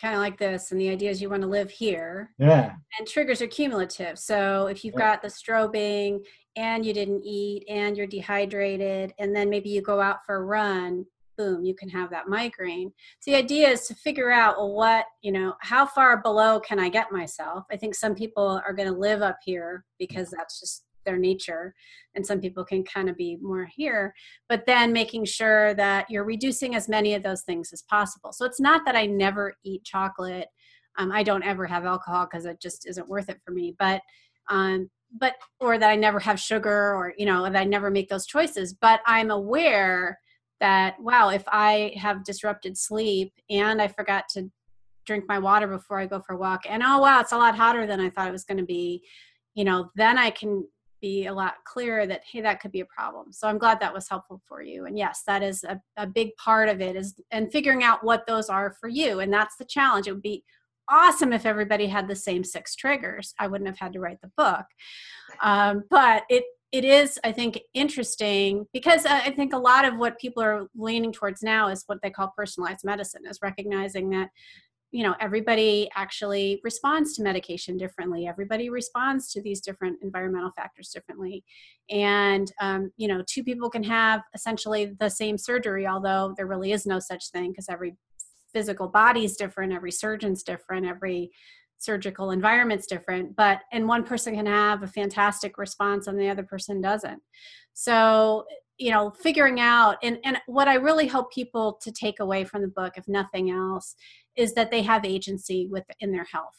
Kind 0.00 0.14
of 0.14 0.20
like 0.20 0.38
this, 0.38 0.72
and 0.72 0.80
the 0.80 0.88
idea 0.88 1.10
is 1.10 1.22
you 1.22 1.30
want 1.30 1.42
to 1.42 1.48
live 1.48 1.70
here. 1.70 2.32
Yeah. 2.38 2.72
And 2.98 3.06
triggers 3.06 3.40
are 3.40 3.46
cumulative. 3.46 4.18
So 4.18 4.66
if 4.66 4.84
you've 4.84 4.94
yeah. 4.94 5.00
got 5.00 5.22
the 5.22 5.28
strobing 5.28 6.24
and 6.56 6.84
you 6.84 6.92
didn't 6.92 7.22
eat 7.24 7.64
and 7.68 7.96
you're 7.96 8.06
dehydrated, 8.08 9.12
and 9.18 9.34
then 9.34 9.48
maybe 9.48 9.68
you 9.70 9.82
go 9.82 10.00
out 10.00 10.26
for 10.26 10.36
a 10.36 10.42
run, 10.42 11.06
boom, 11.36 11.64
you 11.64 11.74
can 11.74 11.88
have 11.88 12.10
that 12.10 12.28
migraine. 12.28 12.92
So 13.20 13.30
the 13.30 13.36
idea 13.36 13.68
is 13.68 13.86
to 13.86 13.94
figure 13.94 14.30
out 14.30 14.56
well, 14.56 14.72
what, 14.72 15.06
you 15.22 15.32
know, 15.32 15.54
how 15.60 15.86
far 15.86 16.22
below 16.22 16.60
can 16.60 16.78
I 16.78 16.88
get 16.88 17.12
myself? 17.12 17.64
I 17.70 17.76
think 17.76 17.94
some 17.94 18.14
people 18.14 18.60
are 18.66 18.72
going 18.72 18.92
to 18.92 18.98
live 18.98 19.22
up 19.22 19.38
here 19.44 19.84
because 19.98 20.30
that's 20.30 20.60
just 20.60 20.84
their 21.04 21.18
nature 21.18 21.74
and 22.14 22.26
some 22.26 22.40
people 22.40 22.64
can 22.64 22.82
kind 22.84 23.08
of 23.08 23.16
be 23.16 23.36
more 23.40 23.68
here 23.76 24.14
but 24.48 24.64
then 24.66 24.92
making 24.92 25.24
sure 25.24 25.74
that 25.74 26.08
you're 26.10 26.24
reducing 26.24 26.74
as 26.74 26.88
many 26.88 27.14
of 27.14 27.22
those 27.22 27.42
things 27.42 27.72
as 27.72 27.82
possible 27.82 28.32
so 28.32 28.44
it's 28.44 28.60
not 28.60 28.84
that 28.84 28.96
i 28.96 29.06
never 29.06 29.54
eat 29.64 29.84
chocolate 29.84 30.48
um, 30.98 31.12
i 31.12 31.22
don't 31.22 31.44
ever 31.44 31.66
have 31.66 31.84
alcohol 31.84 32.26
because 32.26 32.46
it 32.46 32.60
just 32.60 32.88
isn't 32.88 33.08
worth 33.08 33.28
it 33.28 33.40
for 33.44 33.52
me 33.52 33.74
but 33.78 34.00
um, 34.50 34.90
but 35.18 35.34
or 35.60 35.78
that 35.78 35.90
i 35.90 35.96
never 35.96 36.18
have 36.18 36.40
sugar 36.40 36.94
or 36.94 37.14
you 37.16 37.26
know 37.26 37.44
that 37.44 37.56
i 37.56 37.64
never 37.64 37.90
make 37.90 38.08
those 38.08 38.26
choices 38.26 38.74
but 38.74 39.00
i'm 39.06 39.30
aware 39.30 40.18
that 40.64 40.98
wow 40.98 41.28
if 41.28 41.44
i 41.48 41.92
have 41.94 42.24
disrupted 42.24 42.76
sleep 42.76 43.32
and 43.50 43.82
i 43.82 43.86
forgot 43.86 44.24
to 44.28 44.50
drink 45.04 45.24
my 45.28 45.38
water 45.38 45.66
before 45.66 46.00
i 46.00 46.06
go 46.06 46.18
for 46.20 46.34
a 46.34 46.38
walk 46.38 46.62
and 46.66 46.82
oh 46.82 46.98
wow 46.98 47.20
it's 47.20 47.32
a 47.32 47.36
lot 47.36 47.54
hotter 47.54 47.86
than 47.86 48.00
i 48.00 48.08
thought 48.08 48.28
it 48.28 48.32
was 48.32 48.44
going 48.44 48.56
to 48.56 48.64
be 48.64 49.02
you 49.54 49.64
know 49.64 49.90
then 49.94 50.16
i 50.16 50.30
can 50.30 50.64
be 51.04 51.26
a 51.26 51.34
lot 51.34 51.56
clearer 51.66 52.06
that 52.06 52.22
hey 52.24 52.40
that 52.40 52.60
could 52.60 52.72
be 52.72 52.80
a 52.80 52.86
problem. 52.86 53.30
So 53.30 53.46
i'm 53.46 53.58
glad 53.58 53.78
that 53.78 53.92
was 53.92 54.08
helpful 54.08 54.40
for 54.48 54.62
you. 54.62 54.86
And 54.86 54.96
yes 54.96 55.22
that 55.26 55.42
is 55.42 55.62
a, 55.62 55.78
a 55.98 56.06
big 56.06 56.34
part 56.36 56.70
of 56.70 56.80
it 56.80 56.96
is 56.96 57.14
and 57.30 57.52
figuring 57.52 57.82
out 57.82 58.02
what 58.02 58.26
those 58.26 58.48
are 58.48 58.74
for 58.80 58.88
you. 58.88 59.20
And 59.20 59.30
that's 59.30 59.56
the 59.58 59.66
challenge. 59.66 60.06
It 60.06 60.12
would 60.12 60.22
be 60.22 60.44
awesome 60.88 61.34
if 61.34 61.44
everybody 61.44 61.88
had 61.88 62.08
the 62.08 62.16
same 62.16 62.42
six 62.42 62.74
triggers. 62.74 63.34
I 63.38 63.48
wouldn't 63.48 63.68
have 63.68 63.78
had 63.78 63.92
to 63.92 64.00
write 64.00 64.22
the 64.22 64.32
book. 64.38 64.64
Um, 65.42 65.84
but 65.90 66.22
it 66.30 66.44
it 66.74 66.84
is 66.84 67.20
i 67.22 67.30
think 67.30 67.60
interesting 67.72 68.66
because 68.72 69.06
i 69.06 69.30
think 69.30 69.52
a 69.52 69.58
lot 69.58 69.84
of 69.84 69.96
what 69.96 70.18
people 70.18 70.42
are 70.42 70.66
leaning 70.74 71.12
towards 71.12 71.40
now 71.40 71.68
is 71.68 71.84
what 71.86 71.98
they 72.02 72.10
call 72.10 72.34
personalized 72.36 72.84
medicine 72.84 73.22
is 73.30 73.38
recognizing 73.40 74.10
that 74.10 74.28
you 74.94 75.02
know 75.02 75.14
everybody 75.20 75.88
actually 75.96 76.60
responds 76.62 77.14
to 77.14 77.22
medication 77.22 77.76
differently. 77.76 78.28
Everybody 78.28 78.70
responds 78.70 79.28
to 79.32 79.42
these 79.42 79.60
different 79.60 79.98
environmental 80.02 80.52
factors 80.52 80.90
differently. 80.90 81.42
And 81.90 82.52
um, 82.60 82.92
you 82.96 83.08
know 83.08 83.20
two 83.28 83.42
people 83.42 83.68
can 83.68 83.82
have 83.82 84.22
essentially 84.36 84.94
the 85.00 85.08
same 85.08 85.36
surgery 85.36 85.84
although 85.84 86.32
there 86.36 86.46
really 86.46 86.70
is 86.70 86.86
no 86.86 87.00
such 87.00 87.30
thing 87.32 87.50
because 87.50 87.68
every 87.68 87.96
physical 88.52 88.86
body 88.86 89.24
is 89.24 89.36
different 89.36 89.72
every 89.72 89.90
surgeon's 89.90 90.44
different 90.44 90.86
every 90.86 91.32
surgical 91.84 92.30
environment's 92.30 92.86
different 92.86 93.34
but 93.36 93.60
and 93.72 93.86
one 93.86 94.04
person 94.04 94.34
can 94.34 94.46
have 94.46 94.82
a 94.82 94.86
fantastic 94.86 95.58
response 95.58 96.06
and 96.06 96.18
the 96.18 96.28
other 96.28 96.42
person 96.42 96.80
doesn't. 96.80 97.20
So 97.74 98.44
you 98.78 98.90
know 98.90 99.10
figuring 99.10 99.60
out 99.60 99.98
and 100.02 100.18
and 100.24 100.36
what 100.46 100.66
i 100.66 100.74
really 100.74 101.06
hope 101.06 101.32
people 101.32 101.78
to 101.80 101.92
take 101.92 102.18
away 102.18 102.44
from 102.44 102.60
the 102.60 102.66
book 102.66 102.94
if 102.96 103.06
nothing 103.06 103.52
else 103.52 103.94
is 104.34 104.52
that 104.54 104.68
they 104.72 104.82
have 104.82 105.04
agency 105.04 105.68
within 105.70 106.10
their 106.10 106.24
health 106.24 106.56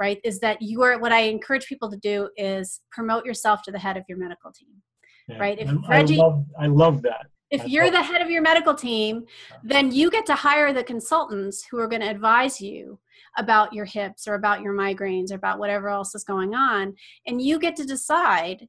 right? 0.00 0.20
Is 0.24 0.38
that 0.40 0.62
you 0.62 0.82
are 0.82 0.98
what 0.98 1.12
i 1.12 1.20
encourage 1.20 1.66
people 1.66 1.90
to 1.90 1.96
do 1.98 2.30
is 2.36 2.80
promote 2.90 3.26
yourself 3.26 3.62
to 3.62 3.72
the 3.72 3.78
head 3.78 3.96
of 3.96 4.04
your 4.08 4.18
medical 4.18 4.52
team 4.52 4.82
yeah. 5.28 5.38
right? 5.38 5.58
If 5.58 5.70
Reggie, 5.88 6.18
I 6.18 6.22
love, 6.22 6.44
I 6.58 6.66
love 6.66 7.02
that 7.02 7.26
if 7.50 7.66
you're 7.66 7.90
the 7.90 8.02
head 8.02 8.20
of 8.20 8.30
your 8.30 8.42
medical 8.42 8.74
team 8.74 9.24
then 9.62 9.90
you 9.90 10.10
get 10.10 10.26
to 10.26 10.34
hire 10.34 10.72
the 10.72 10.84
consultants 10.84 11.64
who 11.70 11.78
are 11.78 11.88
going 11.88 12.02
to 12.02 12.10
advise 12.10 12.60
you 12.60 12.98
about 13.36 13.72
your 13.72 13.84
hips 13.84 14.26
or 14.26 14.34
about 14.34 14.62
your 14.62 14.74
migraines 14.74 15.30
or 15.30 15.36
about 15.36 15.58
whatever 15.58 15.88
else 15.88 16.14
is 16.14 16.24
going 16.24 16.54
on. 16.54 16.94
And 17.26 17.40
you 17.40 17.58
get 17.58 17.76
to 17.76 17.84
decide 17.84 18.68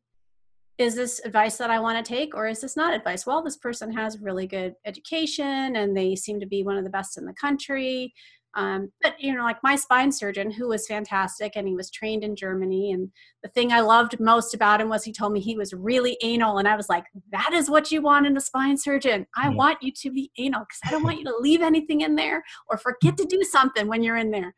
is 0.77 0.95
this 0.95 1.19
advice 1.25 1.57
that 1.57 1.69
I 1.69 1.77
want 1.77 2.03
to 2.03 2.09
take 2.09 2.33
or 2.33 2.47
is 2.47 2.61
this 2.61 2.77
not 2.77 2.93
advice? 2.93 3.25
Well, 3.25 3.43
this 3.43 3.57
person 3.57 3.91
has 3.91 4.17
really 4.19 4.47
good 4.47 4.75
education 4.85 5.75
and 5.75 5.95
they 5.95 6.15
seem 6.15 6.39
to 6.39 6.45
be 6.45 6.63
one 6.63 6.77
of 6.77 6.85
the 6.85 6.89
best 6.89 7.17
in 7.17 7.25
the 7.25 7.33
country. 7.33 8.13
Um, 8.55 8.91
but 9.01 9.13
you 9.19 9.35
know, 9.35 9.43
like 9.43 9.57
my 9.63 9.75
spine 9.75 10.11
surgeon, 10.11 10.49
who 10.51 10.69
was 10.69 10.87
fantastic, 10.87 11.53
and 11.55 11.67
he 11.67 11.75
was 11.75 11.91
trained 11.91 12.23
in 12.23 12.35
Germany. 12.35 12.91
And 12.91 13.11
the 13.43 13.49
thing 13.49 13.71
I 13.71 13.81
loved 13.81 14.19
most 14.19 14.53
about 14.53 14.81
him 14.81 14.89
was 14.89 15.03
he 15.03 15.13
told 15.13 15.33
me 15.33 15.39
he 15.39 15.57
was 15.57 15.73
really 15.73 16.17
anal, 16.23 16.57
and 16.57 16.67
I 16.67 16.75
was 16.75 16.89
like, 16.89 17.05
"That 17.31 17.51
is 17.53 17.69
what 17.69 17.91
you 17.91 18.01
want 18.01 18.25
in 18.25 18.35
a 18.37 18.41
spine 18.41 18.77
surgeon. 18.77 19.27
I 19.35 19.49
want 19.49 19.83
you 19.83 19.91
to 19.91 20.11
be 20.11 20.31
anal 20.37 20.61
because 20.61 20.79
I 20.85 20.91
don't 20.91 21.03
want 21.03 21.19
you 21.19 21.25
to 21.25 21.37
leave 21.39 21.61
anything 21.61 22.01
in 22.01 22.15
there 22.15 22.43
or 22.69 22.77
forget 22.77 23.17
to 23.17 23.25
do 23.25 23.43
something 23.43 23.87
when 23.87 24.03
you're 24.03 24.17
in 24.17 24.31
there." 24.31 24.55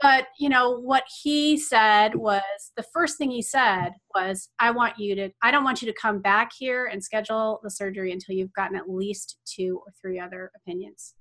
But 0.00 0.28
you 0.38 0.48
know 0.48 0.78
what 0.78 1.02
he 1.22 1.58
said 1.58 2.14
was 2.14 2.42
the 2.76 2.84
first 2.84 3.18
thing 3.18 3.32
he 3.32 3.42
said 3.42 3.94
was, 4.14 4.48
"I 4.60 4.70
want 4.70 4.98
you 4.98 5.16
to. 5.16 5.30
I 5.42 5.50
don't 5.50 5.64
want 5.64 5.82
you 5.82 5.92
to 5.92 6.00
come 6.00 6.20
back 6.20 6.52
here 6.56 6.86
and 6.86 7.02
schedule 7.02 7.58
the 7.64 7.70
surgery 7.70 8.12
until 8.12 8.36
you've 8.36 8.52
gotten 8.52 8.76
at 8.76 8.88
least 8.88 9.38
two 9.44 9.80
or 9.84 9.92
three 10.00 10.20
other 10.20 10.52
opinions." 10.54 11.14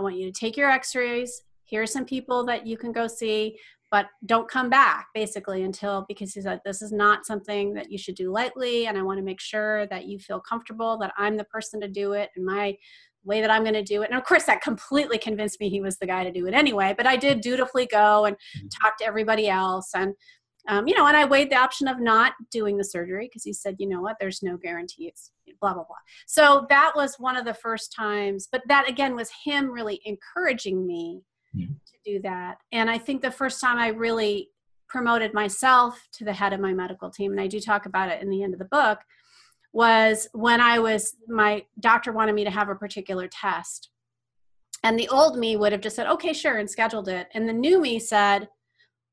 I 0.00 0.02
want 0.02 0.16
you 0.16 0.32
to 0.32 0.40
take 0.40 0.56
your 0.56 0.70
x 0.70 0.94
rays. 0.94 1.42
Here 1.66 1.82
are 1.82 1.86
some 1.86 2.06
people 2.06 2.42
that 2.46 2.66
you 2.66 2.78
can 2.78 2.90
go 2.90 3.06
see, 3.06 3.58
but 3.90 4.06
don't 4.24 4.48
come 4.48 4.70
back 4.70 5.08
basically 5.12 5.62
until 5.62 6.06
because 6.08 6.32
he 6.32 6.40
said 6.40 6.60
this 6.64 6.80
is 6.80 6.90
not 6.90 7.26
something 7.26 7.74
that 7.74 7.92
you 7.92 7.98
should 7.98 8.14
do 8.14 8.32
lightly. 8.32 8.86
And 8.86 8.96
I 8.96 9.02
want 9.02 9.18
to 9.18 9.24
make 9.24 9.42
sure 9.42 9.86
that 9.88 10.06
you 10.06 10.18
feel 10.18 10.40
comfortable 10.40 10.96
that 10.98 11.12
I'm 11.18 11.36
the 11.36 11.44
person 11.44 11.82
to 11.82 11.88
do 11.88 12.14
it 12.14 12.30
and 12.34 12.46
my 12.46 12.78
way 13.24 13.42
that 13.42 13.50
I'm 13.50 13.62
going 13.62 13.74
to 13.74 13.82
do 13.82 14.00
it. 14.00 14.08
And 14.08 14.18
of 14.18 14.24
course, 14.24 14.44
that 14.44 14.62
completely 14.62 15.18
convinced 15.18 15.60
me 15.60 15.68
he 15.68 15.82
was 15.82 15.98
the 15.98 16.06
guy 16.06 16.24
to 16.24 16.32
do 16.32 16.46
it 16.46 16.54
anyway. 16.54 16.94
But 16.96 17.06
I 17.06 17.16
did 17.16 17.42
dutifully 17.42 17.86
go 17.86 18.24
and 18.24 18.36
mm-hmm. 18.36 18.68
talk 18.68 18.96
to 18.98 19.04
everybody 19.04 19.50
else. 19.50 19.90
And 19.94 20.14
um, 20.68 20.86
you 20.86 20.94
know, 20.94 21.06
and 21.06 21.16
I 21.16 21.24
weighed 21.24 21.50
the 21.50 21.56
option 21.56 21.88
of 21.88 22.00
not 22.00 22.32
doing 22.50 22.76
the 22.76 22.84
surgery 22.84 23.26
because 23.26 23.44
he 23.44 23.52
said, 23.52 23.76
you 23.78 23.88
know 23.88 24.00
what, 24.00 24.16
there's 24.20 24.42
no 24.42 24.56
guarantees, 24.56 25.30
blah, 25.60 25.74
blah, 25.74 25.84
blah. 25.84 25.96
So 26.26 26.66
that 26.68 26.92
was 26.94 27.16
one 27.18 27.36
of 27.36 27.44
the 27.44 27.54
first 27.54 27.92
times, 27.92 28.48
but 28.50 28.62
that 28.68 28.88
again 28.88 29.14
was 29.14 29.30
him 29.44 29.70
really 29.70 30.00
encouraging 30.04 30.86
me 30.86 31.22
yeah. 31.54 31.66
to 31.66 32.12
do 32.12 32.22
that. 32.22 32.58
And 32.72 32.90
I 32.90 32.98
think 32.98 33.22
the 33.22 33.30
first 33.30 33.60
time 33.60 33.78
I 33.78 33.88
really 33.88 34.50
promoted 34.88 35.34
myself 35.34 36.08
to 36.12 36.24
the 36.24 36.32
head 36.32 36.52
of 36.52 36.60
my 36.60 36.72
medical 36.72 37.10
team, 37.10 37.32
and 37.32 37.40
I 37.40 37.46
do 37.46 37.60
talk 37.60 37.86
about 37.86 38.10
it 38.10 38.22
in 38.22 38.30
the 38.30 38.42
end 38.42 38.54
of 38.54 38.58
the 38.58 38.64
book, 38.64 38.98
was 39.72 40.28
when 40.32 40.60
I 40.60 40.80
was, 40.80 41.14
my 41.28 41.64
doctor 41.78 42.12
wanted 42.12 42.34
me 42.34 42.44
to 42.44 42.50
have 42.50 42.68
a 42.68 42.74
particular 42.74 43.28
test. 43.28 43.90
And 44.82 44.98
the 44.98 45.08
old 45.08 45.38
me 45.38 45.56
would 45.56 45.72
have 45.72 45.80
just 45.80 45.94
said, 45.94 46.06
okay, 46.06 46.32
sure, 46.32 46.56
and 46.56 46.68
scheduled 46.68 47.08
it. 47.08 47.28
And 47.34 47.48
the 47.48 47.52
new 47.52 47.80
me 47.80 47.98
said, 47.98 48.48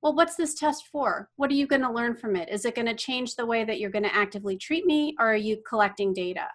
well, 0.01 0.15
what's 0.15 0.35
this 0.35 0.53
test 0.53 0.87
for? 0.91 1.29
What 1.37 1.49
are 1.49 1.55
you 1.55 1.67
going 1.67 1.81
to 1.81 1.91
learn 1.91 2.15
from 2.15 2.35
it? 2.35 2.49
Is 2.49 2.65
it 2.65 2.75
going 2.75 2.87
to 2.87 2.93
change 2.93 3.35
the 3.35 3.45
way 3.45 3.63
that 3.63 3.79
you're 3.79 3.89
going 3.89 4.03
to 4.03 4.15
actively 4.15 4.57
treat 4.57 4.85
me, 4.85 5.15
or 5.19 5.31
are 5.31 5.35
you 5.35 5.57
collecting 5.67 6.13
data? 6.13 6.47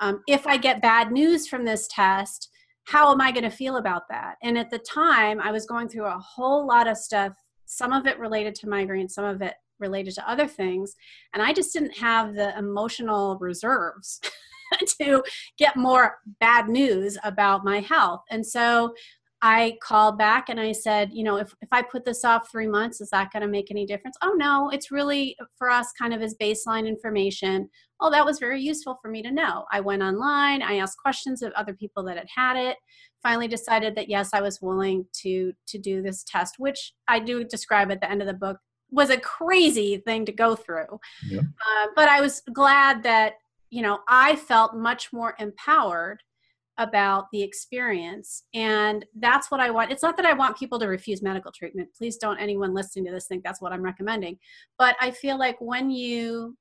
Um, 0.00 0.22
if 0.26 0.46
I 0.46 0.56
get 0.56 0.82
bad 0.82 1.12
news 1.12 1.48
from 1.48 1.64
this 1.64 1.88
test, 1.88 2.50
how 2.84 3.12
am 3.12 3.20
I 3.20 3.32
going 3.32 3.44
to 3.44 3.50
feel 3.50 3.76
about 3.76 4.08
that? 4.08 4.36
And 4.42 4.56
at 4.56 4.70
the 4.70 4.78
time, 4.78 5.40
I 5.40 5.52
was 5.52 5.66
going 5.66 5.88
through 5.88 6.06
a 6.06 6.18
whole 6.18 6.66
lot 6.66 6.88
of 6.88 6.96
stuff, 6.96 7.34
some 7.66 7.92
of 7.92 8.06
it 8.06 8.18
related 8.18 8.54
to 8.56 8.68
migraine, 8.68 9.08
some 9.08 9.24
of 9.24 9.42
it 9.42 9.54
related 9.78 10.14
to 10.14 10.30
other 10.30 10.46
things. 10.46 10.94
And 11.34 11.42
I 11.42 11.52
just 11.52 11.72
didn't 11.72 11.96
have 11.98 12.34
the 12.34 12.56
emotional 12.58 13.36
reserves 13.38 14.20
to 15.00 15.22
get 15.58 15.76
more 15.76 16.16
bad 16.40 16.68
news 16.68 17.18
about 17.24 17.64
my 17.64 17.80
health. 17.80 18.22
And 18.30 18.46
so 18.46 18.94
I 19.40 19.76
called 19.82 20.18
back 20.18 20.48
and 20.48 20.58
I 20.58 20.72
said, 20.72 21.10
you 21.12 21.22
know, 21.22 21.36
if, 21.36 21.54
if 21.60 21.68
I 21.70 21.82
put 21.82 22.04
this 22.04 22.24
off 22.24 22.50
three 22.50 22.66
months, 22.66 23.00
is 23.00 23.10
that 23.10 23.30
going 23.32 23.42
to 23.42 23.48
make 23.48 23.70
any 23.70 23.86
difference? 23.86 24.16
Oh, 24.20 24.34
no, 24.36 24.68
it's 24.70 24.90
really 24.90 25.36
for 25.56 25.70
us 25.70 25.92
kind 25.96 26.12
of 26.12 26.22
as 26.22 26.34
baseline 26.40 26.88
information. 26.88 27.68
Oh, 28.00 28.10
that 28.10 28.24
was 28.24 28.40
very 28.40 28.60
useful 28.60 28.98
for 29.00 29.10
me 29.10 29.22
to 29.22 29.30
know. 29.30 29.64
I 29.70 29.80
went 29.80 30.02
online, 30.02 30.62
I 30.62 30.78
asked 30.78 30.98
questions 30.98 31.42
of 31.42 31.52
other 31.52 31.72
people 31.72 32.02
that 32.04 32.16
had 32.16 32.28
had 32.34 32.56
it, 32.56 32.76
finally 33.22 33.46
decided 33.46 33.94
that 33.94 34.08
yes, 34.08 34.30
I 34.32 34.40
was 34.40 34.60
willing 34.60 35.06
to 35.22 35.52
to 35.68 35.78
do 35.78 36.02
this 36.02 36.24
test, 36.24 36.56
which 36.58 36.94
I 37.06 37.20
do 37.20 37.44
describe 37.44 37.90
at 37.92 38.00
the 38.00 38.10
end 38.10 38.22
of 38.22 38.28
the 38.28 38.34
book 38.34 38.58
was 38.90 39.10
a 39.10 39.20
crazy 39.20 39.98
thing 39.98 40.24
to 40.24 40.32
go 40.32 40.56
through. 40.56 40.98
Yeah. 41.28 41.40
Uh, 41.40 41.86
but 41.94 42.08
I 42.08 42.20
was 42.20 42.42
glad 42.52 43.02
that, 43.02 43.34
you 43.70 43.82
know, 43.82 44.00
I 44.08 44.36
felt 44.36 44.74
much 44.74 45.12
more 45.12 45.34
empowered 45.38 46.22
about 46.78 47.26
the 47.32 47.42
experience. 47.42 48.44
And 48.54 49.04
that's 49.18 49.50
what 49.50 49.60
I 49.60 49.70
want. 49.70 49.90
It's 49.90 50.02
not 50.02 50.16
that 50.16 50.26
I 50.26 50.32
want 50.32 50.56
people 50.56 50.78
to 50.78 50.86
refuse 50.86 51.22
medical 51.22 51.52
treatment. 51.52 51.88
Please 51.96 52.16
don't 52.16 52.38
anyone 52.38 52.72
listening 52.72 53.04
to 53.06 53.10
this 53.10 53.26
think 53.26 53.44
that's 53.44 53.60
what 53.60 53.72
I'm 53.72 53.82
recommending. 53.82 54.38
But 54.78 54.96
I 55.00 55.10
feel 55.10 55.38
like 55.38 55.56
when 55.60 55.90
you 55.90 56.56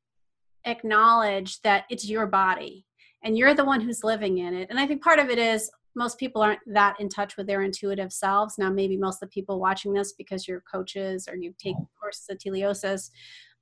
acknowledge 0.65 1.61
that 1.61 1.85
it's 1.89 2.09
your 2.09 2.25
body 2.25 2.85
and 3.23 3.37
you're 3.37 3.53
the 3.53 3.63
one 3.63 3.79
who's 3.79 4.03
living 4.03 4.39
in 4.39 4.53
it, 4.55 4.69
and 4.69 4.79
I 4.79 4.87
think 4.87 5.03
part 5.03 5.19
of 5.19 5.29
it 5.29 5.37
is 5.37 5.69
most 5.95 6.19
people 6.19 6.41
aren't 6.41 6.59
that 6.67 6.95
in 6.99 7.09
touch 7.09 7.37
with 7.37 7.47
their 7.47 7.63
intuitive 7.63 8.13
selves. 8.13 8.57
Now, 8.59 8.69
maybe 8.69 8.97
most 8.97 9.15
of 9.15 9.29
the 9.29 9.33
people 9.33 9.59
watching 9.59 9.93
this 9.93 10.13
because 10.13 10.47
you're 10.47 10.63
coaches 10.71 11.27
or 11.27 11.35
you 11.35 11.53
take 11.57 11.75
courses 11.99 12.27
of 12.29 12.37
teleosis, 12.37 13.09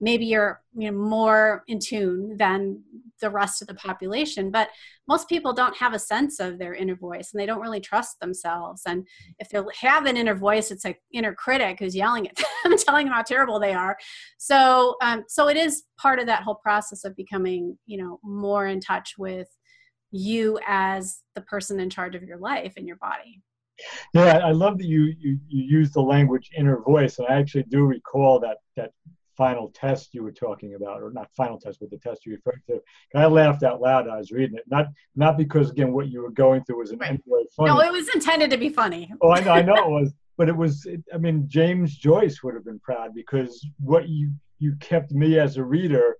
maybe 0.01 0.25
you're 0.25 0.61
you 0.77 0.91
know, 0.91 0.97
more 0.97 1.63
in 1.67 1.79
tune 1.79 2.35
than 2.37 2.81
the 3.21 3.29
rest 3.29 3.61
of 3.61 3.67
the 3.67 3.73
population. 3.75 4.51
But 4.51 4.69
most 5.07 5.29
people 5.29 5.53
don't 5.53 5.75
have 5.77 5.93
a 5.93 5.99
sense 5.99 6.39
of 6.39 6.59
their 6.59 6.73
inner 6.73 6.95
voice 6.95 7.31
and 7.31 7.39
they 7.39 7.45
don't 7.45 7.61
really 7.61 7.79
trust 7.79 8.19
themselves. 8.19 8.81
And 8.85 9.07
if 9.39 9.49
they 9.49 9.59
have 9.79 10.05
an 10.05 10.17
inner 10.17 10.35
voice, 10.35 10.69
it's 10.71 10.85
an 10.85 10.95
inner 11.13 11.33
critic 11.33 11.77
who's 11.79 11.95
yelling 11.95 12.27
at 12.27 12.35
them, 12.63 12.77
telling 12.77 13.05
them 13.05 13.13
how 13.13 13.21
terrible 13.21 13.59
they 13.59 13.73
are. 13.73 13.97
So, 14.37 14.95
um, 15.01 15.23
so 15.27 15.47
it 15.47 15.57
is 15.57 15.83
part 15.97 16.19
of 16.19 16.25
that 16.27 16.43
whole 16.43 16.55
process 16.55 17.05
of 17.05 17.15
becoming, 17.15 17.77
you 17.85 17.97
know, 17.97 18.19
more 18.23 18.67
in 18.67 18.81
touch 18.81 19.13
with 19.17 19.47
you 20.11 20.59
as 20.67 21.21
the 21.35 21.41
person 21.41 21.79
in 21.79 21.89
charge 21.89 22.15
of 22.15 22.23
your 22.23 22.37
life 22.37 22.73
and 22.77 22.87
your 22.87 22.97
body. 22.97 23.41
Yeah, 24.13 24.37
I 24.37 24.51
love 24.51 24.77
that 24.77 24.87
you, 24.87 25.13
you 25.19 25.37
you 25.47 25.63
use 25.79 25.91
the 25.91 26.01
language 26.01 26.49
inner 26.57 26.81
voice, 26.81 27.19
and 27.19 27.27
I 27.27 27.33
actually 27.33 27.63
do 27.63 27.83
recall 27.83 28.39
that 28.39 28.59
that 28.77 28.91
final 29.37 29.69
test 29.73 30.13
you 30.13 30.23
were 30.23 30.31
talking 30.31 30.75
about, 30.75 31.01
or 31.01 31.11
not 31.11 31.29
final 31.35 31.59
test, 31.59 31.79
but 31.79 31.89
the 31.89 31.97
test 31.97 32.25
you 32.25 32.33
referred 32.33 32.61
to. 32.67 32.79
And 33.13 33.23
I 33.23 33.27
laughed 33.27 33.63
out 33.63 33.81
loud. 33.81 34.07
I 34.07 34.17
was 34.17 34.31
reading 34.31 34.57
it, 34.57 34.63
not 34.67 34.87
not 35.15 35.37
because 35.37 35.71
again 35.71 35.93
what 35.93 36.09
you 36.09 36.21
were 36.21 36.31
going 36.31 36.63
through 36.63 36.79
was 36.79 36.91
in 36.91 37.03
any 37.03 37.21
way 37.25 37.45
funny. 37.55 37.69
No, 37.69 37.81
it 37.81 37.91
was 37.91 38.09
intended 38.13 38.49
to 38.51 38.57
be 38.57 38.69
funny. 38.69 39.11
oh, 39.21 39.29
I, 39.29 39.59
I 39.59 39.61
know 39.61 39.75
it 39.75 39.89
was, 39.89 40.13
but 40.37 40.49
it 40.49 40.55
was. 40.55 40.85
It, 40.85 41.03
I 41.13 41.17
mean, 41.17 41.47
James 41.47 41.95
Joyce 41.95 42.43
would 42.43 42.55
have 42.55 42.65
been 42.65 42.79
proud 42.79 43.13
because 43.13 43.65
what 43.79 44.09
you 44.09 44.31
you 44.59 44.75
kept 44.79 45.11
me 45.11 45.39
as 45.39 45.57
a 45.57 45.63
reader. 45.63 46.17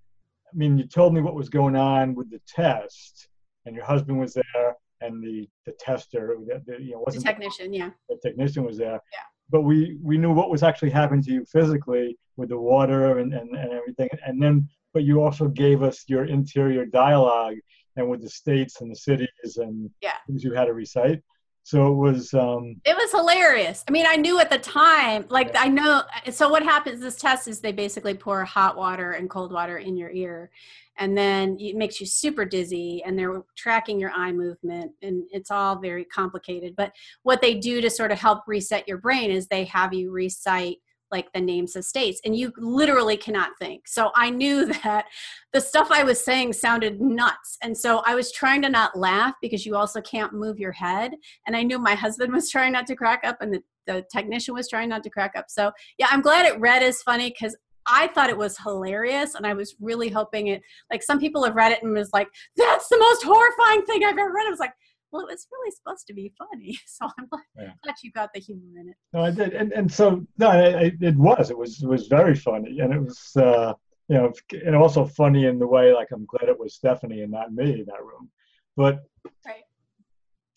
I 0.53 0.57
mean, 0.57 0.78
you 0.78 0.88
told 0.88 1.13
me 1.13 1.22
what 1.22 1.36
was 1.36 1.49
going 1.49 1.76
on 1.76 2.16
with 2.16 2.30
the 2.30 2.39
test 2.47 3.28
and 3.66 3.76
your 3.76 3.86
husband 3.86 4.20
was 4.20 4.34
there, 4.34 4.76
and 5.01 5.24
the 5.24 5.47
the 5.66 5.74
tester, 5.74 6.38
the, 6.45 6.61
the 6.66 6.82
you 6.82 6.91
know, 6.91 7.03
wasn't 7.05 7.26
the 7.26 7.30
technician, 7.32 7.72
the, 7.72 7.78
yeah, 7.78 7.89
the 8.09 8.18
technician 8.24 8.63
was 8.63 8.78
there. 8.78 9.01
Yeah. 9.11 9.20
But 9.49 9.61
we 9.61 9.97
we 10.01 10.18
knew 10.18 10.34
what 10.34 10.49
was 10.49 10.63
actually 10.63 10.91
happening 10.91 11.24
to 11.24 11.32
you 11.32 11.45
physically 11.45 12.18
with 12.38 12.49
the 12.49 12.57
water 12.57 13.19
and, 13.19 13.33
and, 13.33 13.55
and 13.55 13.71
everything, 13.71 14.09
and 14.25 14.41
then 14.41 14.67
but 14.93 15.03
you 15.03 15.21
also 15.21 15.49
gave 15.49 15.83
us 15.83 16.05
your 16.07 16.25
interior 16.25 16.86
dialogue 16.86 17.55
and 17.97 18.09
with 18.09 18.21
the 18.21 18.29
states 18.29 18.79
and 18.79 18.89
the 18.89 18.95
cities 18.95 19.57
and 19.57 19.89
yeah. 20.01 20.13
things 20.25 20.43
you 20.43 20.53
had 20.53 20.65
to 20.65 20.73
recite. 20.73 21.21
So 21.63 21.88
it 21.88 21.95
was. 21.95 22.33
Um, 22.33 22.79
it 22.86 22.95
was 22.95 23.11
hilarious. 23.11 23.83
I 23.88 23.91
mean, 23.91 24.05
I 24.07 24.15
knew 24.15 24.39
at 24.39 24.49
the 24.51 24.59
time, 24.59 25.25
like 25.29 25.49
yeah. 25.53 25.63
I 25.63 25.67
know. 25.67 26.03
So 26.31 26.47
what 26.47 26.63
happens? 26.63 27.01
This 27.01 27.15
test 27.15 27.47
is 27.47 27.59
they 27.59 27.71
basically 27.71 28.13
pour 28.13 28.45
hot 28.45 28.77
water 28.77 29.13
and 29.13 29.29
cold 29.29 29.51
water 29.51 29.79
in 29.79 29.97
your 29.97 30.11
ear, 30.11 30.51
and 30.97 31.17
then 31.17 31.57
it 31.59 31.75
makes 31.75 31.99
you 31.99 32.05
super 32.05 32.45
dizzy 32.45 33.03
and 33.03 33.17
they're 33.17 33.41
tracking 33.55 33.99
your 33.99 34.11
eye 34.11 34.31
movement 34.31 34.91
and 35.01 35.23
it's 35.31 35.51
all 35.51 35.77
very 35.77 36.05
complicated 36.05 36.73
but 36.75 36.93
what 37.23 37.41
they 37.41 37.55
do 37.55 37.81
to 37.81 37.89
sort 37.89 38.11
of 38.11 38.19
help 38.19 38.43
reset 38.47 38.88
your 38.88 38.97
brain 38.97 39.31
is 39.31 39.47
they 39.47 39.65
have 39.65 39.93
you 39.93 40.11
recite 40.11 40.77
like 41.16 41.32
the 41.32 41.39
names 41.39 41.78
of 41.78 41.86
states 41.86 42.20
and 42.26 42.36
you 42.36 42.51
literally 42.57 43.16
cannot 43.16 43.51
think 43.57 43.88
so 43.88 44.11
i 44.16 44.30
knew 44.30 44.66
that 44.84 45.05
the 45.53 45.61
stuff 45.61 45.88
i 45.91 46.03
was 46.03 46.24
saying 46.24 46.51
sounded 46.51 46.99
nuts 46.99 47.57
and 47.63 47.78
so 47.78 48.03
i 48.05 48.13
was 48.13 48.34
trying 48.34 48.61
to 48.61 48.68
not 48.68 48.97
laugh 48.97 49.34
because 49.41 49.66
you 49.66 49.78
also 49.78 50.01
can't 50.01 50.34
move 50.34 50.59
your 50.59 50.74
head 50.74 51.13
and 51.47 51.55
i 51.55 51.63
knew 51.63 51.80
my 51.80 51.95
husband 51.95 52.34
was 52.39 52.49
trying 52.49 52.74
not 52.74 52.86
to 52.86 52.95
crack 52.95 53.22
up 53.24 53.38
and 53.39 53.53
the, 53.53 53.63
the 53.88 54.03
technician 54.11 54.53
was 54.53 54.68
trying 54.68 54.89
not 54.89 55.03
to 55.03 55.09
crack 55.09 55.32
up 55.38 55.45
so 55.47 55.72
yeah 55.97 56.07
i'm 56.09 56.22
glad 56.22 56.45
it 56.45 56.59
read 56.59 56.84
as 56.84 57.01
funny 57.01 57.30
because 57.30 57.55
I 57.88 58.07
thought 58.07 58.32
it 58.32 58.38
was 58.38 58.57
hilarious 58.57 59.36
and 59.36 59.45
I 59.45 59.53
was 59.53 59.76
really 59.80 60.09
hoping 60.09 60.47
it 60.47 60.63
like 60.91 61.03
some 61.03 61.20
people 61.20 61.43
have 61.43 61.53
read 61.53 61.72
it 61.72 61.84
and 61.84 61.93
was 61.93 62.09
like, 62.13 62.28
that's 62.57 62.88
the 62.88 62.97
most 62.97 63.22
horrifying 63.24 63.86
thing 63.86 64.03
I've 64.03 64.18
ever 64.18 64.34
read. 64.34 64.47
I 64.47 64.49
was 64.49 64.59
like, 64.59 64.74
well, 65.16 65.26
it 65.28 65.32
was 65.32 65.47
really 65.51 65.72
supposed 65.72 66.07
to 66.07 66.13
be 66.13 66.34
funny. 66.38 66.78
So 66.88 67.07
I'm 67.18 67.28
glad, 67.28 67.41
yeah. 67.57 67.72
glad 67.84 67.95
you 68.03 68.11
got 68.11 68.34
the 68.34 68.39
humor 68.39 68.80
in 68.80 68.89
it. 68.89 68.95
No, 69.13 69.22
I 69.22 69.32
did. 69.32 69.53
And, 69.53 69.72
and 69.74 69.91
so, 69.91 70.26
no, 70.38 70.51
it, 70.51 70.95
it 71.01 71.16
was, 71.16 71.49
it 71.49 71.57
was, 71.57 71.82
it 71.82 71.88
was 71.88 72.07
very 72.07 72.36
funny. 72.36 72.80
And 72.80 72.93
it 72.93 73.01
was, 73.01 73.36
uh, 73.38 73.74
you 74.07 74.18
know, 74.18 74.34
and 74.66 74.76
also 74.76 75.05
funny 75.05 75.45
in 75.45 75.57
the 75.57 75.68
way, 75.68 75.93
like, 75.93 76.09
I'm 76.11 76.26
glad 76.26 76.49
it 76.49 76.59
was 76.59 76.76
Stephanie 76.76 77.22
and 77.22 77.32
not 77.32 77.53
me 77.53 77.72
in 77.72 77.86
that 77.86 78.03
room. 78.03 78.30
But, 78.76 79.03
right. 79.45 79.63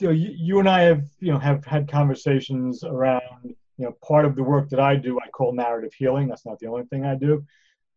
you 0.00 0.08
know, 0.08 0.12
you, 0.12 0.30
you 0.36 0.58
and 0.58 0.68
I 0.68 0.82
have, 0.82 1.04
you 1.20 1.32
know, 1.32 1.38
have 1.38 1.64
had 1.64 1.90
conversations 1.90 2.84
around, 2.84 3.22
you 3.44 3.84
know, 3.84 3.96
part 4.04 4.24
of 4.24 4.34
the 4.34 4.42
work 4.42 4.68
that 4.70 4.80
I 4.80 4.96
do, 4.96 5.18
I 5.20 5.28
call 5.28 5.52
narrative 5.52 5.92
healing. 5.96 6.28
That's 6.28 6.46
not 6.46 6.58
the 6.58 6.66
only 6.66 6.84
thing 6.84 7.04
I 7.04 7.14
do. 7.14 7.44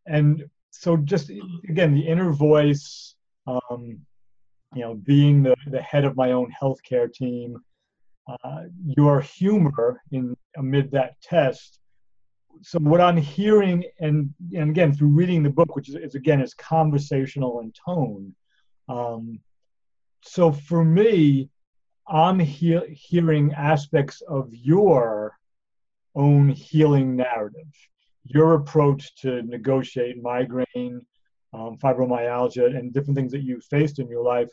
And 0.08 0.46
so 0.70 0.98
just, 0.98 1.32
again, 1.68 1.94
the 1.94 2.08
inner 2.08 2.32
voice, 2.32 3.16
um, 3.48 4.00
you 4.74 4.82
know, 4.82 4.96
being 4.96 5.44
the, 5.44 5.56
the 5.68 5.82
head 5.82 6.06
of 6.06 6.16
my 6.16 6.32
own 6.32 6.52
healthcare 6.62 7.12
team, 7.12 7.58
uh, 8.28 8.64
your 8.86 9.22
humor 9.22 10.02
in 10.12 10.36
amid 10.58 10.92
that 10.92 11.20
test. 11.22 11.80
So 12.62 12.80
what 12.80 13.02
I'm 13.02 13.18
hearing, 13.18 13.84
and 14.00 14.34
and 14.54 14.70
again 14.70 14.94
through 14.94 15.10
reading 15.10 15.44
the 15.44 15.50
book, 15.50 15.76
which 15.76 15.90
is, 15.90 15.96
is 15.96 16.16
again 16.16 16.42
is 16.42 16.54
conversational 16.54 17.62
in 17.62 17.74
tone. 17.86 18.36
Um, 18.88 19.40
so 20.24 20.52
for 20.52 20.84
me, 20.84 21.50
I'm 22.08 22.40
he- 22.40 22.88
hearing 22.94 23.54
aspects 23.54 24.22
of 24.22 24.50
your 24.52 25.38
own 26.16 26.50
healing 26.50 27.16
narrative, 27.16 27.74
your 28.26 28.56
approach 28.56 29.16
to 29.22 29.42
negotiate 29.44 30.22
migraine, 30.22 31.02
um, 31.54 31.78
fibromyalgia, 31.78 32.78
and 32.78 32.94
different 32.94 33.18
things 33.18 33.32
that 33.32 33.44
you 33.44 33.60
faced 33.70 34.00
in 34.00 34.08
your 34.08 34.24
life, 34.24 34.50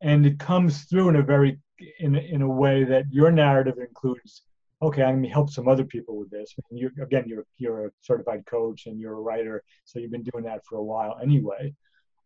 and 0.00 0.26
it 0.26 0.38
comes 0.38 0.84
through 0.84 1.08
in 1.10 1.16
a 1.16 1.22
very 1.22 1.58
in 2.00 2.14
in 2.16 2.42
a 2.42 2.48
way 2.48 2.84
that 2.84 3.04
your 3.10 3.30
narrative 3.30 3.78
includes. 3.78 4.42
Okay, 4.82 5.02
I'm 5.02 5.22
gonna 5.22 5.32
help 5.32 5.50
some 5.50 5.68
other 5.68 5.84
people 5.84 6.16
with 6.18 6.30
this. 6.30 6.54
And 6.70 6.78
you, 6.78 6.90
again, 7.00 7.24
you're 7.26 7.46
you're 7.58 7.86
a 7.86 7.90
certified 8.00 8.44
coach 8.46 8.86
and 8.86 9.00
you're 9.00 9.14
a 9.14 9.20
writer, 9.20 9.62
so 9.84 9.98
you've 9.98 10.10
been 10.10 10.24
doing 10.24 10.44
that 10.44 10.64
for 10.66 10.76
a 10.76 10.84
while 10.84 11.18
anyway. 11.22 11.74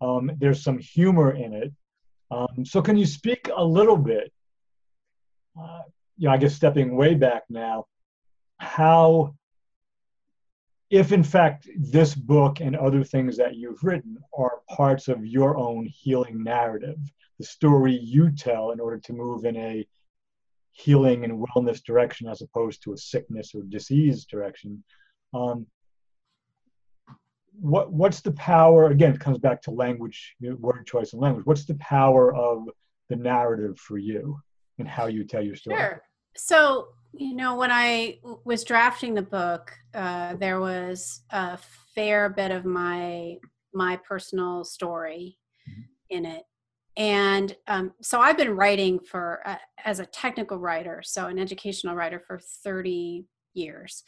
Um, 0.01 0.31
there's 0.39 0.63
some 0.63 0.79
humor 0.79 1.33
in 1.33 1.53
it. 1.53 1.73
Um, 2.31 2.65
so, 2.65 2.83
can 2.83 2.97
you 2.97 3.07
speak 3.07 3.49
a 3.55 3.65
little 3.65 3.97
bit? 3.97 4.33
Uh, 5.61 5.83
you 6.17 6.29
know, 6.29 6.35
I 6.35 6.37
guess 6.37 6.55
stepping 6.55 6.97
way 6.97 7.15
back 7.15 7.45
now, 7.49 7.87
how, 8.59 9.35
if 10.91 11.13
in 11.13 11.23
fact 11.23 11.69
this 11.77 12.15
book 12.15 12.61
and 12.61 12.75
other 12.75 13.05
things 13.05 13.37
that 13.37 13.57
you've 13.57 13.83
written 13.83 14.17
are 14.37 14.61
parts 14.71 15.09
of 15.09 15.27
your 15.27 15.57
own 15.57 15.87
healing 15.87 16.43
narrative, 16.43 16.99
the 17.39 17.45
story 17.45 17.95
you 17.95 18.31
tell 18.31 18.71
in 18.71 18.81
order 18.81 18.99
to 18.99 19.13
move 19.13 19.45
in 19.45 19.57
a 19.57 19.87
healing 20.73 21.25
and 21.25 21.45
wellness 21.45 21.83
direction 21.83 22.29
as 22.29 22.41
opposed 22.41 22.83
to 22.83 22.93
a 22.93 22.97
sickness 22.97 23.55
or 23.55 23.63
disease 23.65 24.25
direction. 24.25 24.83
Um, 25.35 25.67
what 27.61 27.93
what's 27.93 28.21
the 28.21 28.33
power? 28.33 28.87
Again, 28.87 29.15
it 29.15 29.21
comes 29.21 29.39
back 29.39 29.61
to 29.63 29.73
language, 29.73 30.37
word 30.41 30.87
choice, 30.87 31.13
and 31.13 31.21
language. 31.21 31.45
What's 31.45 31.65
the 31.65 31.75
power 31.77 32.35
of 32.35 32.69
the 33.09 33.17
narrative 33.17 33.79
for 33.79 33.99
you 33.99 34.39
and 34.79 34.87
how 34.87 35.07
you 35.07 35.25
tell 35.25 35.43
your 35.43 35.57
story? 35.57 35.79
Sure. 35.79 36.03
So 36.37 36.89
you 37.13 37.35
know, 37.35 37.57
when 37.57 37.71
I 37.71 38.19
was 38.45 38.65
drafting 38.65 39.15
the 39.15 39.23
book, 39.23 39.73
uh, 39.95 40.37
there 40.37 40.61
was 40.61 41.23
a 41.31 41.59
fair 41.95 42.29
bit 42.29 42.51
of 42.51 42.65
my 42.65 43.37
my 43.75 43.97
personal 43.97 44.65
story 44.65 45.37
mm-hmm. 45.69 45.81
in 46.11 46.25
it 46.25 46.43
and 46.97 47.57
um, 47.69 47.93
so 48.03 48.21
i've 48.21 48.37
been 48.37 48.57
writing 48.57 48.99
for 48.99 49.41
uh, 49.47 49.57
as 49.85 50.01
a 50.01 50.07
technical 50.07 50.59
writer 50.59 51.03
so 51.05 51.27
an 51.27 51.39
educational 51.39 51.95
writer 51.95 52.21
for 52.21 52.39
30 52.65 53.25
years 53.59 54.05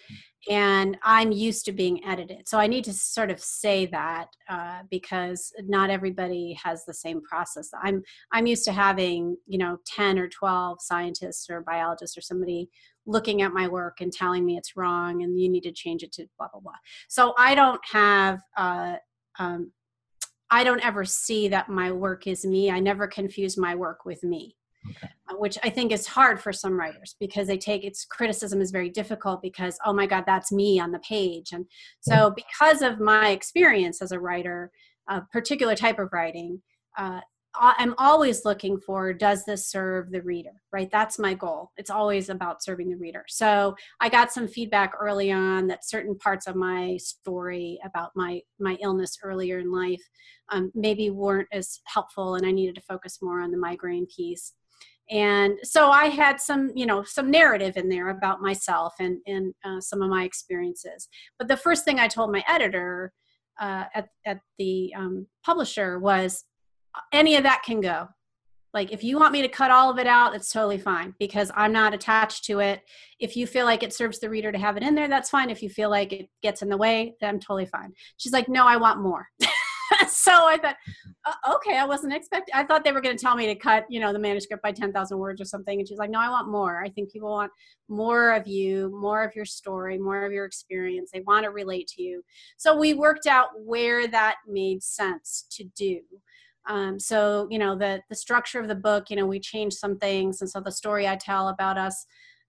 and 0.49 0.97
i'm 1.03 1.33
used 1.33 1.65
to 1.65 1.73
being 1.73 2.03
edited 2.05 2.49
so 2.49 2.59
i 2.59 2.67
need 2.67 2.85
to 2.85 2.93
sort 2.93 3.31
of 3.31 3.41
say 3.41 3.87
that 3.87 4.29
uh, 4.49 4.81
because 4.91 5.53
not 5.67 5.91
everybody 5.91 6.59
has 6.63 6.85
the 6.85 6.95
same 6.95 7.21
process 7.23 7.69
i'm 7.83 8.03
i'm 8.33 8.47
used 8.47 8.65
to 8.65 8.73
having 8.73 9.37
you 9.47 9.59
know 9.59 9.77
10 9.87 10.19
or 10.19 10.29
12 10.29 10.79
scientists 10.81 11.49
or 11.51 11.63
biologists 11.63 12.17
or 12.17 12.21
somebody 12.21 12.69
looking 13.07 13.43
at 13.43 13.53
my 13.53 13.67
work 13.67 14.01
and 14.01 14.13
telling 14.13 14.45
me 14.45 14.57
it's 14.57 14.77
wrong 14.77 15.23
and 15.23 15.41
you 15.41 15.49
need 15.49 15.63
to 15.63 15.73
change 15.73 16.03
it 16.03 16.13
to 16.13 16.27
blah 16.39 16.49
blah 16.53 16.61
blah 16.61 16.73
so 17.09 17.35
i 17.37 17.55
don't 17.55 17.81
have 17.93 18.41
uh, 18.57 18.95
um, 19.39 19.73
I 20.51 20.65
don't 20.65 20.85
ever 20.85 21.05
see 21.05 21.49
that 21.49 21.69
my 21.69 21.93
work 21.93 22.27
is 22.27 22.45
me. 22.45 22.71
I 22.71 22.81
never 22.81 23.07
confuse 23.07 23.57
my 23.57 23.77
work 23.77 24.05
with 24.05 24.25
me. 24.25 24.57
Okay. 24.89 25.09
Uh, 25.29 25.35
which 25.37 25.59
I 25.63 25.71
think 25.71 25.93
is 25.93 26.07
hard 26.07 26.41
for 26.41 26.53
some 26.53 26.79
writers 26.79 27.17
because 27.21 27.47
they 27.47 27.59
take 27.59 27.85
its 27.85 28.05
criticism 28.05 28.61
is 28.61 28.71
very 28.71 28.89
difficult 28.89 29.43
because 29.43 29.79
oh 29.85 29.93
my 29.93 30.07
god 30.07 30.25
that's 30.27 30.51
me 30.51 30.81
on 30.81 30.91
the 30.91 30.99
page 31.01 31.53
and 31.53 31.67
so 32.01 32.35
because 32.35 32.81
of 32.81 32.99
my 32.99 33.29
experience 33.29 34.01
as 34.01 34.13
a 34.13 34.19
writer 34.19 34.71
a 35.09 35.21
particular 35.33 35.75
type 35.75 35.99
of 35.99 36.09
writing 36.13 36.63
uh, 36.97 37.21
I'm 37.55 37.95
always 37.99 38.45
looking 38.45 38.79
for 38.79 39.13
does 39.13 39.45
this 39.45 39.67
serve 39.67 40.13
the 40.13 40.23
reader, 40.23 40.53
right? 40.73 40.89
That's 40.91 41.19
my 41.19 41.35
goal. 41.35 41.73
It's 41.77 41.91
always 41.91 42.29
about 42.29 42.63
serving 42.63 42.91
the 42.91 42.97
reader. 42.97 43.25
So 43.29 43.75
I 44.01 44.09
got 44.09 44.33
some 44.33 44.47
feedback 44.47 44.93
early 45.01 45.33
on 45.33 45.67
that 45.67 45.85
certain 45.85 46.17
parts 46.17 46.47
of 46.47 46.55
my 46.55 46.97
story 46.99 47.81
about 47.85 48.13
my 48.15 48.41
my 48.61 48.79
illness 48.81 49.19
earlier 49.23 49.59
in 49.59 49.73
life 49.73 50.03
um, 50.51 50.71
maybe 50.75 51.11
weren't 51.11 51.49
as 51.53 51.81
helpful, 51.87 52.37
and 52.37 52.47
I 52.47 52.53
needed 52.53 52.77
to 52.77 52.83
focus 52.83 53.19
more 53.21 53.41
on 53.41 53.51
the 53.51 53.59
migraine 53.59 54.07
piece. 54.07 54.55
And 55.11 55.59
so 55.65 55.91
I 55.91 56.07
had 56.07 56.41
some, 56.41 56.71
you 56.75 56.87
know, 56.87 57.03
some 57.03 57.31
narrative 57.31 57.77
in 57.77 57.89
there 57.89 58.11
about 58.11 58.41
myself 58.41 58.95
and 59.01 59.19
and 59.27 59.55
uh, 59.65 59.81
some 59.81 60.03
of 60.03 60.11
my 60.11 60.25
experiences. 60.25 61.09
But 61.39 61.49
the 61.49 61.57
first 61.57 61.85
thing 61.85 61.99
I 61.99 62.09
told 62.09 62.33
my 62.33 62.45
editor 62.49 63.13
uh, 63.61 63.85
at 63.95 64.09
at 64.25 64.41
the 64.59 64.95
um, 64.97 65.27
publisher 65.45 65.99
was 65.99 66.45
any 67.13 67.37
of 67.37 67.43
that 67.43 67.63
can 67.65 67.81
go. 67.81 68.09
Like, 68.73 68.93
if 68.93 69.03
you 69.03 69.19
want 69.19 69.33
me 69.33 69.43
to 69.43 69.49
cut 69.49 69.73
all 69.73 69.91
of 69.91 69.99
it 69.99 70.07
out, 70.07 70.35
it's 70.35 70.53
totally 70.53 70.79
fine 70.79 71.15
because 71.19 71.51
I'm 71.57 71.73
not 71.73 71.93
attached 71.93 72.45
to 72.45 72.61
it. 72.61 72.83
If 73.19 73.37
you 73.37 73.49
feel 73.49 73.65
like 73.65 73.83
it 73.83 73.93
serves 73.93 74.21
the 74.21 74.31
reader 74.31 74.53
to 74.53 74.59
have 74.59 74.77
it 74.77 74.85
in 74.85 74.95
there, 74.95 75.09
that's 75.09 75.29
fine. 75.29 75.51
If 75.51 75.61
you 75.61 75.69
feel 75.69 75.91
like 75.91 76.13
it 76.13 76.29
gets 76.41 76.63
in 76.63 76.69
the 76.69 76.77
way, 76.77 77.17
then 77.21 77.31
I'm 77.31 77.41
totally 77.41 77.67
fine. 77.67 77.93
She's 78.17 78.33
like, 78.33 78.49
no, 78.49 78.67
I 78.67 78.77
want 78.77 79.01
more. 79.01 79.27
so 80.09 80.33
I 80.33 80.59
thought, 80.59 80.77
uh, 81.25 81.55
okay, 81.55 81.77
I 81.77 81.85
wasn't 81.85 82.13
expecting. 82.13 82.55
I 82.55 82.65
thought 82.65 82.85
they 82.85 82.93
were 82.93 83.01
going 83.01 83.17
to 83.17 83.23
tell 83.23 83.37
me 83.37 83.47
to 83.47 83.55
cut, 83.55 83.87
you 83.89 84.01
know, 84.01 84.13
the 84.13 84.19
manuscript 84.19 84.63
by 84.63 84.73
ten 84.73 84.93
thousand 84.93 85.19
words 85.19 85.41
or 85.41 85.45
something. 85.45 85.79
And 85.79 85.89
she's 85.89 85.99
like, 85.99 86.11
no, 86.11 86.21
I 86.21 86.29
want 86.29 86.49
more. 86.49 86.83
I 86.83 86.89
think 86.89 87.13
people 87.13 87.31
want 87.31 87.53
more 87.89 88.33
of 88.33 88.47
you, 88.47 88.91
more 88.99 89.23
of 89.25 89.35
your 89.35 89.45
story, 89.45 89.99
more 89.99 90.25
of 90.25 90.33
your 90.33 90.45
experience. 90.45 91.11
They 91.13 91.23
want 91.27 91.45
to 91.45 91.51
relate 91.51 91.89
to 91.97 92.03
you. 92.03 92.23
So 92.57 92.77
we 92.77 92.95
worked 92.95 93.27
out 93.27 93.49
where 93.65 94.07
that 94.09 94.37
made 94.47 94.83
sense 94.83 95.47
to 95.53 95.65
do. 95.77 96.01
Um, 96.69 97.01
so 97.01 97.49
you 97.51 97.59
know 97.59 97.77
the 97.77 98.01
the 98.11 98.15
structure 98.15 98.61
of 98.61 98.69
the 98.69 98.75
book 98.75 99.09
you 99.09 99.17
know 99.17 99.27
we 99.27 99.41
changed 99.41 99.79
some 99.79 99.97
things 99.97 100.43
and 100.43 100.49
so 100.49 100.61
the 100.61 100.71
story 100.71 101.09
i 101.09 101.17
tell 101.17 101.49
about 101.49 101.79
us 101.79 102.05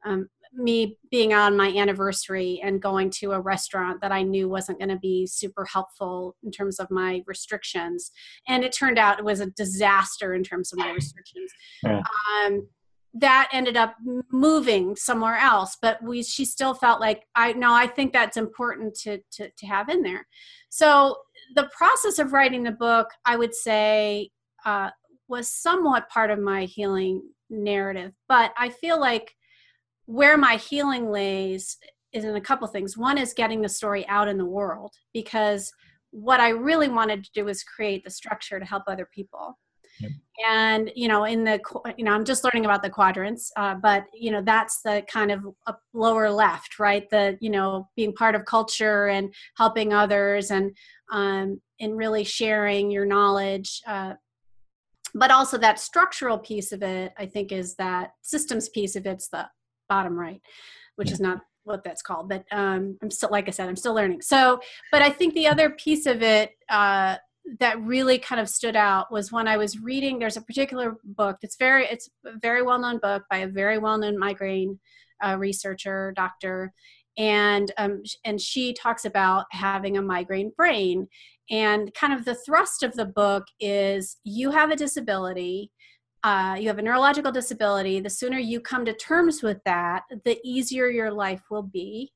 um, 0.06 0.28
me 0.54 0.98
being 1.10 1.34
on 1.34 1.56
my 1.56 1.68
anniversary 1.70 2.60
and 2.64 2.82
going 2.82 3.10
to 3.10 3.32
a 3.32 3.40
restaurant 3.40 4.02
that 4.02 4.12
i 4.12 4.22
knew 4.22 4.50
wasn't 4.50 4.78
going 4.78 4.90
to 4.90 4.98
be 4.98 5.26
super 5.26 5.66
helpful 5.66 6.36
in 6.44 6.52
terms 6.52 6.80
of 6.80 6.90
my 6.92 7.22
restrictions 7.26 8.12
and 8.48 8.64
it 8.64 8.72
turned 8.72 9.00
out 9.00 9.20
it 9.20 9.26
was 9.26 9.40
a 9.40 9.52
disaster 9.52 10.34
in 10.34 10.44
terms 10.44 10.74
of 10.74 10.80
my 10.80 10.92
restrictions 10.92 11.52
yeah. 11.84 12.02
um, 12.46 12.68
that 13.14 13.50
ended 13.52 13.76
up 13.76 13.96
moving 14.32 14.96
somewhere 14.96 15.38
else 15.38 15.78
but 15.82 16.02
we 16.04 16.24
she 16.24 16.46
still 16.46 16.74
felt 16.74 17.00
like 17.00 17.24
i 17.36 17.54
no 17.54 17.74
i 17.74 17.88
think 17.88 18.12
that's 18.12 18.38
important 18.38 18.94
to 18.94 19.20
to, 19.32 19.50
to 19.58 19.66
have 19.66 19.90
in 19.90 20.02
there 20.02 20.26
so 20.70 21.18
the 21.56 21.70
process 21.76 22.20
of 22.20 22.34
writing 22.34 22.64
the 22.64 22.72
book, 22.72 23.10
I 23.26 23.36
would 23.36 23.54
say, 23.54 24.30
uh, 24.66 24.90
was 25.28 25.50
somewhat 25.50 26.10
part 26.10 26.32
of 26.32 26.40
my 26.40 26.66
healing 26.66 27.22
narrative. 27.50 28.14
But 28.28 28.54
I 28.58 28.70
feel 28.70 29.00
like 29.00 29.36
where 30.12 30.38
my 30.38 30.58
healing 30.58 31.10
lays 31.10 31.78
is 32.12 32.26
in 32.26 32.36
a 32.36 32.42
couple 32.42 32.68
things. 32.68 32.98
One 32.98 33.18
is 33.18 33.34
getting 33.34 33.62
the 33.62 33.70
story 33.70 34.06
out 34.10 34.28
in 34.28 34.38
the 34.38 34.46
world 34.46 34.94
because 35.14 35.72
what 36.12 36.42
I 36.42 36.50
really 36.50 36.90
wanted 36.90 37.24
to 37.24 37.32
do 37.34 37.46
was 37.46 37.64
create 37.64 38.04
the 38.04 38.10
structure 38.10 38.60
to 38.60 38.66
help 38.66 38.84
other 38.88 39.08
people. 39.16 39.58
And 40.46 40.92
you 40.96 41.08
know, 41.08 41.24
in 41.26 41.46
the 41.46 41.62
you 41.96 42.04
know, 42.04 42.12
I'm 42.12 42.26
just 42.26 42.44
learning 42.44 42.66
about 42.66 42.84
the 42.84 42.90
quadrants, 42.90 43.52
uh, 43.56 43.76
but 43.76 44.06
you 44.14 44.32
know, 44.32 44.42
that's 44.42 44.82
the 44.82 45.06
kind 45.08 45.32
of 45.32 45.46
lower 45.94 46.30
left, 46.30 46.80
right? 46.80 47.10
The 47.10 47.38
you 47.40 47.52
know, 47.52 47.88
being 47.96 48.14
part 48.14 48.36
of 48.36 48.46
culture 48.46 49.08
and 49.08 49.34
helping 49.56 49.94
others, 49.94 50.50
and 50.50 50.76
um, 51.12 51.62
and 51.80 51.96
really 51.96 52.24
sharing 52.24 52.90
your 52.90 53.06
knowledge. 53.06 53.82
Uh, 53.86 54.14
but 55.14 55.30
also 55.30 55.58
that 55.60 55.80
structural 55.80 56.40
piece 56.40 56.72
of 56.72 56.82
it, 56.82 57.14
I 57.18 57.28
think, 57.28 57.52
is 57.52 57.76
that 57.76 58.12
systems 58.22 58.70
piece 58.70 58.96
of 58.96 59.06
it's 59.06 59.28
the 59.28 59.46
bottom 59.92 60.18
right, 60.18 60.42
which 60.96 61.12
is 61.12 61.20
not 61.20 61.42
what 61.64 61.84
that's 61.84 62.02
called. 62.02 62.30
But 62.30 62.46
um, 62.52 62.98
I'm 63.02 63.12
still, 63.12 63.30
like 63.30 63.48
I 63.48 63.52
said, 63.52 63.68
I'm 63.68 63.76
still 63.76 63.94
learning. 63.94 64.22
So, 64.22 64.60
but 64.92 65.02
I 65.02 65.10
think 65.10 65.34
the 65.34 65.48
other 65.48 65.70
piece 65.70 66.06
of 66.06 66.22
it 66.22 66.52
uh, 66.70 67.18
that 67.60 67.82
really 67.82 68.18
kind 68.18 68.40
of 68.40 68.48
stood 68.48 68.76
out 68.76 69.12
was 69.12 69.32
when 69.32 69.48
I 69.48 69.58
was 69.58 69.80
reading. 69.80 70.18
There's 70.18 70.38
a 70.38 70.42
particular 70.42 70.96
book 71.04 71.38
that's 71.42 71.58
very, 71.58 71.86
it's 71.86 72.10
a 72.26 72.40
very 72.42 72.64
well 72.64 72.80
known 72.80 73.00
book 73.00 73.24
by 73.30 73.40
a 73.40 73.48
very 73.48 73.78
well 73.78 73.98
known 73.98 74.18
migraine 74.18 74.80
uh, 75.24 75.36
researcher, 75.38 76.14
doctor, 76.16 76.74
and 77.18 77.72
um, 77.78 78.04
and 78.24 78.40
she 78.40 78.74
talks 78.74 79.04
about 79.04 79.46
having 79.52 79.98
a 79.98 80.02
migraine 80.02 80.54
brain 80.56 81.08
and 81.52 81.94
kind 81.94 82.14
of 82.14 82.24
the 82.24 82.36
thrust 82.36 82.82
of 82.82 82.94
the 82.94 83.06
book 83.06 83.44
is 83.60 84.18
you 84.24 84.52
have 84.52 84.72
a 84.72 84.76
disability 84.76 85.72
uh, 86.24 86.56
you 86.60 86.68
have 86.68 86.78
a 86.80 86.82
neurological 86.82 87.32
disability 87.32 88.00
the 88.00 88.10
sooner 88.10 88.38
you 88.38 88.60
come 88.60 88.86
to 88.86 88.94
terms 88.94 89.42
with 89.42 89.64
that 89.66 90.04
the 90.26 90.40
easier 90.44 90.90
your 90.90 91.12
life 91.12 91.44
will 91.50 91.64
be 91.64 92.12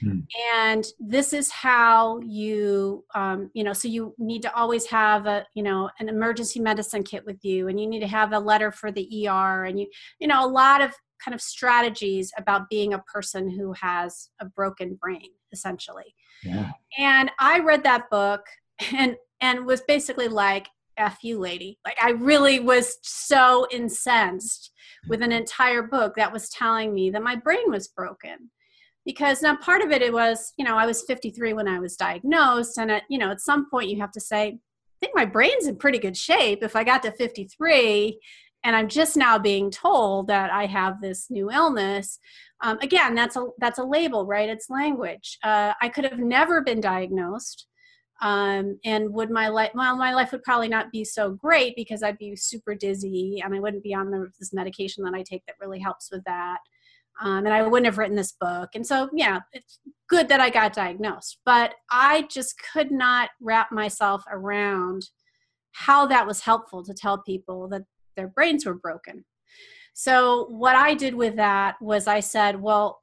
Hmm. 0.00 0.20
And 0.54 0.86
this 0.98 1.32
is 1.32 1.50
how 1.50 2.20
you, 2.20 3.04
um, 3.14 3.50
you 3.54 3.64
know, 3.64 3.72
so 3.72 3.88
you 3.88 4.14
need 4.18 4.42
to 4.42 4.54
always 4.54 4.86
have 4.86 5.26
a, 5.26 5.46
you 5.54 5.62
know, 5.62 5.90
an 5.98 6.08
emergency 6.08 6.60
medicine 6.60 7.02
kit 7.02 7.24
with 7.26 7.44
you, 7.44 7.68
and 7.68 7.78
you 7.78 7.86
need 7.86 8.00
to 8.00 8.06
have 8.06 8.32
a 8.32 8.38
letter 8.38 8.72
for 8.72 8.90
the 8.90 9.28
ER, 9.28 9.64
and 9.64 9.78
you, 9.78 9.86
you 10.18 10.26
know, 10.26 10.44
a 10.44 10.48
lot 10.48 10.80
of 10.80 10.92
kind 11.22 11.34
of 11.34 11.40
strategies 11.40 12.32
about 12.38 12.70
being 12.70 12.94
a 12.94 13.00
person 13.00 13.50
who 13.50 13.72
has 13.74 14.30
a 14.40 14.46
broken 14.46 14.94
brain, 14.94 15.28
essentially. 15.52 16.14
Yeah. 16.42 16.70
And 16.98 17.30
I 17.38 17.60
read 17.60 17.84
that 17.84 18.08
book 18.10 18.42
and 18.96 19.16
and 19.42 19.66
was 19.66 19.82
basically 19.82 20.28
like, 20.28 20.68
F 21.00 21.18
you, 21.22 21.38
lady. 21.38 21.78
Like, 21.84 21.96
I 22.00 22.10
really 22.10 22.60
was 22.60 22.98
so 23.02 23.66
incensed 23.70 24.72
with 25.08 25.22
an 25.22 25.32
entire 25.32 25.82
book 25.82 26.14
that 26.16 26.32
was 26.32 26.50
telling 26.50 26.94
me 26.94 27.10
that 27.10 27.22
my 27.22 27.36
brain 27.36 27.70
was 27.70 27.88
broken. 27.88 28.50
Because 29.06 29.42
now 29.42 29.56
part 29.56 29.80
of 29.82 29.90
it, 29.90 30.02
it 30.02 30.12
was, 30.12 30.52
you 30.58 30.64
know, 30.64 30.76
I 30.76 30.86
was 30.86 31.02
53 31.02 31.54
when 31.54 31.66
I 31.66 31.78
was 31.78 31.96
diagnosed. 31.96 32.78
And, 32.78 32.90
at, 32.90 33.02
you 33.08 33.18
know, 33.18 33.30
at 33.30 33.40
some 33.40 33.68
point 33.70 33.88
you 33.88 33.98
have 34.00 34.12
to 34.12 34.20
say, 34.20 34.48
I 34.48 35.06
think 35.06 35.16
my 35.16 35.24
brain's 35.24 35.66
in 35.66 35.76
pretty 35.76 35.98
good 35.98 36.16
shape 36.16 36.62
if 36.62 36.76
I 36.76 36.84
got 36.84 37.02
to 37.04 37.12
53 37.12 38.18
and 38.62 38.76
I'm 38.76 38.88
just 38.88 39.16
now 39.16 39.38
being 39.38 39.70
told 39.70 40.28
that 40.28 40.52
I 40.52 40.66
have 40.66 41.00
this 41.00 41.30
new 41.30 41.50
illness. 41.50 42.18
Um, 42.60 42.78
again, 42.82 43.14
that's 43.14 43.36
a 43.36 43.46
that's 43.58 43.78
a 43.78 43.84
label, 43.84 44.26
right? 44.26 44.48
It's 44.48 44.68
language. 44.68 45.38
Uh, 45.42 45.72
I 45.80 45.88
could 45.88 46.04
have 46.04 46.18
never 46.18 46.60
been 46.60 46.80
diagnosed 46.80 47.66
um, 48.20 48.78
and 48.84 49.12
would 49.12 49.30
my 49.30 49.48
life 49.48 49.70
well 49.74 49.96
my 49.96 50.12
life 50.12 50.32
would 50.32 50.42
probably 50.42 50.68
not 50.68 50.92
be 50.92 51.04
so 51.04 51.30
great 51.30 51.74
because 51.74 52.02
i'd 52.02 52.18
be 52.18 52.36
super 52.36 52.74
dizzy 52.74 53.40
and 53.42 53.54
i 53.54 53.60
wouldn't 53.60 53.82
be 53.82 53.94
on 53.94 54.10
the, 54.10 54.30
this 54.38 54.52
medication 54.52 55.04
that 55.04 55.14
i 55.14 55.22
take 55.22 55.44
that 55.46 55.56
really 55.60 55.80
helps 55.80 56.10
with 56.10 56.22
that. 56.24 56.58
Um, 57.22 57.44
and 57.44 57.54
i 57.54 57.62
wouldn't 57.62 57.86
have 57.86 57.98
written 57.98 58.16
this 58.16 58.32
book. 58.32 58.70
And 58.74 58.86
so 58.86 59.08
yeah 59.12 59.40
it's 59.52 59.80
good 60.08 60.28
that 60.28 60.40
i 60.40 60.50
got 60.50 60.72
diagnosed 60.72 61.38
but 61.44 61.74
i 61.90 62.26
just 62.30 62.60
could 62.72 62.90
not 62.90 63.30
wrap 63.40 63.72
myself 63.72 64.22
around 64.30 65.08
how 65.72 66.06
that 66.06 66.26
was 66.26 66.40
helpful 66.40 66.84
to 66.84 66.94
tell 66.94 67.22
people 67.22 67.68
that 67.68 67.82
their 68.16 68.28
brains 68.28 68.66
were 68.66 68.74
broken. 68.74 69.24
So 69.94 70.46
what 70.50 70.76
i 70.76 70.94
did 70.94 71.14
with 71.14 71.36
that 71.36 71.76
was 71.80 72.06
i 72.06 72.20
said 72.20 72.60
well 72.60 73.00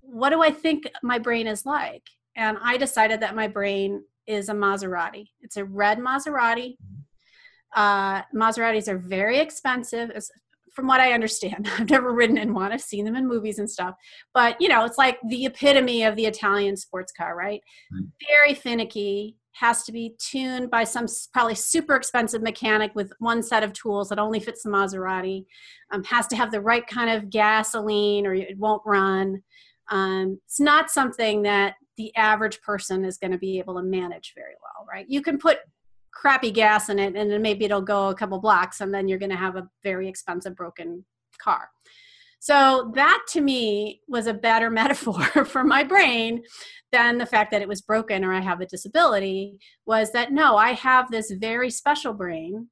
what 0.00 0.30
do 0.30 0.42
i 0.42 0.50
think 0.50 0.88
my 1.02 1.18
brain 1.18 1.46
is 1.46 1.66
like? 1.66 2.02
And 2.36 2.58
i 2.62 2.76
decided 2.76 3.20
that 3.20 3.36
my 3.36 3.48
brain 3.48 4.02
is 4.26 4.48
a 4.48 4.54
Maserati. 4.54 5.28
It's 5.40 5.56
a 5.56 5.64
red 5.64 5.98
Maserati. 5.98 6.76
Uh, 7.74 8.22
Maseratis 8.34 8.88
are 8.88 8.98
very 8.98 9.38
expensive, 9.38 10.10
as, 10.10 10.30
from 10.72 10.86
what 10.86 11.00
I 11.00 11.12
understand. 11.12 11.68
I've 11.78 11.90
never 11.90 12.12
ridden 12.12 12.38
in 12.38 12.54
one. 12.54 12.72
I've 12.72 12.82
seen 12.82 13.04
them 13.04 13.16
in 13.16 13.26
movies 13.26 13.58
and 13.58 13.70
stuff. 13.70 13.94
But, 14.34 14.60
you 14.60 14.68
know, 14.68 14.84
it's 14.84 14.98
like 14.98 15.18
the 15.28 15.46
epitome 15.46 16.02
of 16.04 16.16
the 16.16 16.26
Italian 16.26 16.76
sports 16.76 17.12
car, 17.12 17.36
right? 17.36 17.60
Mm. 17.94 18.08
Very 18.28 18.54
finicky, 18.54 19.36
has 19.52 19.82
to 19.84 19.92
be 19.92 20.14
tuned 20.18 20.70
by 20.70 20.84
some 20.84 21.06
probably 21.32 21.54
super 21.54 21.94
expensive 21.94 22.42
mechanic 22.42 22.90
with 22.94 23.12
one 23.18 23.42
set 23.42 23.62
of 23.62 23.72
tools 23.72 24.08
that 24.08 24.18
only 24.18 24.40
fits 24.40 24.62
the 24.62 24.70
Maserati. 24.70 25.44
Um, 25.92 26.02
has 26.04 26.26
to 26.28 26.36
have 26.36 26.50
the 26.50 26.60
right 26.60 26.86
kind 26.86 27.10
of 27.10 27.30
gasoline 27.30 28.26
or 28.26 28.34
it 28.34 28.58
won't 28.58 28.82
run. 28.86 29.42
Um, 29.90 30.40
it's 30.46 30.60
not 30.60 30.90
something 30.90 31.42
that 31.42 31.74
the 31.96 32.14
average 32.16 32.60
person 32.62 33.04
is 33.04 33.18
going 33.18 33.32
to 33.32 33.38
be 33.38 33.58
able 33.58 33.74
to 33.74 33.82
manage 33.82 34.32
very 34.34 34.54
well, 34.62 34.86
right? 34.90 35.06
You 35.08 35.22
can 35.22 35.38
put 35.38 35.58
crappy 36.12 36.50
gas 36.50 36.88
in 36.88 36.98
it 36.98 37.16
and 37.16 37.30
then 37.30 37.42
maybe 37.42 37.64
it'll 37.64 37.80
go 37.80 38.08
a 38.08 38.14
couple 38.14 38.38
blocks 38.38 38.80
and 38.80 38.92
then 38.92 39.08
you're 39.08 39.18
going 39.18 39.30
to 39.30 39.36
have 39.36 39.56
a 39.56 39.68
very 39.82 40.08
expensive 40.08 40.54
broken 40.54 41.04
car. 41.38 41.68
So 42.38 42.90
that 42.94 43.22
to 43.30 43.40
me 43.40 44.00
was 44.08 44.26
a 44.26 44.34
better 44.34 44.68
metaphor 44.80 45.44
for 45.44 45.64
my 45.64 45.84
brain 45.84 46.42
than 46.90 47.18
the 47.18 47.26
fact 47.26 47.50
that 47.52 47.62
it 47.62 47.68
was 47.68 47.80
broken 47.80 48.24
or 48.24 48.32
I 48.32 48.40
have 48.40 48.60
a 48.60 48.66
disability 48.66 49.58
was 49.86 50.12
that 50.12 50.32
no, 50.32 50.56
I 50.56 50.72
have 50.72 51.10
this 51.10 51.30
very 51.30 51.70
special 51.70 52.12
brain 52.12 52.68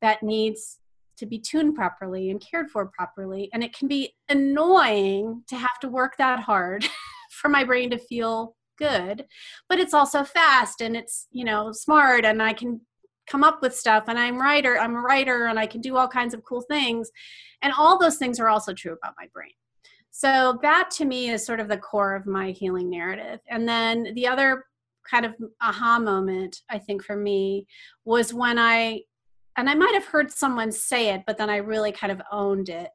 that 0.00 0.22
needs 0.22 0.78
to 1.16 1.26
be 1.26 1.38
tuned 1.38 1.74
properly 1.74 2.30
and 2.30 2.40
cared 2.40 2.70
for 2.70 2.90
properly 2.96 3.48
and 3.52 3.62
it 3.62 3.76
can 3.76 3.88
be 3.88 4.14
annoying 4.28 5.42
to 5.48 5.56
have 5.56 5.78
to 5.80 5.88
work 5.88 6.16
that 6.18 6.40
hard 6.40 6.86
for 7.30 7.48
my 7.48 7.64
brain 7.64 7.90
to 7.90 7.98
feel 7.98 8.54
good 8.76 9.24
but 9.68 9.78
it's 9.78 9.94
also 9.94 10.24
fast 10.24 10.80
and 10.80 10.96
it's 10.96 11.26
you 11.30 11.44
know 11.44 11.72
smart 11.72 12.24
and 12.24 12.42
i 12.42 12.52
can 12.52 12.80
come 13.26 13.42
up 13.42 13.62
with 13.62 13.74
stuff 13.74 14.04
and 14.08 14.18
i'm 14.18 14.40
writer 14.40 14.78
i'm 14.78 14.94
a 14.94 15.00
writer 15.00 15.46
and 15.46 15.58
i 15.58 15.66
can 15.66 15.80
do 15.80 15.96
all 15.96 16.08
kinds 16.08 16.34
of 16.34 16.44
cool 16.44 16.60
things. 16.62 17.10
And 17.62 17.72
all 17.78 17.98
those 17.98 18.16
things 18.16 18.38
are 18.38 18.48
also 18.48 18.74
true 18.74 18.92
about 18.92 19.14
my 19.18 19.26
brain. 19.32 19.52
So 20.10 20.58
that 20.62 20.90
to 20.92 21.04
me 21.04 21.30
is 21.30 21.44
sort 21.44 21.60
of 21.60 21.68
the 21.68 21.78
core 21.78 22.14
of 22.14 22.26
my 22.26 22.50
healing 22.50 22.90
narrative. 22.90 23.40
And 23.48 23.66
then 23.66 24.12
the 24.14 24.28
other 24.28 24.66
kind 25.10 25.26
of 25.26 25.34
aha 25.60 25.98
moment 25.98 26.62
i 26.70 26.78
think 26.78 27.04
for 27.04 27.14
me 27.14 27.66
was 28.06 28.32
when 28.32 28.58
i 28.58 28.98
and 29.58 29.68
i 29.68 29.74
might 29.74 29.92
have 29.92 30.06
heard 30.06 30.30
someone 30.30 30.72
say 30.72 31.12
it 31.12 31.20
but 31.26 31.36
then 31.36 31.50
i 31.50 31.56
really 31.56 31.92
kind 31.92 32.10
of 32.10 32.22
owned 32.32 32.70
it 32.70 32.88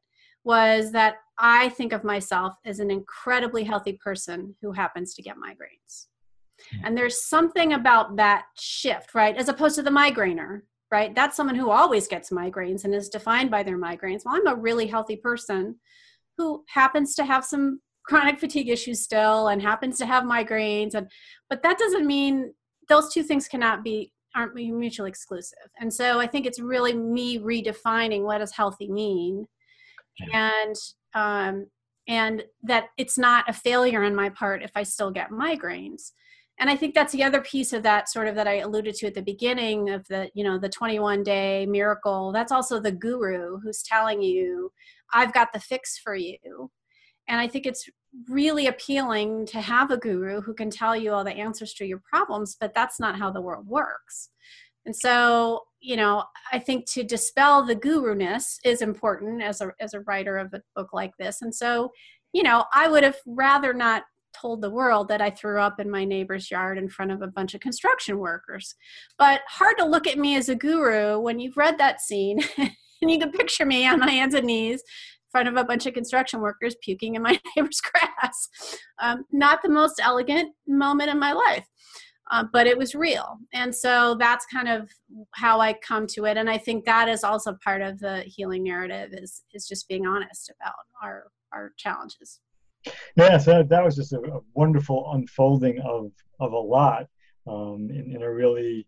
was 0.44 0.92
that 0.92 1.16
I 1.38 1.70
think 1.70 1.94
of 1.94 2.04
myself 2.04 2.54
as 2.66 2.80
an 2.80 2.92
incredibly 2.92 3.64
healthy 3.64 3.94
person 3.94 4.56
who 4.62 4.72
happens 4.72 5.14
to 5.16 5.22
get 5.22 5.36
migraines. 5.38 6.08
And 6.84 6.98
there's 6.98 7.24
something 7.24 7.74
about 7.74 8.18
that 8.18 8.44
shift, 8.60 9.16
right? 9.16 9.36
As 9.36 9.48
opposed 9.48 9.76
to 9.76 9.82
the 9.82 9.90
migrainer, 9.90 10.62
right? 10.92 11.16
That's 11.16 11.38
someone 11.38 11.56
who 11.56 11.70
always 11.70 12.08
gets 12.08 12.32
migraines 12.32 12.84
and 12.84 12.94
is 12.94 13.10
defined 13.10 13.52
by 13.52 13.64
their 13.64 13.78
migraines. 13.78 14.22
Well, 14.26 14.36
I'm 14.36 14.48
a 14.48 14.60
really 14.60 14.88
healthy 14.88 15.16
person 15.16 15.76
who 16.38 16.64
happens 16.68 17.16
to 17.16 17.26
have 17.26 17.46
some 17.46 17.80
chronic 18.06 18.40
fatigue 18.40 18.70
issues 18.70 19.02
still 19.02 19.50
and 19.50 19.62
happens 19.62 19.98
to 20.00 20.06
have 20.06 20.24
migraines 20.24 20.96
and 20.96 21.08
but 21.48 21.62
that 21.62 21.78
doesn't 21.78 22.08
mean 22.08 22.52
those 22.88 23.14
two 23.14 23.22
things 23.22 23.48
cannot 23.48 23.84
be 23.84 24.12
aren't 24.36 24.56
mutually 24.56 25.10
exclusive. 25.10 25.70
And 25.80 25.94
so 25.94 26.20
I 26.20 26.28
think 26.28 26.46
it's 26.46 26.60
really 26.60 26.94
me 26.94 27.40
redefining 27.40 28.24
what 28.24 28.40
does 28.40 28.52
healthy 28.52 28.90
mean 28.90 29.48
and 30.34 30.76
um, 31.14 31.68
and 32.08 32.44
that 32.64 32.86
it's 32.98 33.18
not 33.18 33.48
a 33.48 33.54
failure 33.54 34.04
on 34.04 34.16
my 34.16 34.30
part 34.30 34.64
if 34.64 34.72
I 34.76 34.84
still 34.84 35.12
get 35.12 35.30
migraines. 35.30 36.12
And 36.60 36.70
I 36.70 36.76
think 36.76 36.94
that's 36.94 37.14
the 37.14 37.24
other 37.24 37.40
piece 37.40 37.72
of 37.72 37.84
that 37.84 38.10
sort 38.10 38.28
of 38.28 38.36
that 38.36 38.48
I 38.48 38.58
alluded 38.58 38.96
to 38.96 39.08
at 39.08 39.14
the 39.14 39.22
beginning 39.22 39.90
of 39.92 40.06
the, 40.08 40.30
you 40.34 40.44
know, 40.44 40.58
the 40.58 40.68
21 40.68 41.24
day 41.24 41.66
miracle. 41.66 42.34
That's 42.34 42.52
also 42.52 42.80
the 42.80 42.92
guru 42.92 43.60
who's 43.60 43.82
telling 43.82 44.22
you, 44.22 44.72
I've 45.14 45.34
got 45.34 45.54
the 45.54 45.60
fix 45.60 45.98
for 45.98 46.16
you. 46.16 46.70
And 47.30 47.40
I 47.40 47.48
think 47.48 47.66
it's 47.66 47.88
really 48.28 48.68
appealing 48.68 49.46
to 49.48 49.62
have 49.62 49.92
a 49.92 49.98
guru 49.98 50.42
who 50.42 50.54
can 50.54 50.70
tell 50.70 50.96
you 50.96 51.14
all 51.14 51.24
the 51.24 51.32
answers 51.32 51.74
to 51.76 51.86
your 51.86 52.02
problems, 52.12 52.58
but 52.60 52.74
that's 52.74 53.00
not 53.00 53.18
how 53.18 53.32
the 53.32 53.42
world 53.42 53.68
works. 53.68 54.30
And 54.86 54.96
so, 54.96 55.62
you 55.82 55.96
know, 55.96 56.24
I 56.52 56.60
think 56.60 56.90
to 56.92 57.04
dispel 57.04 57.66
the 57.66 57.76
guru-ness 57.76 58.60
is 58.66 58.82
important 58.82 59.42
as 59.42 59.62
a 59.62 59.72
as 59.80 59.94
a 59.94 60.02
writer 60.02 60.38
of 60.38 60.54
a 60.54 60.62
book 60.76 60.90
like 60.94 61.12
this. 61.18 61.42
And 61.42 61.54
so, 61.54 61.92
you 62.34 62.44
know, 62.44 62.66
I 62.74 62.90
would 62.90 63.04
have 63.04 63.18
rather 63.26 63.74
not 63.74 64.04
told 64.40 64.62
the 64.62 64.70
world 64.70 65.08
that 65.08 65.22
I 65.22 65.30
threw 65.30 65.60
up 65.60 65.80
in 65.80 65.90
my 65.90 66.06
neighbor's 66.06 66.52
yard 66.52 66.78
in 66.78 66.90
front 66.90 67.12
of 67.12 67.22
a 67.22 67.28
bunch 67.28 67.56
of 67.56 67.62
construction 67.62 68.20
workers. 68.20 68.76
But 69.18 69.42
hard 69.48 69.78
to 69.80 69.86
look 69.86 70.08
at 70.08 70.20
me 70.20 70.36
as 70.36 70.50
a 70.50 70.56
guru 70.56 71.20
when 71.20 71.40
you've 71.40 71.58
read 71.58 71.78
that 71.78 72.02
scene 72.02 72.40
and 72.58 72.72
you 73.02 73.20
can 73.20 73.32
picture 73.32 73.66
me 73.66 73.88
on 73.88 74.00
my 74.00 74.10
hands 74.10 74.36
and 74.36 74.46
knees 74.46 74.82
in 74.82 75.32
front 75.32 75.48
of 75.48 75.56
a 75.56 75.64
bunch 75.64 75.86
of 75.86 75.94
construction 75.94 76.42
workers 76.42 76.76
puking 76.82 77.16
in 77.16 77.22
my 77.22 77.40
neighbor's 77.56 77.82
grass. 77.82 78.50
Um, 79.02 79.26
not 79.32 79.62
the 79.64 79.70
most 79.70 80.00
elegant 80.04 80.54
moment 80.68 81.10
in 81.10 81.20
my 81.20 81.34
life 81.34 81.66
uh, 82.30 82.44
but 82.52 82.68
it 82.68 82.78
was 82.78 82.94
real. 82.96 83.40
And 83.54 83.74
so 83.74 84.16
that's 84.16 84.46
kind 84.46 84.70
of 84.70 84.90
how 85.32 85.60
I 85.60 85.74
come 85.74 86.08
to 86.08 86.26
it. 86.26 86.38
And 86.38 86.50
I 86.50 86.58
think 86.58 86.86
that 86.86 87.10
is 87.10 87.24
also 87.24 87.58
part 87.64 87.82
of 87.82 88.00
the 88.00 88.22
healing 88.22 88.64
narrative 88.64 89.10
is 89.14 89.44
is 89.54 89.68
just 89.68 89.88
being 89.88 90.06
honest 90.06 90.52
about 90.60 90.76
our 91.02 91.28
our 91.52 91.74
challenges. 91.78 92.40
Yeah, 93.16 93.38
so 93.38 93.64
that 93.64 93.84
was 93.84 93.96
just 93.96 94.14
a, 94.14 94.20
a 94.20 94.40
wonderful 94.54 95.12
unfolding 95.14 95.80
of 95.82 96.12
of 96.40 96.54
a 96.54 96.58
lot 96.58 97.08
um, 97.48 97.90
in, 97.92 98.16
in 98.16 98.22
a 98.22 98.32
really, 98.32 98.88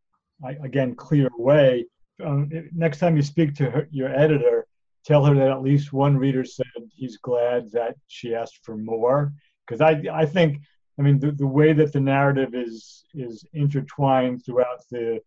again, 0.64 0.96
clear 0.96 1.30
way. 1.38 1.86
Um, 2.24 2.50
next 2.74 3.00
time 3.00 3.16
you 3.16 3.24
speak 3.24 3.56
to 3.56 3.70
her, 3.70 3.88
your 3.92 4.10
editor, 4.10 4.68
tell 5.06 5.26
her 5.26 5.34
that 5.34 5.50
at 5.50 5.62
least 5.62 5.94
one 5.94 6.18
reader 6.18 6.44
said 6.44 6.66
he's 6.96 7.18
glad 7.18 7.72
that 7.72 7.96
she 8.08 8.36
asked 8.36 8.60
for 8.64 8.78
more. 8.78 9.34
Because 9.66 9.82
I, 9.82 10.02
I 10.12 10.26
think 10.26 10.62
I 11.00 11.04
mean, 11.04 11.20
the, 11.20 11.32
the 11.32 11.48
way 11.48 11.74
that 11.74 11.94
the 11.94 12.00
narrative 12.00 12.54
is 12.54 13.06
is 13.14 13.46
intertwined 13.54 14.46
throughout 14.46 14.82
the 14.90 15.20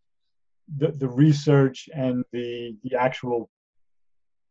the, 0.77 0.89
the 0.89 1.09
research 1.09 1.89
and 1.95 2.25
the 2.33 2.77
the 2.83 2.97
actual 2.97 3.51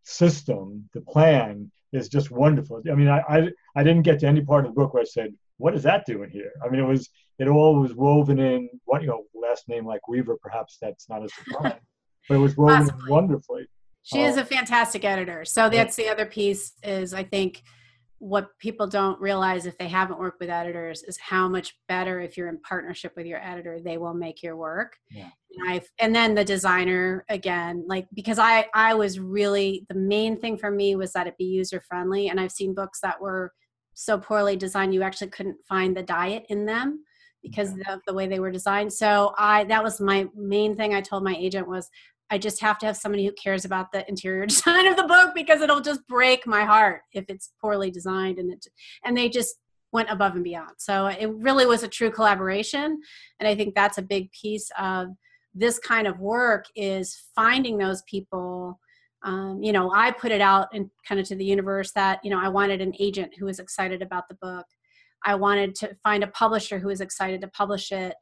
system, 0.04 0.90
the 0.94 1.02
plan 1.02 1.72
is 1.92 2.10
just 2.10 2.32
wonderful. 2.32 2.82
I 2.90 2.96
mean, 2.96 3.08
I, 3.08 3.20
I 3.30 3.50
I 3.76 3.84
didn't 3.84 4.04
get 4.04 4.20
to 4.20 4.28
any 4.28 4.42
part 4.42 4.66
of 4.66 4.72
the 4.72 4.80
book 4.80 4.94
where 4.94 5.02
I 5.02 5.06
said, 5.06 5.34
"What 5.58 5.76
is 5.76 5.84
that 5.84 6.06
doing 6.06 6.30
here?" 6.30 6.52
I 6.64 6.70
mean, 6.70 6.80
it 6.80 6.88
was 6.88 7.10
it 7.40 7.48
all 7.48 7.80
was 7.80 7.94
woven 7.94 8.40
in. 8.40 8.70
What 8.86 9.02
you 9.02 9.08
know, 9.08 9.24
last 9.34 9.68
name 9.70 9.86
like 9.86 10.08
Weaver, 10.08 10.38
perhaps 10.42 10.78
that's 10.82 11.10
not 11.10 11.24
a 11.24 11.30
surprise, 11.30 11.80
but 12.28 12.36
it 12.36 12.40
was 12.40 12.58
woven 12.58 12.90
wonderfully. 13.08 13.68
She 14.04 14.22
is 14.22 14.38
uh, 14.38 14.42
a 14.42 14.46
fantastic 14.46 15.06
editor. 15.06 15.46
So 15.46 15.70
that's 15.70 15.96
the 15.96 16.10
other 16.10 16.26
piece. 16.26 16.74
Is 16.84 17.14
I 17.14 17.24
think 17.24 17.64
what 18.24 18.58
people 18.58 18.88
don't 18.88 19.20
realize 19.20 19.66
if 19.66 19.78
they 19.78 19.88
haven't 19.90 20.18
worked 20.18 20.40
with 20.40 20.50
editors 20.50 21.04
is 21.04 21.20
how 21.20 21.50
much 21.50 21.76
better 21.90 22.22
if 22.22 22.38
you're 22.38 22.48
in 22.48 22.58
partnership 22.62 23.12
with 23.18 23.26
your 23.26 23.44
editor 23.44 23.82
they 23.84 23.98
will 23.98 24.14
make 24.14 24.42
your 24.42 24.56
work. 24.56 24.96
Yeah. 25.12 25.28
and 25.58 25.70
i 25.70 25.82
and 26.00 26.16
then 26.16 26.34
the 26.34 26.46
designer 26.46 27.26
again 27.28 27.84
like 27.86 28.08
because 28.14 28.40
i 28.40 28.66
i 28.74 28.94
was 28.94 29.20
really 29.20 29.86
the 29.90 29.96
main 29.96 30.40
thing 30.40 30.58
for 30.58 30.72
me 30.72 30.96
was 30.96 31.12
that 31.12 31.28
it 31.28 31.38
be 31.38 31.44
user 31.44 31.82
friendly 31.82 32.30
and 32.30 32.40
i've 32.40 32.54
seen 32.54 32.74
books 32.74 33.02
that 33.02 33.20
were 33.20 33.52
so 33.94 34.18
poorly 34.18 34.56
designed 34.56 34.94
you 34.94 35.04
actually 35.04 35.30
couldn't 35.30 35.58
find 35.68 35.96
the 35.96 36.04
diet 36.04 36.46
in 36.48 36.66
them 36.66 37.04
because 37.42 37.74
of 37.90 38.00
the 38.08 38.14
way 38.14 38.26
they 38.26 38.40
were 38.40 38.52
designed. 38.52 38.94
So 38.94 39.34
i 39.38 39.66
that 39.66 39.84
was 39.84 40.00
my 40.00 40.28
main 40.34 40.78
thing 40.78 40.94
i 40.94 41.02
told 41.02 41.26
my 41.26 41.36
agent 41.36 41.68
was 41.68 41.90
I 42.34 42.40
just 42.40 42.60
have 42.62 42.80
to 42.80 42.88
have 42.88 42.98
somebody 42.98 43.26
who 43.26 43.32
cares 43.34 43.64
about 43.64 43.92
the 43.92 44.08
interior 44.10 44.46
design 44.48 44.88
of 44.88 44.98
the 44.98 45.04
book 45.04 45.36
because 45.36 45.62
it'll 45.62 45.82
just 45.82 46.06
break 46.08 46.48
my 46.48 46.64
heart 46.64 47.02
if 47.12 47.26
it's 47.28 47.52
poorly 47.62 47.92
designed 47.92 48.40
and 48.40 48.52
it 48.52 48.66
and 49.06 49.16
they 49.16 49.30
just 49.30 49.56
went 49.92 50.10
above 50.10 50.34
and 50.34 50.44
beyond. 50.44 50.72
So 50.80 51.06
it 51.06 51.30
really 51.36 51.68
was 51.68 51.84
a 51.84 51.88
true 51.88 52.10
collaboration 52.10 53.00
and 53.40 53.48
I 53.48 53.54
think 53.54 53.76
that's 53.76 54.00
a 54.00 54.02
big 54.02 54.32
piece 54.32 54.72
of 54.80 55.10
this 55.54 55.78
kind 55.78 56.08
of 56.08 56.20
work 56.20 56.66
is 56.76 57.16
finding 57.36 57.78
those 57.78 58.02
people. 58.04 58.80
Um, 59.26 59.64
you 59.64 59.72
know 59.72 59.90
i 59.96 60.12
put 60.12 60.34
it 60.34 60.42
out 60.42 60.68
and 60.74 60.90
kind 61.08 61.22
of 61.22 61.26
to 61.28 61.36
the 61.38 61.46
universe 61.46 61.94
that 61.94 62.20
you 62.26 62.30
know 62.30 62.42
i 62.42 62.50
wanted 62.50 62.82
an 62.82 62.94
agent 63.00 63.32
who 63.40 63.46
was 63.46 63.60
excited 63.60 64.02
about 64.02 64.28
the 64.28 64.36
book. 64.42 64.66
I 65.24 65.36
wanted 65.36 65.76
to 65.76 65.96
find 66.04 66.26
a 66.26 66.28
publisher 66.28 66.78
who 66.78 66.90
was 66.90 67.00
excited 67.00 67.40
to 67.40 67.48
publish 67.48 67.94
it 67.94 68.16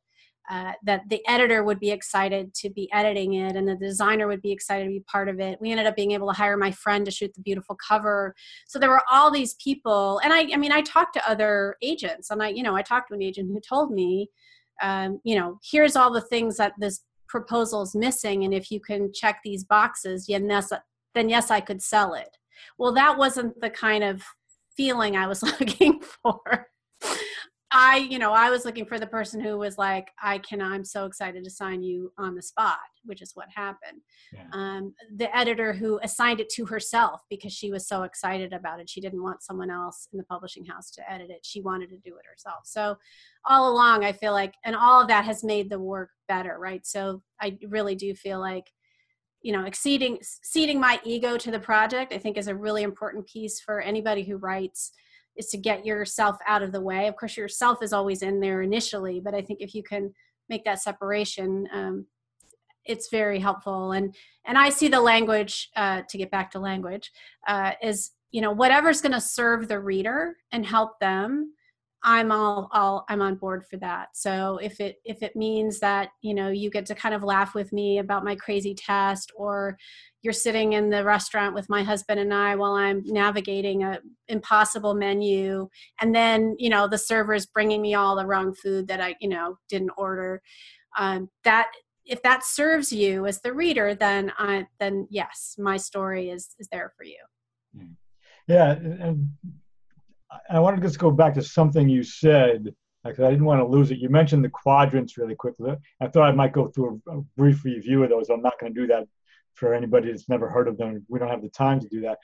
uh, 0.49 0.73
that 0.83 1.07
the 1.09 1.21
editor 1.27 1.63
would 1.63 1.79
be 1.79 1.91
excited 1.91 2.53
to 2.53 2.69
be 2.69 2.91
editing 2.91 3.33
it 3.33 3.55
and 3.55 3.67
the 3.67 3.75
designer 3.75 4.27
would 4.27 4.41
be 4.41 4.51
excited 4.51 4.85
to 4.85 4.89
be 4.89 5.01
part 5.01 5.29
of 5.29 5.39
it. 5.39 5.59
We 5.61 5.71
ended 5.71 5.85
up 5.85 5.95
being 5.95 6.11
able 6.11 6.27
to 6.27 6.33
hire 6.33 6.57
my 6.57 6.71
friend 6.71 7.05
to 7.05 7.11
shoot 7.11 7.33
the 7.33 7.41
beautiful 7.41 7.77
cover. 7.87 8.35
So 8.67 8.79
there 8.79 8.89
were 8.89 9.03
all 9.09 9.31
these 9.31 9.53
people. 9.55 10.19
And 10.23 10.33
I, 10.33 10.49
I 10.53 10.57
mean, 10.57 10.71
I 10.71 10.81
talked 10.81 11.13
to 11.13 11.29
other 11.29 11.77
agents 11.81 12.31
and 12.31 12.41
I, 12.41 12.49
you 12.49 12.63
know, 12.63 12.75
I 12.75 12.81
talked 12.81 13.09
to 13.09 13.13
an 13.13 13.21
agent 13.21 13.49
who 13.49 13.61
told 13.61 13.91
me, 13.91 14.29
um, 14.81 15.21
you 15.23 15.35
know, 15.35 15.59
here's 15.63 15.95
all 15.95 16.11
the 16.11 16.21
things 16.21 16.57
that 16.57 16.73
this 16.79 17.01
proposal 17.29 17.83
is 17.83 17.95
missing. 17.95 18.43
And 18.43 18.53
if 18.53 18.71
you 18.71 18.79
can 18.79 19.13
check 19.13 19.39
these 19.43 19.63
boxes, 19.63 20.25
then 20.27 20.49
yes, 20.49 20.73
then 21.13 21.29
yes, 21.29 21.51
I 21.51 21.61
could 21.61 21.81
sell 21.81 22.13
it. 22.13 22.37
Well, 22.77 22.93
that 22.93 23.17
wasn't 23.17 23.59
the 23.61 23.69
kind 23.69 24.03
of 24.03 24.23
feeling 24.75 25.15
I 25.15 25.27
was 25.27 25.43
looking 25.59 26.01
for. 26.01 26.67
I, 27.73 27.97
you 27.97 28.19
know, 28.19 28.33
I 28.33 28.49
was 28.49 28.65
looking 28.65 28.85
for 28.85 28.99
the 28.99 29.07
person 29.07 29.39
who 29.39 29.57
was 29.57 29.77
like, 29.77 30.09
I 30.21 30.39
can, 30.39 30.61
I'm 30.61 30.83
so 30.83 31.05
excited 31.05 31.43
to 31.43 31.49
sign 31.49 31.81
you 31.81 32.11
on 32.17 32.35
the 32.35 32.41
spot, 32.41 32.79
which 33.05 33.21
is 33.21 33.31
what 33.33 33.47
happened. 33.55 34.01
Yeah. 34.33 34.43
Um, 34.51 34.93
the 35.15 35.33
editor 35.35 35.71
who 35.71 35.97
assigned 36.03 36.41
it 36.41 36.49
to 36.49 36.65
herself 36.65 37.21
because 37.29 37.53
she 37.53 37.71
was 37.71 37.87
so 37.87 38.03
excited 38.03 38.51
about 38.51 38.81
it. 38.81 38.89
She 38.89 38.99
didn't 38.99 39.23
want 39.23 39.41
someone 39.41 39.71
else 39.71 40.09
in 40.11 40.17
the 40.17 40.25
publishing 40.25 40.65
house 40.65 40.91
to 40.91 41.11
edit 41.11 41.29
it. 41.29 41.45
She 41.45 41.61
wanted 41.61 41.89
to 41.91 41.97
do 41.97 42.15
it 42.17 42.25
herself. 42.29 42.65
So 42.65 42.97
all 43.45 43.71
along, 43.71 44.03
I 44.03 44.11
feel 44.11 44.33
like, 44.33 44.53
and 44.65 44.75
all 44.75 45.01
of 45.01 45.07
that 45.07 45.23
has 45.23 45.41
made 45.41 45.69
the 45.69 45.79
work 45.79 46.09
better, 46.27 46.57
right? 46.59 46.85
So 46.85 47.23
I 47.39 47.57
really 47.69 47.95
do 47.95 48.13
feel 48.15 48.41
like, 48.41 48.65
you 49.41 49.53
know, 49.53 49.63
exceeding, 49.63 50.19
ceding 50.21 50.79
my 50.79 50.99
ego 51.05 51.37
to 51.37 51.51
the 51.51 51.59
project, 51.59 52.13
I 52.13 52.17
think 52.17 52.37
is 52.37 52.47
a 52.49 52.55
really 52.55 52.83
important 52.83 53.27
piece 53.27 53.61
for 53.61 53.79
anybody 53.79 54.23
who 54.23 54.35
writes 54.35 54.91
is 55.37 55.47
to 55.47 55.57
get 55.57 55.85
yourself 55.85 56.37
out 56.47 56.61
of 56.61 56.71
the 56.71 56.81
way. 56.81 57.07
Of 57.07 57.15
course, 57.15 57.37
yourself 57.37 57.81
is 57.81 57.93
always 57.93 58.21
in 58.21 58.39
there 58.39 58.61
initially, 58.61 59.19
but 59.19 59.33
I 59.33 59.41
think 59.41 59.61
if 59.61 59.73
you 59.73 59.83
can 59.83 60.13
make 60.49 60.63
that 60.65 60.81
separation, 60.81 61.67
um, 61.73 62.05
it's 62.85 63.09
very 63.09 63.39
helpful. 63.39 63.91
And 63.91 64.15
and 64.45 64.57
I 64.57 64.69
see 64.69 64.87
the 64.87 65.01
language 65.01 65.69
uh, 65.75 66.01
to 66.09 66.17
get 66.17 66.31
back 66.31 66.51
to 66.51 66.59
language 66.59 67.11
uh, 67.47 67.73
is 67.81 68.11
you 68.31 68.41
know 68.41 68.51
whatever's 68.51 69.01
going 69.01 69.11
to 69.11 69.21
serve 69.21 69.67
the 69.67 69.79
reader 69.79 70.35
and 70.51 70.65
help 70.65 70.99
them 70.99 71.53
I'm 72.03 72.31
all, 72.31 72.67
all 72.71 73.05
I'm 73.09 73.21
on 73.21 73.35
board 73.35 73.65
for 73.65 73.77
that. 73.77 74.09
So 74.15 74.57
if 74.57 74.79
it 74.79 74.97
if 75.05 75.21
it 75.21 75.35
means 75.35 75.79
that 75.79 76.09
you 76.21 76.33
know 76.33 76.49
you 76.49 76.71
get 76.71 76.85
to 76.87 76.95
kind 76.95 77.13
of 77.13 77.23
laugh 77.23 77.53
with 77.53 77.71
me 77.71 77.99
about 77.99 78.23
my 78.23 78.35
crazy 78.35 78.73
test, 78.73 79.31
or 79.35 79.77
you're 80.23 80.33
sitting 80.33 80.73
in 80.73 80.89
the 80.89 81.03
restaurant 81.03 81.53
with 81.53 81.69
my 81.69 81.83
husband 81.83 82.19
and 82.19 82.33
I 82.33 82.55
while 82.55 82.73
I'm 82.73 83.03
navigating 83.05 83.83
a 83.83 83.99
impossible 84.27 84.95
menu, 84.95 85.69
and 85.99 86.13
then 86.15 86.55
you 86.57 86.69
know 86.69 86.87
the 86.87 86.97
server's 86.97 87.45
bringing 87.45 87.81
me 87.81 87.93
all 87.93 88.15
the 88.15 88.25
wrong 88.25 88.53
food 88.53 88.87
that 88.87 88.99
I 89.01 89.15
you 89.21 89.29
know 89.29 89.57
didn't 89.69 89.91
order. 89.95 90.41
Um, 90.97 91.29
that 91.43 91.71
if 92.03 92.23
that 92.23 92.43
serves 92.43 92.91
you 92.91 93.27
as 93.27 93.41
the 93.41 93.53
reader, 93.53 93.93
then 93.93 94.31
I 94.39 94.65
then 94.79 95.07
yes, 95.11 95.55
my 95.59 95.77
story 95.77 96.31
is 96.31 96.55
is 96.57 96.67
there 96.71 96.91
for 96.97 97.03
you. 97.03 97.19
Hmm. 97.77 97.93
Yeah, 98.47 98.71
and 98.71 99.29
I 100.49 100.59
wanted 100.59 100.77
to 100.77 100.87
just 100.87 100.99
go 100.99 101.11
back 101.11 101.33
to 101.35 101.41
something 101.41 101.89
you 101.89 102.03
said 102.03 102.73
because 103.03 103.23
I 103.23 103.31
didn't 103.31 103.45
want 103.45 103.59
to 103.59 103.67
lose 103.67 103.91
it. 103.91 103.97
You 103.97 104.09
mentioned 104.09 104.43
the 104.43 104.49
quadrants 104.49 105.17
really 105.17 105.35
quickly. 105.35 105.75
I 105.99 106.07
thought 106.07 106.29
I 106.29 106.31
might 106.31 106.53
go 106.53 106.67
through 106.67 107.01
a, 107.07 107.17
a 107.17 107.21
brief 107.35 107.65
review 107.65 108.03
of 108.03 108.09
those. 108.09 108.29
I'm 108.29 108.41
not 108.41 108.59
going 108.59 108.73
to 108.73 108.79
do 108.79 108.87
that 108.87 109.07
for 109.55 109.73
anybody 109.73 110.09
that's 110.09 110.29
never 110.29 110.49
heard 110.49 110.67
of 110.67 110.77
them. 110.77 111.05
We 111.09 111.19
don't 111.19 111.29
have 111.29 111.41
the 111.41 111.49
time 111.49 111.79
to 111.79 111.87
do 111.87 112.01
that. 112.01 112.19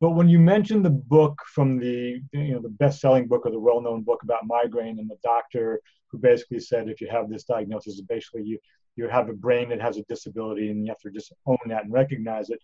But 0.00 0.10
when 0.10 0.28
you 0.28 0.38
mentioned 0.38 0.84
the 0.84 0.90
book 0.90 1.36
from 1.52 1.78
the 1.78 2.20
you 2.32 2.54
know 2.54 2.60
the 2.60 2.68
best-selling 2.68 3.26
book 3.26 3.46
or 3.46 3.50
the 3.50 3.58
well-known 3.58 4.02
book 4.02 4.22
about 4.22 4.46
migraine 4.46 5.00
and 5.00 5.10
the 5.10 5.18
doctor 5.24 5.80
who 6.10 6.18
basically 6.18 6.60
said 6.60 6.88
if 6.88 7.00
you 7.00 7.08
have 7.10 7.28
this 7.28 7.44
diagnosis, 7.44 8.00
basically 8.02 8.44
you 8.44 8.58
you 8.94 9.08
have 9.08 9.28
a 9.28 9.32
brain 9.32 9.68
that 9.70 9.80
has 9.80 9.96
a 9.96 10.02
disability 10.04 10.70
and 10.70 10.84
you 10.84 10.90
have 10.90 11.00
to 11.00 11.10
just 11.10 11.32
own 11.46 11.58
that 11.66 11.84
and 11.84 11.92
recognize 11.92 12.50
it. 12.50 12.60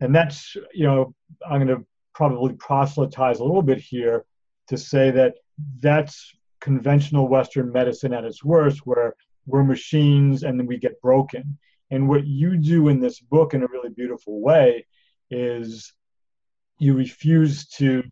And 0.00 0.14
that's 0.14 0.54
you 0.74 0.86
know 0.86 1.14
I'm 1.48 1.64
going 1.64 1.78
to 1.78 1.86
probably 2.14 2.54
proselytize 2.54 3.40
a 3.40 3.44
little 3.44 3.62
bit 3.62 3.78
here 3.78 4.24
to 4.68 4.76
say 4.76 5.10
that 5.10 5.34
that's 5.80 6.32
conventional 6.60 7.28
Western 7.28 7.70
medicine 7.70 8.14
at 8.14 8.24
its 8.24 8.42
worst, 8.42 8.86
where 8.86 9.14
we're 9.46 9.64
machines 9.64 10.42
and 10.42 10.58
then 10.58 10.66
we 10.66 10.78
get 10.78 11.00
broken. 11.02 11.58
And 11.90 12.08
what 12.08 12.26
you 12.26 12.56
do 12.56 12.88
in 12.88 13.00
this 13.00 13.20
book 13.20 13.52
in 13.52 13.62
a 13.62 13.66
really 13.66 13.90
beautiful 13.90 14.40
way 14.40 14.86
is 15.30 15.92
you 16.78 16.94
refuse 16.94 17.66
to 17.66 18.02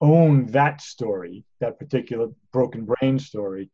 own 0.00 0.46
that 0.46 0.80
story, 0.80 1.44
that 1.60 1.78
particular 1.78 2.28
broken 2.52 2.84
brain 2.84 3.18
story, 3.18 3.70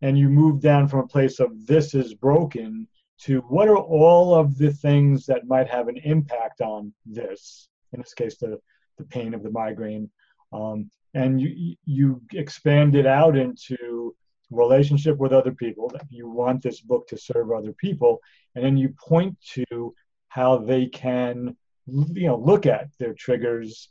and 0.00 0.18
you 0.18 0.28
move 0.28 0.60
down 0.60 0.88
from 0.88 1.00
a 1.00 1.06
place 1.06 1.40
of 1.40 1.66
this 1.66 1.94
is 1.94 2.14
broken 2.14 2.88
to 3.20 3.40
what 3.42 3.68
are 3.68 3.76
all 3.76 4.34
of 4.34 4.58
the 4.58 4.72
things 4.72 5.26
that 5.26 5.46
might 5.46 5.68
have 5.68 5.88
an 5.88 5.96
impact 5.98 6.60
on 6.60 6.92
this 7.06 7.68
in 7.92 8.00
this 8.00 8.14
case, 8.14 8.36
the, 8.38 8.58
the 8.98 9.04
pain 9.04 9.34
of 9.34 9.42
the 9.42 9.50
migraine. 9.50 10.10
Um, 10.52 10.90
and 11.14 11.40
you, 11.40 11.76
you 11.84 12.22
expand 12.32 12.94
it 12.94 13.06
out 13.06 13.36
into 13.36 14.14
relationship 14.52 15.16
with 15.18 15.32
other 15.32 15.52
people 15.52 15.88
that 15.88 16.06
you 16.10 16.28
want 16.28 16.62
this 16.62 16.80
book 16.80 17.06
to 17.08 17.16
serve 17.16 17.50
other 17.50 17.72
people 17.72 18.20
and 18.54 18.64
then 18.64 18.76
you 18.76 18.94
point 18.98 19.36
to 19.40 19.94
how 20.28 20.58
they 20.58 20.86
can 20.86 21.56
you 21.86 22.26
know 22.26 22.36
look 22.36 22.66
at 22.66 22.88
their 22.98 23.14
triggers 23.14 23.88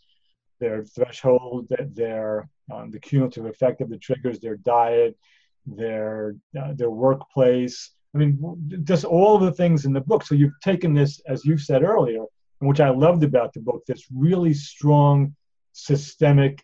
their 0.59 0.85
threshold 0.85 1.67
that 1.69 1.93
their 1.95 2.47
um, 2.71 2.91
the 2.91 2.99
cumulative 2.99 3.45
effect 3.45 3.81
of 3.81 3.89
the 3.89 3.97
triggers 3.97 4.39
their 4.39 4.57
diet 4.57 5.17
their 5.65 6.35
uh, 6.59 6.73
their 6.73 6.91
workplace 6.91 7.91
i 8.13 8.17
mean 8.17 8.39
just 8.83 9.03
all 9.03 9.37
the 9.37 9.51
things 9.51 9.85
in 9.85 9.93
the 9.93 10.01
book 10.01 10.23
so 10.23 10.35
you've 10.35 10.59
taken 10.63 10.93
this 10.93 11.19
as 11.27 11.43
you've 11.43 11.61
said 11.61 11.83
earlier 11.83 12.23
which 12.61 12.79
I 12.79 12.89
loved 12.89 13.23
about 13.23 13.53
the 13.53 13.59
book, 13.59 13.83
this 13.85 14.05
really 14.13 14.53
strong 14.53 15.35
systemic 15.73 16.63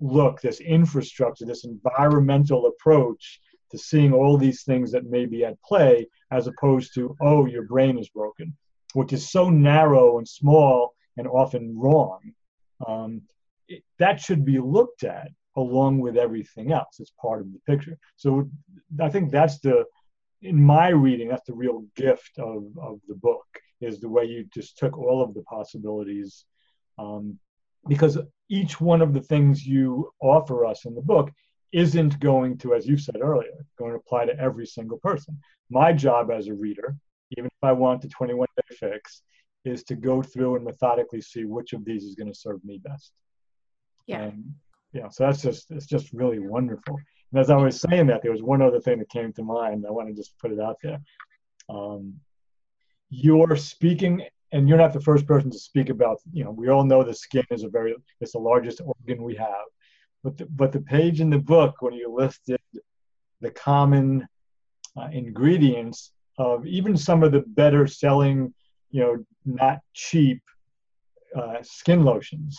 look, 0.00 0.40
this 0.40 0.60
infrastructure, 0.60 1.46
this 1.46 1.64
environmental 1.64 2.66
approach 2.66 3.40
to 3.70 3.78
seeing 3.78 4.12
all 4.12 4.36
these 4.36 4.62
things 4.62 4.92
that 4.92 5.10
may 5.10 5.26
be 5.26 5.44
at 5.44 5.60
play, 5.62 6.06
as 6.30 6.46
opposed 6.46 6.94
to, 6.94 7.16
oh, 7.20 7.46
your 7.46 7.62
brain 7.62 7.98
is 7.98 8.08
broken, 8.10 8.56
which 8.92 9.12
is 9.12 9.30
so 9.30 9.48
narrow 9.48 10.18
and 10.18 10.28
small 10.28 10.94
and 11.16 11.26
often 11.26 11.76
wrong. 11.78 12.20
Um, 12.86 13.22
it, 13.68 13.82
that 13.98 14.20
should 14.20 14.44
be 14.44 14.58
looked 14.58 15.04
at 15.04 15.28
along 15.56 15.98
with 15.98 16.16
everything 16.16 16.72
else. 16.72 17.00
It's 17.00 17.12
part 17.20 17.40
of 17.40 17.52
the 17.52 17.58
picture. 17.66 17.98
So 18.16 18.48
I 19.00 19.08
think 19.08 19.30
that's 19.30 19.58
the, 19.60 19.84
in 20.42 20.62
my 20.62 20.88
reading, 20.88 21.28
that's 21.28 21.46
the 21.46 21.54
real 21.54 21.84
gift 21.96 22.38
of, 22.38 22.64
of 22.80 23.00
the 23.08 23.14
book 23.14 23.46
is 23.80 24.00
the 24.00 24.08
way 24.08 24.24
you 24.24 24.46
just 24.52 24.78
took 24.78 24.98
all 24.98 25.22
of 25.22 25.34
the 25.34 25.42
possibilities. 25.42 26.44
Um, 26.98 27.38
because 27.86 28.18
each 28.48 28.80
one 28.80 29.02
of 29.02 29.14
the 29.14 29.20
things 29.20 29.66
you 29.66 30.10
offer 30.20 30.66
us 30.66 30.84
in 30.84 30.94
the 30.94 31.00
book 31.00 31.30
isn't 31.72 32.18
going 32.18 32.58
to, 32.58 32.74
as 32.74 32.86
you 32.86 32.96
said 32.96 33.20
earlier, 33.20 33.64
going 33.78 33.92
to 33.92 33.98
apply 33.98 34.24
to 34.26 34.38
every 34.38 34.66
single 34.66 34.98
person. 34.98 35.38
My 35.70 35.92
job 35.92 36.30
as 36.30 36.48
a 36.48 36.54
reader, 36.54 36.96
even 37.36 37.46
if 37.46 37.64
I 37.64 37.72
want 37.72 38.02
the 38.02 38.08
21 38.08 38.46
day 38.56 38.76
fix, 38.76 39.22
is 39.64 39.84
to 39.84 39.94
go 39.94 40.22
through 40.22 40.56
and 40.56 40.64
methodically 40.64 41.20
see 41.20 41.44
which 41.44 41.72
of 41.72 41.84
these 41.84 42.04
is 42.04 42.14
going 42.14 42.32
to 42.32 42.38
serve 42.38 42.64
me 42.64 42.80
best. 42.82 43.12
Yeah. 44.06 44.22
And 44.22 44.54
yeah, 44.92 45.08
so 45.08 45.26
that's 45.26 45.42
just 45.42 45.70
it's 45.70 45.86
just 45.86 46.12
really 46.12 46.38
wonderful. 46.38 46.98
And 47.32 47.40
as 47.40 47.50
I 47.50 47.56
was 47.56 47.80
saying 47.80 48.06
that, 48.06 48.22
there 48.22 48.32
was 48.32 48.42
one 48.42 48.62
other 48.62 48.80
thing 48.80 48.98
that 49.00 49.10
came 49.10 49.32
to 49.34 49.42
mind. 49.42 49.84
I 49.86 49.90
want 49.90 50.08
to 50.08 50.14
just 50.14 50.38
put 50.38 50.52
it 50.52 50.60
out 50.60 50.78
there. 50.82 50.98
Um, 51.68 52.14
you're 53.10 53.56
speaking 53.56 54.22
and 54.52 54.68
you're 54.68 54.78
not 54.78 54.92
the 54.92 55.00
first 55.00 55.26
person 55.26 55.50
to 55.50 55.58
speak 55.58 55.90
about. 55.90 56.18
You 56.32 56.44
know, 56.44 56.50
we 56.50 56.68
all 56.68 56.84
know 56.84 57.02
the 57.02 57.14
skin 57.14 57.44
is 57.50 57.64
a 57.64 57.68
very 57.68 57.94
it's 58.20 58.32
the 58.32 58.38
largest 58.38 58.80
organ 58.80 59.22
we 59.22 59.34
have, 59.36 59.66
but 60.22 60.36
the, 60.36 60.46
but 60.46 60.72
the 60.72 60.80
page 60.80 61.20
in 61.20 61.30
the 61.30 61.38
book 61.38 61.76
when 61.80 61.94
you 61.94 62.12
listed 62.12 62.60
the 63.40 63.50
common 63.50 64.26
uh, 64.96 65.08
ingredients 65.12 66.12
of 66.38 66.66
even 66.66 66.96
some 66.96 67.22
of 67.22 67.32
the 67.32 67.40
better 67.48 67.86
selling, 67.86 68.52
you 68.90 69.00
know, 69.00 69.24
not 69.44 69.80
cheap 69.92 70.40
uh, 71.36 71.56
skin 71.62 72.04
lotions, 72.04 72.58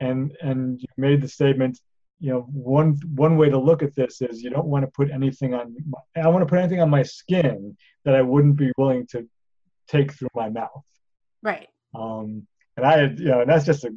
and 0.00 0.36
and 0.40 0.80
you 0.80 0.88
made 0.96 1.20
the 1.20 1.28
statement 1.28 1.78
you 2.18 2.32
know 2.32 2.40
one 2.52 2.96
one 3.14 3.36
way 3.36 3.50
to 3.50 3.58
look 3.58 3.82
at 3.82 3.94
this 3.94 4.22
is 4.22 4.42
you 4.42 4.48
don't 4.48 4.66
want 4.66 4.82
to 4.82 4.90
put 4.92 5.10
anything 5.10 5.52
on 5.52 5.76
my, 5.86 6.22
i 6.22 6.28
want 6.28 6.40
to 6.40 6.46
put 6.46 6.58
anything 6.58 6.80
on 6.80 6.88
my 6.88 7.02
skin 7.02 7.76
that 8.04 8.14
i 8.14 8.22
wouldn't 8.22 8.56
be 8.56 8.72
willing 8.78 9.06
to 9.06 9.28
take 9.88 10.12
through 10.12 10.28
my 10.34 10.48
mouth 10.48 10.84
right 11.42 11.68
um 11.94 12.46
and 12.76 12.86
i 12.86 12.98
had 12.98 13.18
you 13.18 13.26
know 13.26 13.40
and 13.40 13.50
that's 13.50 13.64
just 13.64 13.84
a 13.84 13.90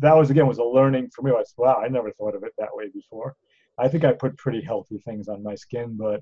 that 0.00 0.16
was 0.16 0.30
again 0.30 0.46
was 0.46 0.58
a 0.58 0.64
learning 0.64 1.10
for 1.14 1.22
me 1.22 1.30
I 1.30 1.34
was, 1.34 1.52
wow 1.56 1.80
i 1.84 1.88
never 1.88 2.10
thought 2.12 2.34
of 2.34 2.42
it 2.44 2.52
that 2.58 2.74
way 2.74 2.88
before 2.92 3.34
i 3.78 3.88
think 3.88 4.04
i 4.04 4.12
put 4.12 4.36
pretty 4.36 4.62
healthy 4.62 4.98
things 4.98 5.28
on 5.28 5.42
my 5.42 5.54
skin 5.54 5.96
but 5.98 6.20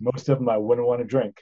most 0.00 0.28
of 0.28 0.38
them 0.38 0.48
i 0.48 0.56
wouldn't 0.56 0.86
want 0.86 1.00
to 1.00 1.06
drink 1.06 1.36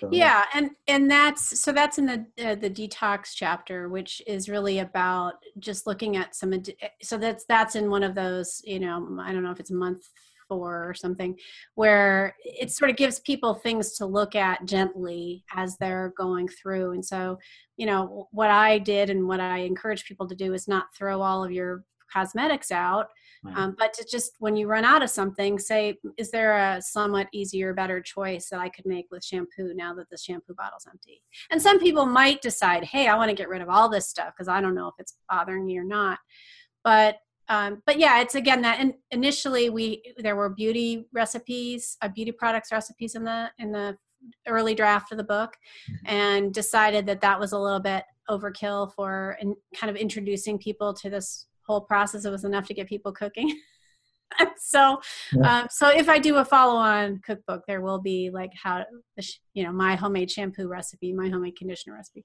so. 0.00 0.08
Yeah, 0.12 0.44
and 0.52 0.70
and 0.86 1.10
that's 1.10 1.60
so 1.60 1.72
that's 1.72 1.98
in 1.98 2.06
the 2.06 2.26
uh, 2.44 2.54
the 2.54 2.70
detox 2.70 3.30
chapter, 3.34 3.88
which 3.88 4.22
is 4.26 4.48
really 4.48 4.80
about 4.80 5.34
just 5.58 5.86
looking 5.86 6.16
at 6.16 6.34
some. 6.34 6.52
Eh, 6.52 6.60
so 7.02 7.16
that's 7.18 7.44
that's 7.46 7.74
in 7.74 7.90
one 7.90 8.02
of 8.02 8.14
those, 8.14 8.60
you 8.64 8.80
know, 8.80 9.18
I 9.20 9.32
don't 9.32 9.42
know 9.42 9.50
if 9.50 9.60
it's 9.60 9.70
a 9.70 9.74
month 9.74 10.04
four 10.48 10.88
or 10.88 10.94
something, 10.94 11.36
where 11.74 12.34
it 12.44 12.70
sort 12.70 12.90
of 12.90 12.96
gives 12.96 13.20
people 13.20 13.54
things 13.54 13.92
to 13.94 14.06
look 14.06 14.34
at 14.34 14.64
gently 14.66 15.44
as 15.54 15.76
they're 15.76 16.12
going 16.16 16.48
through. 16.48 16.92
And 16.92 17.04
so, 17.04 17.38
you 17.76 17.86
know, 17.86 18.28
what 18.32 18.50
I 18.50 18.78
did 18.78 19.10
and 19.10 19.28
what 19.28 19.40
I 19.40 19.58
encourage 19.58 20.04
people 20.04 20.28
to 20.28 20.34
do 20.34 20.54
is 20.54 20.68
not 20.68 20.94
throw 20.96 21.22
all 21.22 21.44
of 21.44 21.52
your 21.52 21.84
cosmetics 22.12 22.70
out 22.70 23.08
um, 23.54 23.76
but 23.78 23.92
to 23.94 24.06
just 24.10 24.32
when 24.38 24.56
you 24.56 24.66
run 24.66 24.84
out 24.84 25.02
of 25.02 25.10
something, 25.10 25.58
say, 25.58 25.98
is 26.16 26.30
there 26.30 26.56
a 26.56 26.80
somewhat 26.80 27.28
easier, 27.32 27.74
better 27.74 28.00
choice 28.00 28.48
that 28.48 28.60
I 28.60 28.68
could 28.68 28.86
make 28.86 29.06
with 29.10 29.24
shampoo 29.24 29.74
now 29.74 29.94
that 29.94 30.08
the 30.10 30.16
shampoo 30.16 30.54
bottle's 30.54 30.86
empty? 30.88 31.22
And 31.50 31.60
some 31.60 31.78
people 31.78 32.06
might 32.06 32.40
decide, 32.40 32.84
hey, 32.84 33.06
I 33.06 33.16
want 33.16 33.28
to 33.28 33.36
get 33.36 33.48
rid 33.48 33.60
of 33.60 33.68
all 33.68 33.88
this 33.88 34.08
stuff 34.08 34.32
because 34.34 34.48
I 34.48 34.60
don't 34.60 34.74
know 34.74 34.88
if 34.88 34.94
it's 34.98 35.16
bothering 35.28 35.66
me 35.66 35.76
or 35.76 35.84
not. 35.84 36.18
But 36.82 37.16
um, 37.48 37.82
but 37.86 37.98
yeah, 37.98 38.20
it's 38.20 38.34
again 38.34 38.62
that 38.62 38.80
in, 38.80 38.94
initially 39.10 39.70
we 39.70 40.02
there 40.18 40.36
were 40.36 40.48
beauty 40.48 41.06
recipes, 41.12 41.96
uh, 42.02 42.08
beauty 42.08 42.32
products 42.32 42.72
recipes 42.72 43.14
in 43.14 43.24
the 43.24 43.50
in 43.58 43.72
the 43.72 43.96
early 44.48 44.74
draft 44.74 45.12
of 45.12 45.18
the 45.18 45.24
book, 45.24 45.56
mm-hmm. 45.90 46.14
and 46.14 46.54
decided 46.54 47.06
that 47.06 47.20
that 47.20 47.38
was 47.38 47.52
a 47.52 47.58
little 47.58 47.80
bit 47.80 48.04
overkill 48.28 48.92
for 48.94 49.36
and 49.40 49.54
kind 49.76 49.90
of 49.90 49.96
introducing 49.96 50.58
people 50.58 50.94
to 50.94 51.10
this 51.10 51.46
whole 51.66 51.80
process 51.80 52.24
it 52.24 52.30
was 52.30 52.44
enough 52.44 52.66
to 52.66 52.74
get 52.74 52.88
people 52.88 53.12
cooking 53.12 53.58
so 54.58 55.00
yeah. 55.32 55.60
um, 55.60 55.66
so 55.70 55.88
if 55.88 56.08
i 56.08 56.18
do 56.18 56.36
a 56.36 56.44
follow-on 56.44 57.20
cookbook 57.24 57.62
there 57.66 57.80
will 57.80 58.00
be 58.00 58.30
like 58.32 58.50
how 58.60 58.84
you 59.54 59.64
know 59.64 59.72
my 59.72 59.94
homemade 59.94 60.30
shampoo 60.30 60.68
recipe 60.68 61.12
my 61.12 61.28
homemade 61.28 61.56
conditioner 61.56 61.94
recipe 61.94 62.24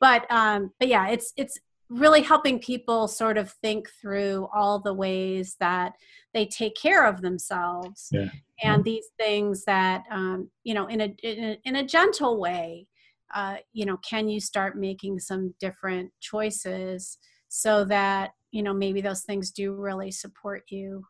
but 0.00 0.30
um 0.30 0.70
but 0.78 0.88
yeah 0.88 1.08
it's 1.08 1.32
it's 1.36 1.58
really 1.90 2.22
helping 2.22 2.58
people 2.58 3.08
sort 3.08 3.38
of 3.38 3.50
think 3.62 3.88
through 4.00 4.48
all 4.54 4.78
the 4.78 4.92
ways 4.92 5.56
that 5.58 5.94
they 6.34 6.44
take 6.44 6.74
care 6.76 7.06
of 7.06 7.22
themselves 7.22 8.08
yeah. 8.12 8.28
and 8.62 8.78
yeah. 8.78 8.92
these 8.92 9.06
things 9.18 9.64
that 9.64 10.04
um, 10.10 10.50
you 10.64 10.74
know 10.74 10.86
in 10.86 11.00
a, 11.00 11.14
in 11.22 11.44
a, 11.44 11.58
in 11.64 11.76
a 11.76 11.86
gentle 11.86 12.38
way 12.38 12.86
uh, 13.34 13.56
you 13.72 13.86
know 13.86 13.96
can 13.98 14.28
you 14.28 14.40
start 14.40 14.76
making 14.76 15.18
some 15.18 15.54
different 15.60 16.10
choices 16.20 17.18
so 17.48 17.84
that 17.84 18.32
you 18.50 18.62
know 18.62 18.74
maybe 18.74 19.00
those 19.00 19.22
things 19.22 19.50
do 19.50 19.72
really 19.72 20.10
support 20.10 20.64
you 20.68 21.02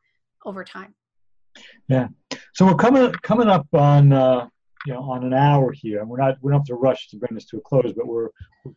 over 0.45 0.63
time 0.63 0.95
yeah 1.89 2.07
so 2.55 2.65
we're 2.65 2.75
coming 2.75 3.11
coming 3.23 3.49
up 3.49 3.67
on 3.73 4.13
uh 4.13 4.47
you 4.87 4.93
know 4.93 5.01
on 5.01 5.25
an 5.25 5.35
hour 5.35 5.73
here. 5.73 6.01
And 6.01 6.09
we're 6.09 6.19
not 6.19 6.39
we 6.41 6.51
don't 6.51 6.61
have 6.61 6.67
to 6.67 6.75
rush 6.75 7.09
to 7.09 7.17
bring 7.17 7.35
this 7.35 7.47
to 7.47 7.59
a 7.59 7.61
close 7.61 7.93
but 7.97 8.07
we're, 8.07 8.29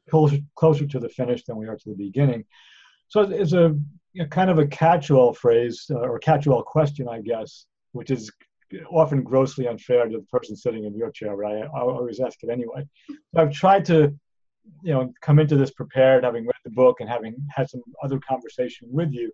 closer 0.10 0.38
closer 0.56 0.86
to 0.88 1.00
the 1.00 1.10
finish 1.10 1.44
than 1.44 1.58
we 1.58 1.68
are 1.68 1.76
to 1.76 1.90
the 1.90 1.96
beginning. 1.96 2.46
So 3.10 3.22
it's 3.22 3.54
a 3.54 3.76
you 4.14 4.24
know, 4.24 4.28
kind 4.28 4.50
of 4.50 4.60
a 4.60 4.68
catch-all 4.68 5.34
phrase 5.34 5.86
uh, 5.90 5.96
or 6.00 6.20
catch-all 6.20 6.64
question 6.64 7.08
i 7.08 7.22
guess 7.22 7.66
which 7.94 8.12
is 8.12 8.30
often 8.90 9.24
grossly 9.24 9.68
unfair 9.68 10.06
to 10.06 10.18
the 10.18 10.24
person 10.26 10.56
sitting 10.56 10.86
in 10.86 10.96
your 10.96 11.12
chair 11.12 11.36
but 11.36 11.46
i, 11.46 11.60
I 11.60 11.82
always 11.82 12.20
ask 12.20 12.38
it 12.44 12.50
anyway. 12.50 12.86
So 13.08 13.42
i've 13.42 13.54
tried 13.54 13.86
to 13.86 14.14
you 14.84 14.94
know 14.94 15.14
come 15.22 15.40
into 15.40 15.56
this 15.56 15.72
prepared 15.72 16.24
having 16.24 16.46
read 16.46 16.56
the 16.64 16.72
book 16.72 17.00
and 17.00 17.10
having 17.10 17.36
had 17.50 17.70
some 17.70 17.82
other 18.04 18.20
conversation 18.20 18.88
with 18.92 19.12
you. 19.12 19.32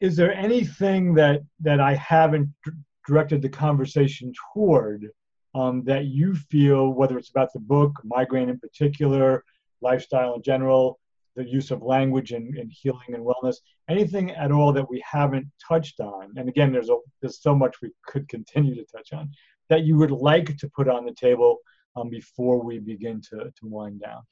Is 0.00 0.16
there 0.16 0.32
anything 0.34 1.14
that 1.14 1.42
that 1.60 1.80
i 1.80 1.94
haven't 1.94 2.48
d- 2.64 2.72
directed 3.06 3.42
the 3.42 3.48
conversation 3.48 4.32
toward 4.52 5.10
um, 5.54 5.82
that 5.84 6.06
you 6.06 6.34
feel 6.34 6.90
whether 6.90 7.18
it's 7.18 7.30
about 7.30 7.52
the 7.52 7.60
book 7.60 7.92
migraine 8.04 8.48
in 8.48 8.58
particular 8.58 9.44
lifestyle 9.80 10.34
in 10.34 10.42
general 10.42 10.98
the 11.36 11.48
use 11.48 11.70
of 11.70 11.82
language 11.82 12.32
and, 12.32 12.56
and 12.56 12.70
healing 12.72 13.14
and 13.14 13.24
wellness 13.24 13.56
anything 13.88 14.30
at 14.32 14.52
all 14.52 14.72
that 14.72 14.88
we 14.88 15.02
haven't 15.08 15.46
touched 15.66 16.00
on 16.00 16.32
and 16.36 16.48
again 16.48 16.72
there's 16.72 16.90
a 16.90 16.96
there's 17.20 17.40
so 17.40 17.54
much 17.54 17.80
we 17.80 17.90
could 18.06 18.28
continue 18.28 18.74
to 18.74 18.84
touch 18.84 19.12
on 19.12 19.30
that 19.70 19.84
you 19.84 19.96
would 19.96 20.10
like 20.10 20.56
to 20.58 20.68
put 20.68 20.88
on 20.88 21.06
the 21.06 21.14
table 21.14 21.58
um, 21.96 22.10
before 22.10 22.62
we 22.62 22.78
begin 22.78 23.20
to, 23.30 23.36
to 23.38 23.62
wind 23.62 24.00
down? 24.00 24.22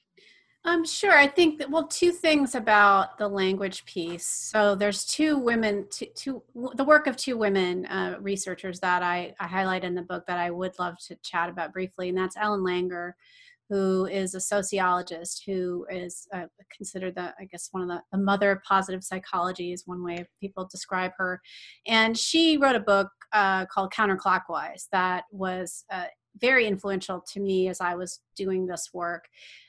Um, 0.69 0.85
sure. 0.85 1.17
I 1.17 1.27
think 1.27 1.59
that, 1.59 1.71
well, 1.71 1.87
two 1.87 2.13
things 2.13 2.55
about 2.55 3.17
the 3.17 3.27
language 3.27 3.87
piece. 3.87 4.27
So 4.27 4.75
there's 4.75 5.07
two 5.07 5.39
women, 5.39 5.87
two, 5.89 6.09
two 6.15 6.43
the 6.75 6.85
work 6.85 7.07
of 7.07 7.17
two 7.17 7.39
women 7.39 7.87
uh, 7.87 8.19
researchers 8.21 8.79
that 8.81 9.03
I, 9.03 9.35
I 9.41 9.47
highlight 9.47 9.83
in 9.83 9.95
the 9.95 10.03
book 10.03 10.27
that 10.27 10.39
I 10.39 10.51
would 10.51 10.79
love 10.79 10.99
to 11.07 11.17
chat 11.23 11.49
about 11.49 11.73
briefly, 11.73 12.11
and 12.11 12.19
that's 12.19 12.37
Ellen 12.37 12.61
Langer, 12.61 13.13
who 13.71 14.05
is 14.07 14.35
a 14.35 14.41
sociologist 14.41 15.45
who 15.47 15.87
is 15.91 16.29
uh, 16.35 16.45
considered 16.77 17.15
the, 17.15 17.35
I 17.41 17.47
guess, 17.51 17.71
one 17.71 17.85
of 17.85 17.89
the, 17.89 18.03
the 18.13 18.23
mother 18.23 18.51
of 18.51 18.63
positive 18.63 19.03
psychology 19.03 19.73
is 19.73 19.87
one 19.87 20.05
way 20.05 20.27
people 20.39 20.69
describe 20.71 21.13
her. 21.17 21.41
And 21.87 22.17
she 22.17 22.59
wrote 22.59 22.77
a 22.77 22.81
book 22.81 23.09
uh, 23.33 23.65
called 23.67 23.91
Counterclockwise 23.95 24.87
that 24.93 25.25
was 25.33 25.87
uh, 25.91 26.05
very 26.37 26.67
influential 26.67 27.23
to 27.33 27.41
me 27.41 27.69
as 27.69 27.81
I 27.81 27.95
was 27.95 28.21
doing 28.37 28.67
this 28.67 28.91
work. 28.93 29.29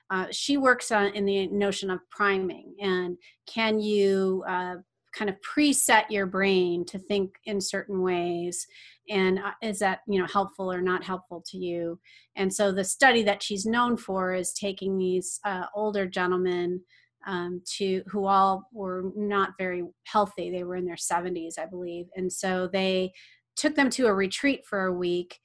Uh, 0.09 0.25
she 0.31 0.57
works 0.57 0.91
on 0.91 1.07
in 1.13 1.25
the 1.25 1.47
notion 1.47 1.89
of 1.89 1.99
priming 2.09 2.75
and 2.81 3.17
can 3.47 3.79
you 3.79 4.43
uh, 4.47 4.75
kind 5.13 5.29
of 5.29 5.35
preset 5.41 6.03
your 6.09 6.25
brain 6.25 6.85
to 6.85 6.99
think 6.99 7.35
in 7.45 7.59
certain 7.59 8.01
ways? 8.01 8.67
And 9.09 9.39
uh, 9.39 9.51
is 9.61 9.79
that 9.79 9.99
you 10.07 10.19
know 10.19 10.27
helpful 10.27 10.71
or 10.71 10.81
not 10.81 11.03
helpful 11.03 11.43
to 11.47 11.57
you? 11.57 11.99
And 12.35 12.53
so 12.53 12.71
the 12.71 12.83
study 12.83 13.23
that 13.23 13.43
she's 13.43 13.65
known 13.65 13.97
for 13.97 14.33
is 14.33 14.53
taking 14.53 14.97
these 14.97 15.39
uh, 15.45 15.65
older 15.75 16.05
gentlemen 16.07 16.81
um, 17.27 17.61
to 17.77 18.01
who 18.07 18.25
all 18.25 18.67
were 18.71 19.11
not 19.15 19.51
very 19.57 19.83
healthy. 20.05 20.49
They 20.49 20.63
were 20.63 20.75
in 20.75 20.85
their 20.85 20.95
70s 20.95 21.59
i 21.59 21.65
believe. 21.65 22.07
And 22.15 22.31
so 22.31 22.69
they 22.71 23.11
took 23.55 23.75
them 23.75 23.89
to 23.91 24.07
a 24.07 24.13
retreat 24.13 24.61
for 24.65 24.85
a 24.85 24.93
week 24.93 25.39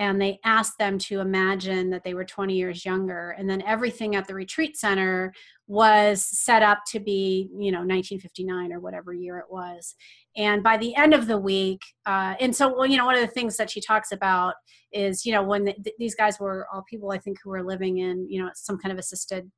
and 0.00 0.20
they 0.20 0.40
asked 0.46 0.78
them 0.78 0.98
to 0.98 1.20
imagine 1.20 1.90
that 1.90 2.02
they 2.04 2.14
were 2.14 2.24
20 2.24 2.54
years 2.54 2.86
younger. 2.86 3.36
And 3.38 3.48
then 3.48 3.62
everything 3.66 4.16
at 4.16 4.26
the 4.26 4.34
retreat 4.34 4.78
center 4.78 5.34
was 5.66 6.24
set 6.24 6.62
up 6.62 6.78
to 6.88 6.98
be 6.98 7.48
you 7.52 7.70
know 7.70 7.80
1959 7.80 8.72
or 8.72 8.80
whatever 8.80 9.12
year 9.12 9.38
it 9.38 9.44
was. 9.50 9.94
And 10.36 10.62
by 10.62 10.78
the 10.78 10.96
end 10.96 11.12
of 11.12 11.26
the 11.26 11.38
week 11.38 11.82
uh, 12.06 12.34
and 12.40 12.56
so 12.56 12.74
well, 12.74 12.86
you 12.86 12.96
know 12.96 13.04
one 13.04 13.14
of 13.14 13.20
the 13.20 13.28
things 13.28 13.56
that 13.58 13.70
she 13.70 13.80
talks 13.80 14.10
about 14.10 14.54
is 14.90 15.24
you 15.26 15.32
know 15.32 15.42
when 15.42 15.66
the, 15.66 15.74
these 15.98 16.16
guys 16.16 16.40
were 16.40 16.66
all 16.72 16.82
people 16.90 17.12
i 17.12 17.18
think 17.18 17.38
who 17.44 17.50
were 17.50 17.62
living 17.62 17.98
in 17.98 18.28
you 18.28 18.42
know 18.42 18.50
some 18.54 18.76
kind 18.76 18.92
of 18.92 18.98
assisted 18.98 19.48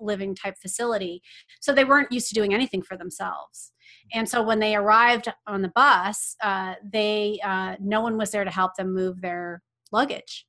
living 0.00 0.34
type 0.34 0.54
facility. 0.60 1.22
So 1.60 1.72
they 1.72 1.84
weren't 1.84 2.12
used 2.12 2.28
to 2.28 2.34
doing 2.34 2.54
anything 2.54 2.82
for 2.82 2.96
themselves. 2.96 3.72
And 4.12 4.28
so 4.28 4.42
when 4.42 4.58
they 4.58 4.76
arrived 4.76 5.28
on 5.46 5.62
the 5.62 5.72
bus 5.74 6.36
uh, 6.42 6.74
they 6.92 7.38
uh, 7.44 7.76
no 7.80 8.00
one 8.00 8.16
was 8.18 8.30
there 8.30 8.44
to 8.44 8.50
help 8.50 8.74
them 8.76 8.94
move 8.94 9.20
their 9.20 9.62
luggage. 9.92 10.46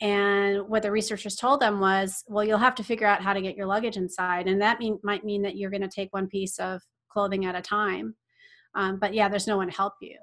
And 0.00 0.68
what 0.68 0.82
the 0.82 0.90
researchers 0.90 1.36
told 1.36 1.60
them 1.60 1.80
was, 1.80 2.22
well, 2.26 2.44
you'll 2.44 2.58
have 2.58 2.74
to 2.76 2.84
figure 2.84 3.06
out 3.06 3.22
how 3.22 3.32
to 3.32 3.40
get 3.40 3.56
your 3.56 3.66
luggage 3.66 3.96
inside. 3.96 4.46
And 4.46 4.60
that 4.60 4.78
mean, 4.78 4.98
might 5.02 5.24
mean 5.24 5.42
that 5.42 5.56
you're 5.56 5.70
going 5.70 5.82
to 5.82 5.88
take 5.88 6.12
one 6.12 6.28
piece 6.28 6.58
of 6.58 6.82
clothing 7.08 7.46
at 7.46 7.54
a 7.54 7.62
time. 7.62 8.14
Um, 8.74 8.98
but 9.00 9.14
yeah, 9.14 9.28
there's 9.28 9.46
no 9.46 9.56
one 9.56 9.70
to 9.70 9.76
help 9.76 9.94
you. 10.02 10.18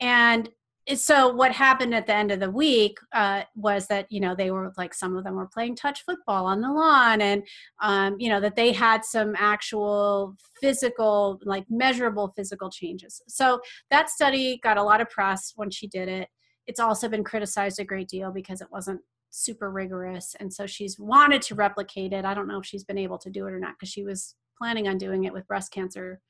And 0.00 0.48
so 0.96 1.28
what 1.28 1.52
happened 1.52 1.94
at 1.94 2.06
the 2.06 2.14
end 2.14 2.30
of 2.30 2.40
the 2.40 2.50
week 2.50 2.98
uh, 3.12 3.42
was 3.54 3.86
that 3.88 4.06
you 4.10 4.20
know 4.20 4.34
they 4.34 4.50
were 4.50 4.72
like 4.78 4.94
some 4.94 5.16
of 5.16 5.24
them 5.24 5.34
were 5.34 5.48
playing 5.48 5.76
touch 5.76 6.02
football 6.02 6.46
on 6.46 6.60
the 6.60 6.72
lawn 6.72 7.20
and 7.20 7.42
um, 7.82 8.16
you 8.18 8.28
know 8.28 8.40
that 8.40 8.56
they 8.56 8.72
had 8.72 9.04
some 9.04 9.34
actual 9.36 10.34
physical 10.60 11.40
like 11.44 11.64
measurable 11.68 12.32
physical 12.34 12.70
changes 12.70 13.20
so 13.28 13.60
that 13.90 14.08
study 14.08 14.58
got 14.62 14.78
a 14.78 14.82
lot 14.82 15.00
of 15.00 15.10
press 15.10 15.52
when 15.56 15.70
she 15.70 15.86
did 15.86 16.08
it 16.08 16.28
it's 16.68 16.78
also 16.78 17.08
been 17.08 17.24
criticized 17.24 17.80
a 17.80 17.84
great 17.84 18.08
deal 18.08 18.30
because 18.30 18.60
it 18.60 18.68
wasn't 18.70 19.00
super 19.30 19.70
rigorous. 19.70 20.36
And 20.38 20.52
so 20.52 20.66
she's 20.66 20.98
wanted 20.98 21.42
to 21.42 21.54
replicate 21.54 22.12
it. 22.12 22.24
I 22.24 22.34
don't 22.34 22.46
know 22.46 22.60
if 22.60 22.66
she's 22.66 22.84
been 22.84 22.98
able 22.98 23.18
to 23.18 23.30
do 23.30 23.46
it 23.46 23.52
or 23.52 23.58
not 23.58 23.74
because 23.78 23.88
she 23.90 24.04
was 24.04 24.36
planning 24.56 24.86
on 24.86 24.98
doing 24.98 25.24
it 25.24 25.32
with 25.32 25.48
breast 25.48 25.72
cancer, 25.72 26.20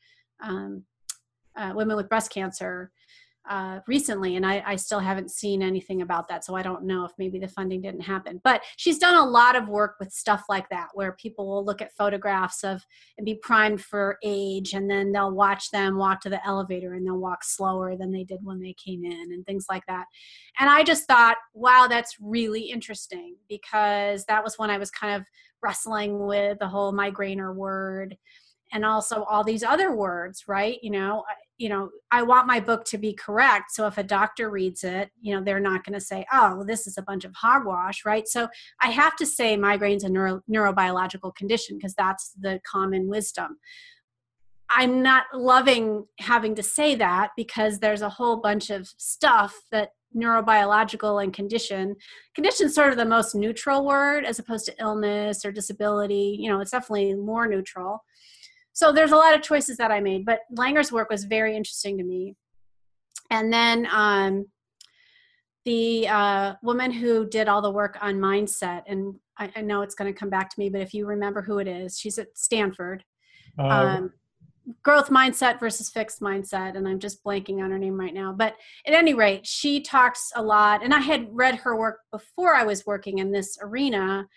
um, 0.42 0.84
uh, 1.58 1.72
women 1.74 1.96
with 1.96 2.08
breast 2.08 2.30
cancer 2.32 2.92
uh, 3.48 3.80
recently, 3.86 4.36
and 4.36 4.44
I, 4.44 4.62
I, 4.66 4.76
still 4.76 4.98
haven't 4.98 5.30
seen 5.30 5.62
anything 5.62 6.02
about 6.02 6.28
that. 6.28 6.44
So 6.44 6.54
I 6.54 6.62
don't 6.62 6.84
know 6.84 7.04
if 7.04 7.12
maybe 7.18 7.38
the 7.38 7.48
funding 7.48 7.80
didn't 7.80 8.02
happen. 8.02 8.40
But 8.44 8.62
she's 8.76 8.98
done 8.98 9.14
a 9.14 9.24
lot 9.24 9.56
of 9.56 9.68
work 9.68 9.96
with 9.98 10.12
stuff 10.12 10.44
like 10.48 10.68
that, 10.68 10.88
where 10.92 11.12
people 11.12 11.46
will 11.46 11.64
look 11.64 11.80
at 11.80 11.96
photographs 11.96 12.62
of 12.62 12.84
and 13.16 13.24
be 13.24 13.36
primed 13.36 13.80
for 13.80 14.18
age, 14.22 14.74
and 14.74 14.90
then 14.90 15.12
they'll 15.12 15.32
watch 15.32 15.70
them 15.70 15.96
walk 15.96 16.20
to 16.20 16.30
the 16.30 16.46
elevator 16.46 16.94
and 16.94 17.06
they'll 17.06 17.18
walk 17.18 17.42
slower 17.42 17.96
than 17.96 18.12
they 18.12 18.24
did 18.24 18.40
when 18.42 18.60
they 18.60 18.74
came 18.74 19.04
in, 19.04 19.32
and 19.32 19.46
things 19.46 19.66
like 19.70 19.86
that. 19.86 20.04
And 20.58 20.68
I 20.68 20.82
just 20.84 21.06
thought, 21.06 21.36
wow, 21.54 21.86
that's 21.88 22.16
really 22.20 22.70
interesting 22.70 23.36
because 23.48 24.24
that 24.26 24.44
was 24.44 24.58
when 24.58 24.70
I 24.70 24.78
was 24.78 24.90
kind 24.90 25.16
of 25.16 25.26
wrestling 25.62 26.26
with 26.26 26.58
the 26.58 26.68
whole 26.68 26.92
migrainer 26.92 27.54
word 27.54 28.16
and 28.72 28.84
also 28.84 29.24
all 29.24 29.42
these 29.42 29.62
other 29.62 29.94
words 29.94 30.44
right 30.46 30.78
you 30.82 30.90
know 30.90 31.24
you 31.58 31.68
know 31.68 31.90
i 32.10 32.22
want 32.22 32.46
my 32.46 32.60
book 32.60 32.84
to 32.84 32.96
be 32.96 33.12
correct. 33.12 33.72
So 33.72 33.86
if 33.86 33.98
a 33.98 34.02
doctor 34.02 34.50
reads 34.50 34.84
it 34.84 35.10
you 35.20 35.34
know 35.34 35.42
they're 35.42 35.60
not 35.60 35.84
going 35.84 35.98
to 35.98 36.04
say 36.04 36.24
oh 36.32 36.56
well, 36.56 36.64
this 36.64 36.86
is 36.86 36.96
a 36.96 37.02
bunch 37.02 37.24
of 37.24 37.34
hogwash 37.34 38.04
right? 38.04 38.26
So 38.26 38.48
i 38.80 38.90
have 38.90 39.16
to 39.16 39.26
say 39.26 39.56
migraine's 39.56 40.04
a 40.04 40.08
neuro, 40.08 40.40
neurobiological 40.50 41.34
condition 41.34 41.76
because 41.76 41.94
that's 41.94 42.32
the 42.40 42.60
common 42.70 43.08
wisdom. 43.08 43.58
I'm 44.70 45.02
not 45.02 45.24
loving 45.34 46.04
having 46.20 46.54
to 46.56 46.62
say 46.62 46.94
that 46.96 47.30
because 47.36 47.78
there's 47.78 48.02
a 48.02 48.10
whole 48.10 48.36
bunch 48.36 48.70
of 48.70 48.86
stuff 48.98 49.54
that 49.72 49.90
neurobiological 50.16 51.22
and 51.22 51.32
condition 51.32 51.94
condition 52.34 52.70
sort 52.70 52.90
of 52.90 52.96
the 52.96 53.04
most 53.04 53.34
neutral 53.34 53.84
word 53.84 54.24
as 54.24 54.38
opposed 54.38 54.66
to 54.66 54.74
illness 54.80 55.44
or 55.44 55.52
disability. 55.52 56.36
You 56.38 56.50
know 56.50 56.60
it's 56.60 56.70
definitely 56.70 57.14
more 57.14 57.46
neutral 57.46 58.04
so 58.78 58.92
there's 58.92 59.10
a 59.10 59.16
lot 59.16 59.34
of 59.34 59.42
choices 59.42 59.76
that 59.78 59.90
I 59.90 59.98
made, 59.98 60.24
but 60.24 60.42
Langer's 60.56 60.92
work 60.92 61.10
was 61.10 61.24
very 61.24 61.56
interesting 61.56 61.98
to 61.98 62.04
me. 62.04 62.36
And 63.28 63.52
then 63.52 63.88
um, 63.90 64.46
the 65.64 66.06
uh, 66.06 66.54
woman 66.62 66.92
who 66.92 67.28
did 67.28 67.48
all 67.48 67.60
the 67.60 67.72
work 67.72 67.98
on 68.00 68.20
mindset, 68.20 68.82
and 68.86 69.16
I, 69.36 69.50
I 69.56 69.62
know 69.62 69.82
it's 69.82 69.96
going 69.96 70.14
to 70.14 70.16
come 70.16 70.30
back 70.30 70.48
to 70.50 70.60
me, 70.60 70.68
but 70.68 70.80
if 70.80 70.94
you 70.94 71.06
remember 71.06 71.42
who 71.42 71.58
it 71.58 71.66
is, 71.66 71.98
she's 71.98 72.18
at 72.18 72.38
Stanford. 72.38 73.02
Uh, 73.58 73.66
um, 73.66 74.12
growth 74.84 75.08
mindset 75.08 75.58
versus 75.58 75.88
fixed 75.88 76.20
mindset 76.20 76.76
and 76.76 76.86
i'm 76.86 76.98
just 76.98 77.24
blanking 77.24 77.64
on 77.64 77.70
her 77.70 77.78
name 77.78 77.98
right 77.98 78.12
now 78.12 78.34
but 78.34 78.54
at 78.86 78.92
any 78.92 79.14
rate 79.14 79.46
she 79.46 79.80
talks 79.80 80.30
a 80.36 80.42
lot 80.42 80.84
and 80.84 80.92
i 80.92 80.98
had 80.98 81.26
read 81.32 81.54
her 81.54 81.74
work 81.74 82.00
before 82.12 82.54
i 82.54 82.62
was 82.62 82.84
working 82.84 83.16
in 83.16 83.32
this 83.32 83.56
arena 83.62 84.28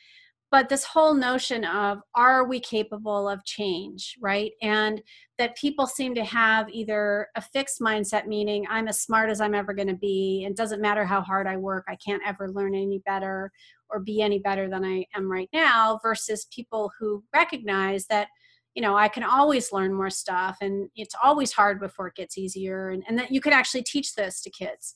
but 0.52 0.70
this 0.70 0.84
whole 0.84 1.14
notion 1.14 1.64
of 1.66 1.99
are 2.14 2.45
we 2.45 2.60
capable 2.60 3.28
of 3.28 3.43
change? 3.45 4.16
right? 4.20 4.52
And 4.62 5.02
that 5.38 5.58
people 5.58 5.88
seem 5.88 6.14
to 6.14 6.24
have 6.24 6.70
either 6.70 7.28
a 7.36 7.41
fixed 7.41 7.82
mindset 7.82 8.28
meaning 8.28 8.64
i'm 8.70 8.88
as 8.88 9.02
smart 9.02 9.28
as 9.28 9.41
i'm 9.41 9.56
ever 9.56 9.74
going 9.74 9.88
to 9.88 9.95
be 9.95 10.43
and 10.45 10.56
doesn't 10.56 10.82
matter 10.82 11.04
how 11.04 11.20
hard 11.20 11.47
i 11.47 11.58
work 11.58 11.84
i 11.89 11.95
can't 11.95 12.22
ever 12.28 12.52
learn 12.52 12.76
any 12.76 12.99
better 13.08 13.52
or 13.89 13.99
be 13.99 14.22
any 14.22 14.38
better 14.38 14.70
than 14.70 14.86
i 14.86 15.04
am 15.16 15.32
right 15.32 15.49
now 15.52 15.99
versus 16.04 16.45
people 16.54 16.91
who 16.99 17.24
recognize 17.34 18.06
that 18.06 18.28
you 18.76 18.84
know 18.84 18.95
i 18.95 19.08
can 19.08 19.24
always 19.24 19.72
learn 19.72 19.91
more 19.91 20.12
stuff 20.12 20.58
and 20.62 20.89
it's 20.95 21.16
always 21.24 21.52
hard 21.52 21.80
before 21.80 22.08
it 22.08 22.16
gets 22.16 22.38
easier 22.38 22.89
and, 22.89 23.04
and 23.08 23.18
that 23.18 23.32
you 23.32 23.41
can 23.41 23.54
actually 23.54 23.84
teach 23.84 24.14
this 24.16 24.41
to 24.41 24.49
kids. 24.49 24.95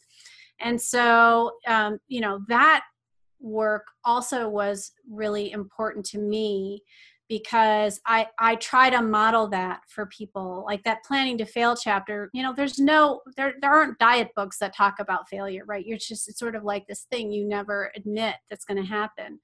And 0.62 0.80
so 0.80 1.52
um, 1.68 1.98
you 2.08 2.22
know 2.22 2.42
that 2.48 2.84
work 3.46 3.86
also 4.04 4.50
was 4.50 4.92
really 5.10 5.52
important 5.52 6.06
to 6.08 6.18
me 6.18 6.82
because 7.28 8.00
I 8.06 8.28
I 8.40 8.56
try 8.56 8.90
to 8.90 9.02
model 9.02 9.48
that 9.48 9.82
for 9.88 10.06
people 10.08 10.64
like 10.68 10.84
that 10.84 11.04
planning 11.04 11.38
to 11.40 11.46
fail 11.46 11.76
chapter 11.76 12.30
you 12.34 12.44
know 12.44 12.54
there's 12.54 12.78
no 12.78 13.22
there 13.36 13.56
there 13.62 13.74
aren't 13.74 13.98
diet 13.98 14.30
books 14.36 14.60
that 14.60 14.76
talk 14.76 14.96
about 15.00 15.28
failure 15.30 15.64
right? 15.66 15.86
You're 15.86 15.98
just 15.98 16.28
it's 16.28 16.40
sort 16.40 16.56
of 16.56 16.64
like 16.64 16.86
this 16.88 17.08
thing 17.12 17.32
you 17.32 17.48
never 17.48 17.92
admit 17.96 18.36
that's 18.50 18.66
going 18.66 18.82
to 18.82 18.88
happen. 18.88 19.40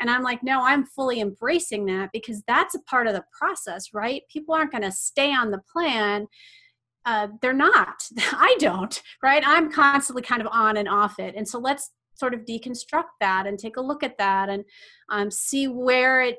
And 0.00 0.10
I'm 0.10 0.22
like 0.22 0.42
no 0.42 0.62
I'm 0.62 0.86
fully 0.86 1.20
embracing 1.20 1.84
that 1.86 2.10
because 2.12 2.42
that's 2.46 2.74
a 2.74 2.82
part 2.82 3.06
of 3.06 3.14
the 3.14 3.24
process 3.38 3.92
right? 3.92 4.22
People 4.30 4.54
aren't 4.54 4.72
going 4.72 4.82
to 4.82 4.92
stay 4.92 5.32
on 5.34 5.50
the 5.50 5.62
plan. 5.70 6.26
Uh, 7.04 7.28
they're 7.40 7.52
not. 7.52 8.02
I 8.18 8.56
don't 8.58 9.00
right? 9.22 9.42
I'm 9.46 9.70
constantly 9.70 10.22
kind 10.22 10.40
of 10.40 10.48
on 10.50 10.78
and 10.78 10.88
off 10.88 11.18
it. 11.18 11.34
And 11.36 11.46
so 11.46 11.58
let's 11.58 11.90
sort 12.16 12.34
of 12.34 12.44
deconstruct 12.44 13.14
that 13.20 13.46
and 13.46 13.58
take 13.58 13.76
a 13.76 13.80
look 13.80 14.02
at 14.02 14.18
that 14.18 14.48
and 14.48 14.64
um, 15.10 15.30
see 15.30 15.68
where 15.68 16.22
it 16.22 16.36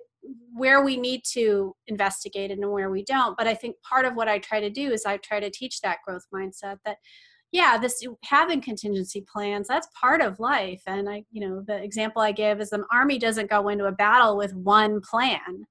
where 0.54 0.84
we 0.84 0.98
need 0.98 1.22
to 1.24 1.76
investigate 1.88 2.52
it 2.52 2.60
and 2.60 2.72
where 2.72 2.90
we 2.90 3.04
don't. 3.04 3.38
But 3.38 3.48
i 3.48 3.54
think 3.54 3.76
part 3.82 4.06
of 4.06 4.16
what 4.16 4.28
i 4.28 4.40
try 4.40 4.60
to 4.60 4.70
do 4.70 4.92
is 4.92 5.06
i 5.06 5.18
try 5.18 5.40
to 5.40 5.50
teach 5.50 5.82
that 5.82 6.00
growth 6.06 6.26
mindset 6.34 6.78
that 6.86 6.98
yeah 7.52 7.78
this 7.78 8.06
having 8.24 8.62
contingency 8.62 9.26
plans 9.32 9.68
that's 9.68 9.88
part 10.00 10.22
of 10.22 10.40
life. 10.40 10.82
And 10.88 11.10
i 11.10 11.24
you 11.32 11.48
know 11.48 11.64
the 11.66 11.82
example 11.82 12.22
i 12.22 12.32
give 12.32 12.60
is 12.60 12.72
the 12.72 12.84
army 12.92 13.20
doesn't 13.20 13.50
go 13.50 13.70
into 13.70 13.86
a 13.86 13.92
battle 13.92 14.38
with 14.38 14.54
one 14.56 15.02
plan. 15.02 15.66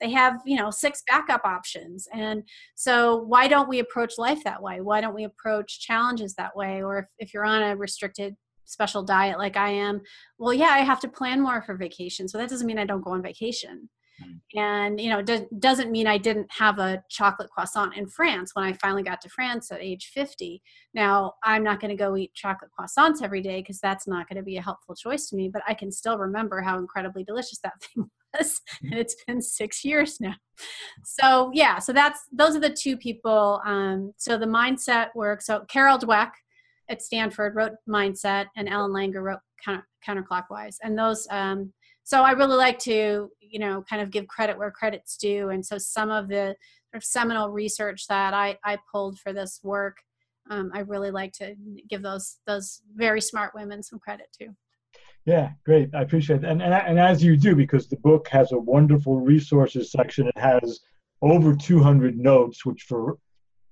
They 0.00 0.10
have 0.10 0.40
you 0.44 0.56
know 0.56 0.70
six 0.70 1.02
backup 1.08 1.44
options. 1.44 2.08
And 2.12 2.42
so 2.74 3.18
why 3.18 3.48
don't 3.48 3.68
we 3.68 3.78
approach 3.78 4.14
life 4.18 4.42
that 4.44 4.62
way? 4.62 4.80
Why 4.80 5.00
don't 5.00 5.14
we 5.14 5.24
approach 5.24 5.80
challenges 5.80 6.34
that 6.34 6.56
way? 6.56 6.82
Or 6.82 6.98
if, 6.98 7.06
if 7.18 7.32
you're 7.32 7.44
on 7.44 7.62
a 7.62 7.76
restricted 7.76 8.34
special 8.64 9.02
diet 9.02 9.38
like 9.38 9.56
I 9.56 9.70
am, 9.70 10.00
well, 10.38 10.54
yeah, 10.54 10.70
I 10.70 10.78
have 10.78 11.00
to 11.00 11.08
plan 11.08 11.40
more 11.40 11.62
for 11.62 11.76
vacation. 11.76 12.28
So 12.28 12.38
that 12.38 12.50
doesn't 12.50 12.66
mean 12.66 12.78
I 12.78 12.86
don't 12.86 13.04
go 13.04 13.12
on 13.12 13.22
vacation. 13.22 13.88
Mm. 14.22 14.60
And, 14.60 15.00
you 15.00 15.10
know, 15.10 15.22
do, 15.22 15.46
doesn't 15.58 15.90
mean 15.90 16.06
I 16.06 16.18
didn't 16.18 16.50
have 16.50 16.78
a 16.78 17.02
chocolate 17.08 17.50
croissant 17.50 17.96
in 17.96 18.06
France 18.06 18.52
when 18.54 18.64
I 18.64 18.72
finally 18.74 19.02
got 19.02 19.20
to 19.22 19.28
France 19.28 19.70
at 19.70 19.80
age 19.80 20.10
50. 20.14 20.62
Now, 20.94 21.34
I'm 21.44 21.62
not 21.62 21.80
going 21.80 21.90
to 21.90 21.96
go 21.96 22.16
eat 22.16 22.34
chocolate 22.34 22.70
croissants 22.78 23.22
every 23.22 23.40
day 23.40 23.60
because 23.60 23.80
that's 23.80 24.06
not 24.06 24.28
going 24.28 24.36
to 24.36 24.42
be 24.42 24.56
a 24.56 24.62
helpful 24.62 24.94
choice 24.94 25.28
to 25.28 25.36
me, 25.36 25.48
but 25.48 25.62
I 25.66 25.74
can 25.74 25.90
still 25.90 26.18
remember 26.18 26.60
how 26.60 26.78
incredibly 26.78 27.24
delicious 27.24 27.60
that 27.62 27.80
thing 27.82 28.10
was. 28.34 28.60
And 28.82 28.94
it's 28.94 29.16
been 29.26 29.42
six 29.42 29.84
years 29.84 30.20
now. 30.20 30.34
So, 31.04 31.50
yeah, 31.54 31.78
so 31.78 31.92
that's 31.92 32.20
those 32.32 32.54
are 32.56 32.60
the 32.60 32.70
two 32.70 32.96
people. 32.96 33.60
Um, 33.64 34.12
so 34.16 34.36
the 34.36 34.46
mindset 34.46 35.08
work. 35.14 35.42
So, 35.42 35.64
Carol 35.68 35.98
Dweck, 35.98 36.30
at 36.88 37.02
Stanford 37.02 37.54
wrote 37.54 37.72
Mindset, 37.88 38.46
and 38.56 38.68
Ellen 38.68 38.92
Langer 38.92 39.22
wrote 39.22 39.40
counter, 39.64 39.86
Counterclockwise. 40.06 40.76
And 40.82 40.98
those, 40.98 41.26
um, 41.30 41.72
so 42.04 42.22
I 42.22 42.32
really 42.32 42.56
like 42.56 42.78
to, 42.80 43.30
you 43.40 43.58
know, 43.58 43.84
kind 43.88 44.02
of 44.02 44.10
give 44.10 44.26
credit 44.26 44.58
where 44.58 44.70
credit's 44.70 45.16
due. 45.16 45.50
And 45.50 45.64
so 45.64 45.78
some 45.78 46.10
of 46.10 46.28
the 46.28 46.56
sort 46.90 46.94
of 46.94 47.04
seminal 47.04 47.50
research 47.50 48.06
that 48.08 48.34
I, 48.34 48.58
I 48.64 48.78
pulled 48.90 49.18
for 49.18 49.32
this 49.32 49.60
work, 49.62 49.98
um, 50.50 50.70
I 50.74 50.80
really 50.80 51.10
like 51.10 51.32
to 51.34 51.54
give 51.88 52.02
those 52.02 52.38
those 52.46 52.82
very 52.96 53.20
smart 53.20 53.54
women 53.54 53.82
some 53.82 54.00
credit 54.00 54.26
too. 54.36 54.54
Yeah, 55.24 55.50
great. 55.64 55.94
I 55.94 56.02
appreciate 56.02 56.40
that. 56.40 56.50
And, 56.50 56.60
and, 56.60 56.74
and 56.74 56.98
as 56.98 57.22
you 57.22 57.36
do, 57.36 57.54
because 57.54 57.86
the 57.86 57.96
book 57.98 58.26
has 58.28 58.50
a 58.50 58.58
wonderful 58.58 59.20
resources 59.20 59.92
section, 59.92 60.26
it 60.26 60.38
has 60.38 60.80
over 61.20 61.54
200 61.54 62.18
notes, 62.18 62.66
which 62.66 62.82
for 62.82 63.18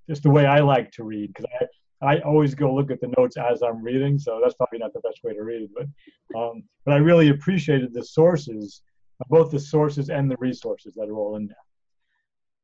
just 0.08 0.22
the 0.22 0.30
way 0.30 0.46
I 0.46 0.60
like 0.60 0.92
to 0.92 1.04
read, 1.04 1.34
because 1.34 1.46
I, 1.60 1.66
I 2.02 2.18
always 2.20 2.54
go 2.54 2.74
look 2.74 2.90
at 2.90 3.00
the 3.00 3.12
notes 3.18 3.36
as 3.36 3.62
I'm 3.62 3.82
reading, 3.82 4.18
so 4.18 4.40
that's 4.42 4.54
probably 4.54 4.78
not 4.78 4.92
the 4.92 5.00
best 5.00 5.20
way 5.22 5.34
to 5.34 5.42
read. 5.42 5.68
But 5.74 6.38
um, 6.38 6.62
but 6.84 6.94
I 6.94 6.98
really 6.98 7.28
appreciated 7.28 7.92
the 7.92 8.04
sources, 8.04 8.82
both 9.28 9.50
the 9.50 9.60
sources 9.60 10.08
and 10.08 10.30
the 10.30 10.36
resources 10.38 10.94
that 10.94 11.08
are 11.08 11.16
all 11.16 11.36
in 11.36 11.46
there. 11.46 11.56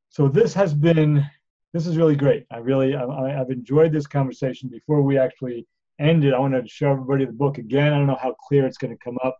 So 0.08 0.28
this 0.28 0.54
has 0.54 0.72
been 0.72 1.24
this 1.72 1.86
is 1.86 1.98
really 1.98 2.16
great. 2.16 2.46
I 2.50 2.58
really 2.58 2.94
I, 2.94 3.40
I've 3.40 3.50
enjoyed 3.50 3.92
this 3.92 4.06
conversation. 4.06 4.70
Before 4.70 5.02
we 5.02 5.18
actually 5.18 5.66
ended, 5.98 6.32
I 6.32 6.38
wanted 6.38 6.62
to 6.62 6.68
show 6.68 6.92
everybody 6.92 7.26
the 7.26 7.32
book 7.32 7.58
again. 7.58 7.92
I 7.92 7.98
don't 7.98 8.06
know 8.06 8.18
how 8.20 8.34
clear 8.48 8.66
it's 8.66 8.78
going 8.78 8.96
to 8.96 9.04
come 9.04 9.18
up, 9.22 9.36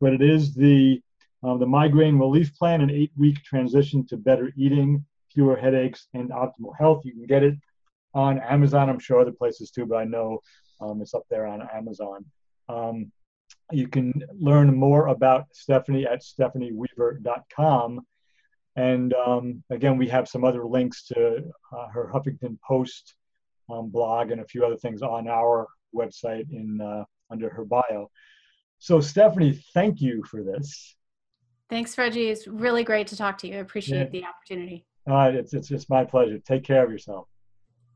but 0.00 0.12
it 0.12 0.20
is 0.20 0.54
the 0.54 1.00
um, 1.42 1.58
the 1.58 1.66
migraine 1.66 2.18
relief 2.18 2.54
plan, 2.54 2.80
an 2.80 2.90
eight-week 2.90 3.42
transition 3.44 4.04
to 4.08 4.16
better 4.16 4.52
eating, 4.56 5.04
fewer 5.32 5.56
headaches, 5.56 6.08
and 6.12 6.30
optimal 6.30 6.76
health. 6.78 7.04
You 7.04 7.12
can 7.12 7.26
get 7.26 7.44
it 7.44 7.54
on 8.14 8.38
Amazon. 8.40 8.88
I'm 8.88 8.98
sure 8.98 9.20
other 9.20 9.32
places 9.32 9.70
too, 9.70 9.86
but 9.86 9.96
I 9.96 10.04
know 10.04 10.40
um, 10.80 11.00
it's 11.00 11.14
up 11.14 11.24
there 11.30 11.46
on 11.46 11.66
Amazon. 11.74 12.24
Um, 12.68 13.12
you 13.70 13.88
can 13.88 14.22
learn 14.38 14.74
more 14.74 15.08
about 15.08 15.46
Stephanie 15.52 16.06
at 16.06 16.22
stephanieweaver.com. 16.22 18.00
And 18.76 19.14
um, 19.14 19.62
again, 19.70 19.96
we 19.98 20.08
have 20.08 20.28
some 20.28 20.44
other 20.44 20.64
links 20.64 21.04
to 21.08 21.42
uh, 21.76 21.88
her 21.88 22.10
Huffington 22.12 22.58
Post 22.66 23.14
um, 23.70 23.90
blog 23.90 24.30
and 24.30 24.40
a 24.40 24.46
few 24.46 24.64
other 24.64 24.76
things 24.76 25.02
on 25.02 25.28
our 25.28 25.66
website 25.94 26.50
in 26.50 26.80
uh, 26.80 27.04
under 27.30 27.50
her 27.50 27.64
bio. 27.64 28.10
So, 28.78 29.00
Stephanie, 29.00 29.60
thank 29.74 30.00
you 30.00 30.22
for 30.24 30.42
this. 30.42 30.96
Thanks, 31.68 31.98
Reggie. 31.98 32.28
It's 32.28 32.46
really 32.46 32.84
great 32.84 33.08
to 33.08 33.16
talk 33.16 33.36
to 33.38 33.48
you. 33.48 33.54
I 33.54 33.58
appreciate 33.58 33.98
yeah. 34.12 34.20
the 34.20 34.24
opportunity. 34.24 34.86
Uh, 35.10 35.30
it's, 35.34 35.52
it's, 35.52 35.70
it's 35.70 35.90
my 35.90 36.04
pleasure. 36.04 36.38
Take 36.38 36.64
care 36.64 36.84
of 36.84 36.90
yourself. 36.90 37.28